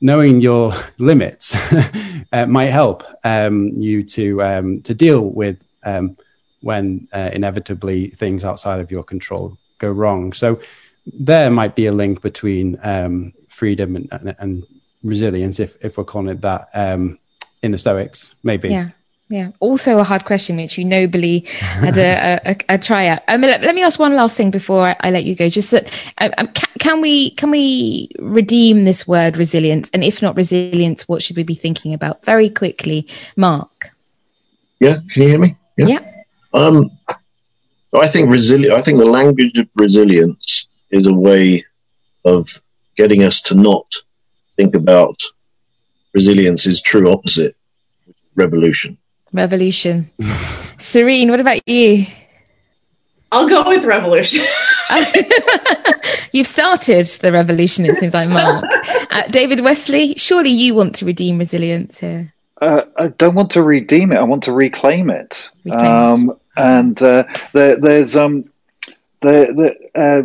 knowing 0.00 0.40
your 0.40 0.72
limits 0.98 1.54
uh, 2.32 2.46
might 2.46 2.70
help 2.70 3.02
um, 3.24 3.68
you 3.68 4.02
to 4.02 4.42
um, 4.42 4.82
to 4.82 4.94
deal 4.94 5.22
with 5.22 5.64
um, 5.82 6.16
when 6.60 7.08
uh, 7.12 7.30
inevitably 7.32 8.08
things 8.08 8.44
outside 8.44 8.80
of 8.80 8.90
your 8.90 9.04
control 9.04 9.56
go 9.78 9.90
wrong. 9.90 10.32
So 10.32 10.60
there 11.06 11.50
might 11.50 11.74
be 11.74 11.86
a 11.86 11.92
link 11.92 12.20
between 12.20 12.78
um, 12.82 13.32
freedom 13.48 13.96
and, 13.96 14.08
and, 14.10 14.36
and, 14.38 14.64
resilience, 15.02 15.60
if 15.60 15.76
if 15.82 15.96
we're 15.96 16.04
calling 16.04 16.28
it 16.28 16.40
that, 16.40 16.68
um, 16.74 17.18
in 17.62 17.70
the 17.70 17.78
Stoics, 17.78 18.34
maybe. 18.42 18.70
Yeah. 18.70 18.90
Yeah. 19.28 19.50
Also 19.58 19.98
a 19.98 20.04
hard 20.04 20.24
question, 20.24 20.56
which 20.56 20.78
you 20.78 20.84
nobly 20.84 21.40
had 21.58 21.98
a, 21.98 22.40
a, 22.44 22.56
a, 22.68 22.78
try 22.78 23.06
at. 23.06 23.24
Um, 23.26 23.40
let, 23.40 23.60
let, 23.60 23.74
me 23.74 23.82
ask 23.82 23.98
one 23.98 24.14
last 24.14 24.36
thing 24.36 24.52
before 24.52 24.84
I, 24.84 24.96
I 25.00 25.10
let 25.10 25.24
you 25.24 25.34
go. 25.34 25.48
Just 25.48 25.72
that, 25.72 25.92
um, 26.18 26.32
um, 26.38 26.46
can, 26.48 26.68
can, 26.78 27.00
we 27.00 27.30
can 27.30 27.50
we 27.50 28.08
redeem 28.20 28.84
this 28.84 29.06
word 29.06 29.36
resilience? 29.36 29.90
And 29.92 30.04
if 30.04 30.22
not 30.22 30.36
resilience, 30.36 31.08
what 31.08 31.24
should 31.24 31.36
we 31.36 31.42
be 31.42 31.56
thinking 31.56 31.92
about? 31.92 32.24
Very 32.24 32.48
quickly, 32.48 33.08
Mark. 33.36 33.90
Yeah. 34.78 35.00
Can 35.10 35.22
you 35.22 35.28
hear 35.28 35.38
me? 35.38 35.56
Yeah. 35.76 35.86
yeah. 35.88 36.12
Um, 36.54 36.90
I 38.00 38.08
think 38.08 38.30
resilient. 38.30 38.74
I 38.74 38.80
think 38.80 38.98
the 38.98 39.06
language 39.06 39.56
of 39.56 39.68
resilience 39.76 40.68
is 40.90 41.06
a 41.06 41.14
way 41.14 41.64
of 42.24 42.60
getting 42.96 43.22
us 43.22 43.40
to 43.42 43.54
not 43.54 43.92
think 44.56 44.74
about 44.74 45.20
resilience's 46.14 46.80
true 46.80 47.12
opposite, 47.12 47.56
revolution. 48.34 48.98
Revolution. 49.32 50.10
Serene, 50.78 51.30
what 51.30 51.40
about 51.40 51.66
you? 51.68 52.06
I'll 53.32 53.48
go 53.48 53.68
with 53.68 53.84
revolution. 53.84 54.44
You've 56.32 56.46
started 56.46 57.06
the 57.06 57.32
revolution, 57.32 57.86
it 57.86 57.96
seems 57.96 58.14
like, 58.14 58.28
Mark. 58.28 58.64
Uh, 59.10 59.26
David 59.28 59.60
Westley, 59.60 60.14
surely 60.16 60.50
you 60.50 60.74
want 60.74 60.94
to 60.96 61.04
redeem 61.04 61.38
resilience 61.38 61.98
here. 61.98 62.32
Uh, 62.60 62.82
I 62.96 63.08
don't 63.08 63.34
want 63.34 63.50
to 63.52 63.62
redeem 63.62 64.12
it. 64.12 64.18
I 64.18 64.22
want 64.22 64.44
to 64.44 64.52
reclaim 64.52 65.10
it. 65.10 65.50
Reclaim 65.64 65.84
um, 65.84 66.30
it. 66.30 66.36
And 66.56 67.00
uh, 67.02 67.24
there, 67.52 67.76
there's 67.76 68.16
um, 68.16 68.50
the, 69.20 69.78
the 69.94 70.00
uh, 70.00 70.22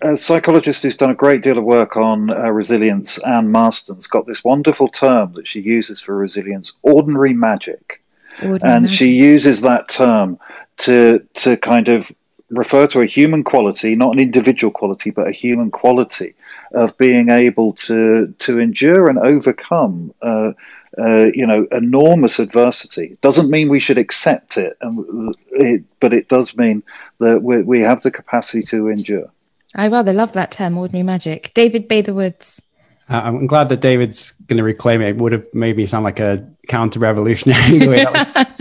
a 0.00 0.16
psychologist 0.16 0.82
who's 0.82 0.96
done 0.96 1.10
a 1.10 1.14
great 1.14 1.42
deal 1.42 1.58
of 1.58 1.64
work 1.64 1.96
on 1.96 2.30
uh, 2.30 2.50
resilience, 2.50 3.18
Ann 3.18 3.50
Masten's 3.50 4.06
got 4.06 4.26
this 4.26 4.44
wonderful 4.44 4.88
term 4.88 5.32
that 5.34 5.48
she 5.48 5.60
uses 5.60 6.00
for 6.00 6.14
resilience: 6.16 6.72
ordinary 6.82 7.32
magic. 7.32 8.02
Ordinary 8.42 8.76
and 8.76 8.90
she 8.90 9.12
uses 9.12 9.62
that 9.62 9.88
term 9.88 10.38
to 10.78 11.26
to 11.34 11.56
kind 11.56 11.88
of 11.88 12.12
refer 12.50 12.86
to 12.86 13.00
a 13.00 13.06
human 13.06 13.42
quality, 13.42 13.96
not 13.96 14.12
an 14.12 14.20
individual 14.20 14.70
quality, 14.70 15.10
but 15.10 15.26
a 15.26 15.32
human 15.32 15.70
quality 15.70 16.34
of 16.72 16.96
being 16.98 17.30
able 17.30 17.72
to 17.72 18.34
to 18.38 18.58
endure 18.58 19.08
and 19.08 19.18
overcome 19.18 20.12
uh, 20.20 20.52
uh, 20.98 21.26
you 21.34 21.46
know, 21.46 21.66
enormous 21.72 22.38
adversity. 22.38 23.18
Doesn't 23.20 23.50
mean 23.50 23.68
we 23.68 23.80
should 23.80 23.98
accept 23.98 24.56
it, 24.56 24.76
and 24.80 25.34
it, 25.50 25.84
but 26.00 26.12
it 26.12 26.28
does 26.28 26.56
mean 26.56 26.82
that 27.18 27.42
we, 27.42 27.62
we 27.62 27.84
have 27.84 28.02
the 28.02 28.10
capacity 28.10 28.62
to 28.64 28.88
endure. 28.88 29.30
I 29.74 29.88
rather 29.88 30.12
love 30.12 30.32
that 30.32 30.52
term, 30.52 30.78
ordinary 30.78 31.02
magic. 31.02 31.52
David 31.54 31.86
Bather 31.88 32.14
Woods. 32.14 32.62
Uh, 33.08 33.20
I'm 33.24 33.46
glad 33.46 33.68
that 33.68 33.80
David's 33.80 34.32
going 34.46 34.56
to 34.56 34.64
reclaim 34.64 35.00
it. 35.00 35.10
It 35.10 35.16
would 35.18 35.32
have 35.32 35.44
made 35.52 35.76
me 35.76 35.86
sound 35.86 36.04
like 36.04 36.18
a 36.18 36.48
counter-revolutionary. 36.68 37.62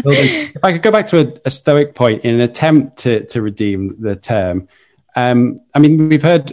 if 0.05 0.63
I 0.63 0.71
could 0.73 0.83
go 0.83 0.91
back 0.91 1.07
to 1.07 1.19
a, 1.19 1.33
a, 1.45 1.49
Stoic 1.49 1.95
point 1.95 2.23
in 2.23 2.35
an 2.35 2.41
attempt 2.41 2.97
to, 2.99 3.25
to 3.27 3.41
redeem 3.41 3.99
the 3.99 4.15
term, 4.15 4.67
um, 5.15 5.61
I 5.73 5.79
mean, 5.79 6.09
we've 6.09 6.21
heard 6.21 6.51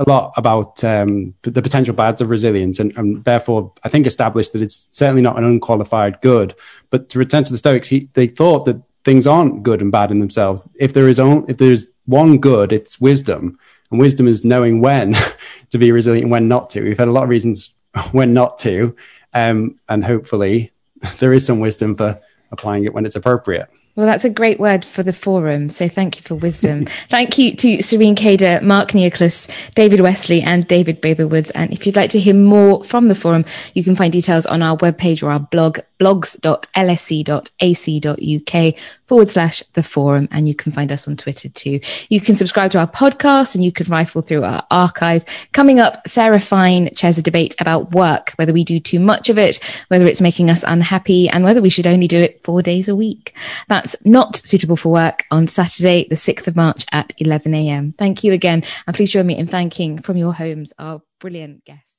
a 0.00 0.08
lot 0.08 0.32
about 0.36 0.82
um, 0.82 1.34
the 1.42 1.60
potential 1.60 1.94
bads 1.94 2.20
of 2.20 2.30
resilience, 2.30 2.80
and, 2.80 2.96
and, 2.96 3.22
therefore 3.24 3.72
I 3.84 3.90
think 3.90 4.06
established 4.06 4.52
that 4.54 4.62
it's 4.62 4.88
certainly 4.90 5.20
not 5.20 5.36
an 5.36 5.44
unqualified 5.44 6.20
good. 6.22 6.54
But 6.88 7.10
to 7.10 7.18
return 7.18 7.44
to 7.44 7.52
the 7.52 7.58
Stoics, 7.58 7.88
he, 7.88 8.08
they 8.14 8.26
thought 8.26 8.64
that 8.64 8.80
things 9.04 9.26
aren't 9.26 9.62
good 9.62 9.82
and 9.82 9.92
bad 9.92 10.10
in 10.10 10.18
themselves. 10.18 10.66
If 10.74 10.94
there 10.94 11.06
is 11.06 11.18
if 11.20 11.58
there's 11.58 11.86
one 12.06 12.38
good, 12.38 12.72
it's 12.72 12.98
wisdom, 13.00 13.58
and 13.90 14.00
wisdom 14.00 14.26
is 14.26 14.42
knowing 14.42 14.80
when 14.80 15.14
to 15.70 15.78
be 15.78 15.92
resilient 15.92 16.24
and 16.24 16.32
when 16.32 16.48
not 16.48 16.70
to. 16.70 16.82
We've 16.82 16.98
had 16.98 17.08
a 17.08 17.12
lot 17.12 17.24
of 17.24 17.28
reasons 17.28 17.74
when 18.12 18.32
not 18.32 18.58
to, 18.60 18.96
um, 19.34 19.78
and 19.88 20.02
hopefully 20.02 20.72
there 21.18 21.34
is 21.34 21.44
some 21.44 21.60
wisdom 21.60 21.94
for 21.94 22.18
applying 22.50 22.84
it 22.84 22.94
when 22.94 23.04
it's 23.04 23.16
appropriate. 23.16 23.68
Well, 24.00 24.06
that's 24.06 24.24
a 24.24 24.30
great 24.30 24.58
word 24.58 24.82
for 24.82 25.02
the 25.02 25.12
forum. 25.12 25.68
So 25.68 25.86
thank 25.86 26.16
you 26.16 26.22
for 26.22 26.34
wisdom. 26.34 26.86
thank 27.10 27.36
you 27.36 27.54
to 27.56 27.82
Serene 27.82 28.16
Khader, 28.16 28.62
Mark 28.62 28.92
Neocleous, 28.92 29.46
David 29.74 30.00
Westley, 30.00 30.40
and 30.40 30.66
David 30.66 31.02
Bather 31.02 31.28
Woods. 31.28 31.50
And 31.50 31.70
if 31.70 31.84
you'd 31.84 31.96
like 31.96 32.08
to 32.12 32.18
hear 32.18 32.32
more 32.32 32.82
from 32.82 33.08
the 33.08 33.14
forum, 33.14 33.44
you 33.74 33.84
can 33.84 33.96
find 33.96 34.10
details 34.10 34.46
on 34.46 34.62
our 34.62 34.78
webpage 34.78 35.22
or 35.22 35.30
our 35.30 35.40
blog, 35.40 35.80
blogs.lse.ac.uk 36.00 38.74
forward 39.04 39.30
slash 39.30 39.62
the 39.74 39.82
forum. 39.82 40.28
And 40.30 40.48
you 40.48 40.54
can 40.54 40.72
find 40.72 40.90
us 40.90 41.06
on 41.06 41.16
Twitter 41.16 41.48
too. 41.48 41.80
You 42.08 42.20
can 42.20 42.36
subscribe 42.36 42.70
to 42.72 42.78
our 42.78 42.86
podcast 42.86 43.54
and 43.54 43.64
you 43.64 43.72
can 43.72 43.88
rifle 43.88 44.22
through 44.22 44.44
our 44.44 44.64
archive. 44.70 45.24
Coming 45.52 45.80
up, 45.80 46.06
Sarah 46.08 46.40
Fine 46.40 46.94
chairs 46.94 47.18
a 47.18 47.22
debate 47.22 47.54
about 47.60 47.92
work, 47.92 48.32
whether 48.36 48.52
we 48.52 48.64
do 48.64 48.80
too 48.80 49.00
much 49.00 49.28
of 49.28 49.38
it, 49.38 49.58
whether 49.88 50.06
it's 50.06 50.20
making 50.20 50.50
us 50.50 50.64
unhappy, 50.66 51.28
and 51.28 51.44
whether 51.44 51.60
we 51.60 51.70
should 51.70 51.86
only 51.86 52.08
do 52.08 52.18
it 52.18 52.42
four 52.42 52.62
days 52.62 52.88
a 52.88 52.96
week. 52.96 53.34
That's 53.68 53.96
not 54.04 54.36
suitable 54.36 54.76
for 54.76 54.92
work 54.92 55.24
on 55.30 55.48
Saturday, 55.48 56.06
the 56.08 56.14
6th 56.14 56.46
of 56.46 56.56
March 56.56 56.86
at 56.92 57.12
11 57.18 57.54
a.m. 57.54 57.94
Thank 57.98 58.24
you 58.24 58.32
again. 58.32 58.62
And 58.86 58.96
please 58.96 59.10
join 59.10 59.26
me 59.26 59.36
in 59.36 59.46
thanking 59.46 60.02
from 60.02 60.16
your 60.16 60.32
homes 60.32 60.72
our 60.78 61.02
brilliant 61.18 61.64
guests. 61.64 61.89